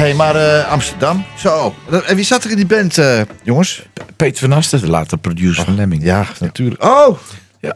Hey, 0.06 0.14
maar 0.16 0.36
eh, 0.36 0.72
Amsterdam. 0.72 1.26
Zo. 1.38 1.76
En 2.06 2.16
wie 2.16 2.26
zat 2.26 2.44
er 2.44 2.50
in 2.50 2.56
die 2.56 2.66
band, 2.66 2.98
eh, 2.98 3.22
jongens? 3.44 3.86
Peter 4.16 4.40
van 4.50 4.58
Asten, 4.58 4.82
de 4.82 4.90
later 4.90 5.18
producer 5.18 5.64
van 5.66 5.76
Lemming. 5.76 6.04
Ja, 6.04 6.26
natuurlijk. 6.40 6.84
Oh! 6.84 7.18
Ja. 7.60 7.76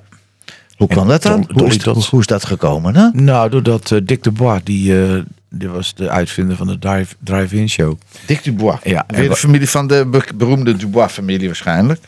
Hoe 0.77 0.87
kwam 0.87 1.07
dat 1.07 1.21
dan? 1.21 1.49
Hoe 1.53 1.67
is, 1.67 1.83
hoe, 1.83 2.03
hoe 2.09 2.19
is 2.19 2.25
dat 2.25 2.45
gekomen, 2.45 2.95
hè? 2.95 3.09
Nou, 3.13 3.49
doordat 3.49 3.91
eh, 3.91 3.99
Dick 4.03 4.23
de 4.23 4.31
Bois, 4.31 4.61
die, 4.63 5.05
eh, 5.05 5.21
die 5.49 5.69
was 5.69 5.93
de 5.95 6.09
uitvinder 6.09 6.55
van 6.55 6.67
de 6.67 6.79
drive- 6.79 7.15
drive-in 7.23 7.69
show. 7.69 7.99
Dick 8.25 8.43
Dubois. 8.43 8.79
Ja, 8.83 9.03
Weer 9.07 9.29
de 9.29 9.35
familie 9.35 9.69
van 9.69 9.87
de 9.87 10.05
be- 10.05 10.27
beroemde 10.35 10.75
Dubois-familie 10.75 11.47
waarschijnlijk. 11.47 12.01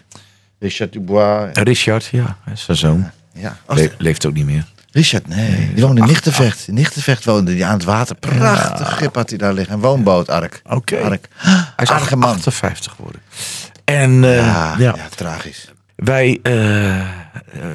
Richard 0.59 0.93
Dubois. 0.93 1.49
Richard, 1.53 2.05
ja, 2.11 2.38
zijn 2.53 2.78
zoon. 2.78 3.09
Ja. 3.34 3.57
Oh, 3.65 3.76
Le- 3.76 3.91
leeft 3.97 4.26
ook 4.26 4.34
niet 4.34 4.45
meer. 4.45 4.65
Richard, 4.91 5.27
nee. 5.27 5.71
Die 5.73 5.83
woonde 5.85 6.01
in 6.01 6.07
Nichtenvecht. 6.07 6.67
In 6.67 6.73
Nichtenvecht 6.73 7.25
woonde 7.25 7.53
hij 7.53 7.63
aan 7.65 7.73
het 7.73 7.83
water. 7.83 8.15
Prachtig 8.15 8.91
schip 8.95 9.15
had 9.15 9.29
hij 9.29 9.37
daar 9.37 9.53
liggen. 9.53 9.73
Een 9.75 9.81
woonboot, 9.81 10.29
Ark. 10.29 10.61
Oké. 10.69 10.97
Ark. 10.97 11.27
Hij 11.35 11.65
is 11.77 11.89
Aardige 11.89 12.15
man. 12.15 12.29
58 12.35 12.93
geworden. 12.95 13.21
En 13.85 14.23
eh, 14.23 14.35
Ja, 14.35 14.75
ja. 14.77 14.93
ja. 14.97 15.07
tragisch. 15.15 15.71
wij... 15.95 16.39
eh, 16.43 16.53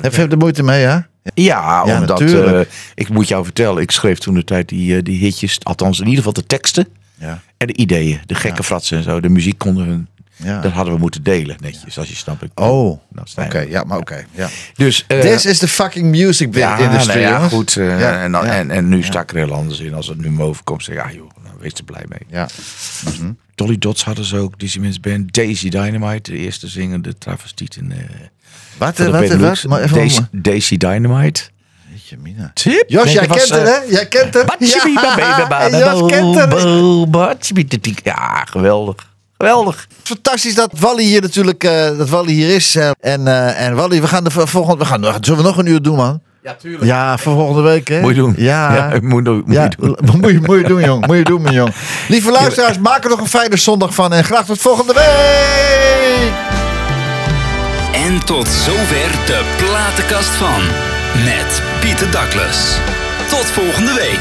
Heb 0.02 0.14
je 0.14 0.26
er 0.28 0.36
moeite 0.38 0.62
mee, 0.62 0.80
ja? 0.80 1.06
ja, 1.34 1.82
Ja, 1.86 1.98
omdat... 2.00 2.20
eh, 2.20 2.60
ik 2.94 3.08
moet 3.08 3.28
jou 3.28 3.44
vertellen, 3.44 3.82
ik 3.82 3.90
schreef 3.90 4.18
toen 4.18 4.34
de 4.34 4.44
tijd 4.44 4.68
die, 4.68 5.02
die 5.02 5.18
hitjes. 5.18 5.58
Althans, 5.62 5.98
in 5.98 6.04
ieder 6.04 6.18
geval 6.18 6.32
de 6.32 6.46
teksten. 6.46 6.88
Ja. 7.18 7.40
En 7.56 7.66
de 7.66 7.74
ideeën. 7.76 8.20
De 8.26 8.34
gekke 8.34 8.62
fratsen 8.62 8.96
en 8.96 9.02
zo. 9.02 9.20
De 9.20 9.28
muziek 9.28 9.58
konden 9.58 9.86
hun... 9.86 10.08
Ja. 10.37 10.61
Dat 10.61 10.72
hadden 10.72 10.95
we 10.95 11.01
moeten 11.01 11.22
delen, 11.22 11.57
netjes, 11.61 11.99
als 11.99 12.09
je 12.09 12.14
snapt. 12.14 12.43
Ik, 12.43 12.51
Oh, 12.55 12.91
oké. 12.91 13.01
Nou, 13.12 13.26
Stijn. 13.28 13.68
ja, 13.68 13.84
maar 13.84 13.99
oké. 13.99 14.24
ja. 14.30 14.49
Dus... 14.74 15.05
eh, 15.09 15.20
This 15.20 15.47
is 15.47 15.59
the 15.59 15.68
fucking 15.68 16.11
music 16.11 16.55
ja, 16.55 16.78
industry, 16.78 17.22
nou 17.22 17.43
ja, 17.43 17.49
goed. 17.49 17.72
Ja, 17.72 18.22
en, 18.22 18.32
dan- 18.32 18.45
en, 18.45 18.70
en 18.70 18.89
nu 18.89 19.03
sta 19.03 19.20
ik 19.20 19.30
er 19.30 19.37
heel 19.37 19.53
anders 19.53 19.78
in. 19.80 19.95
Als 19.95 20.07
het 20.09 20.18
nu 20.20 20.30
me 20.30 20.43
overkomt, 20.43 20.84
zeg 20.84 20.95
ik, 20.97 21.03
ja 21.03 21.11
joh, 21.12 21.30
nou, 21.45 21.55
wees 21.61 21.72
er 21.72 21.84
blij 21.84 22.05
mee. 22.09 22.20
Ja. 22.28 22.49
Dolly 23.55 23.78
Dots 23.78 24.05
hadden 24.05 24.24
ze 24.24 24.37
ook, 24.39 24.59
Dizzy 24.59 24.78
Men's 24.78 25.01
Band. 25.01 25.32
Daisy 25.34 25.68
Dynamite, 25.68 26.30
de 26.30 26.37
eerste 26.39 26.68
zingende 26.68 27.18
travestiet 27.18 27.76
in... 27.76 27.93
eh 27.93 27.99
Wat, 28.78 28.99
wat, 28.99 29.11
Benelux. 29.11 29.62
wat? 29.62 29.70
Maar 29.70 29.80
even 29.82 29.97
Daisy, 29.97 30.20
Daisy 30.32 30.76
Dynamite. 30.76 31.43
Jeetje, 31.93 32.16
Mina. 32.16 32.51
Tip. 32.55 32.84
Jos, 32.87 33.12
jij 33.12 33.26
kent 33.26 33.51
eh, 33.51 33.62
hè? 33.64 33.76
Jij 33.89 34.07
kent. 34.09 34.32
Batshibibabababa, 34.47 35.66
Ja, 35.66 35.78
Jos 35.93 36.11
kent 36.11 37.11
batshibititiek. 37.11 38.01
Ja, 38.05 38.45
geweldig. 38.51 39.14
Geweldig. 39.39 39.87
Fantastisch 40.03 40.55
dat 40.55 40.70
Wally 40.78 41.03
hier 41.05 41.20
natuurlijk 41.22 41.64
eh, 41.64 41.99
dat 41.99 42.09
Wally 42.09 42.32
hier 42.32 42.55
is. 42.55 42.74
eh, 42.76 42.91
en, 43.01 43.26
eh, 43.28 43.66
en 43.66 43.74
Wally, 43.74 44.01
we 44.01 44.07
gaan 44.09 44.24
de 44.24 44.30
volgende. 44.30 44.78
We 44.78 44.84
gaan, 44.84 45.05
zullen 45.20 45.41
we 45.43 45.47
nog 45.49 45.57
een 45.59 45.66
uur 45.66 45.82
doen, 45.82 45.97
man? 45.97 46.20
Ja, 46.43 46.55
tuurlijk. 46.61 46.84
Ja, 46.84 47.18
voor 47.18 47.32
volgende 47.34 47.62
week, 47.62 47.89
hè? 47.89 48.01
Moet 48.01 48.14
je 48.14 48.20
doen. 48.20 48.34
Ja. 48.37 48.74
Ja, 48.74 48.99
moet, 49.03 49.24
je- 49.24 49.30
moet 49.45 49.55
Ja, 49.55 49.62
je 49.62 49.70
doen. 49.78 49.97
moet 50.20 50.30
je, 50.30 50.41
moet 50.43 50.57
je 50.61 50.64
doen, 50.66 50.80
jong. 50.84 51.07
Moet 51.07 51.16
je 51.16 51.24
doen, 51.24 51.43
mijn 51.43 51.55
jong. 51.55 51.72
Lieve 52.09 52.30
luisteraars, 52.30 52.78
maak 52.78 53.05
er 53.05 53.11
nog 53.11 53.20
een 53.20 53.28
fijne 53.28 53.57
zondag 53.57 53.95
van. 53.95 54.12
En 54.12 54.24
graag 54.24 54.45
tot 54.47 54.59
volgende 54.61 54.93
week. 54.93 56.32
En 57.95 58.24
tot 58.24 58.49
zover 58.49 59.11
de 59.26 59.43
platenkast 59.57 60.28
van. 60.28 60.62
Met 61.24 61.62
Pieter 61.80 62.11
Douglas. 62.11 62.76
Tot 63.28 63.45
volgende 63.47 63.93
week. 63.95 64.20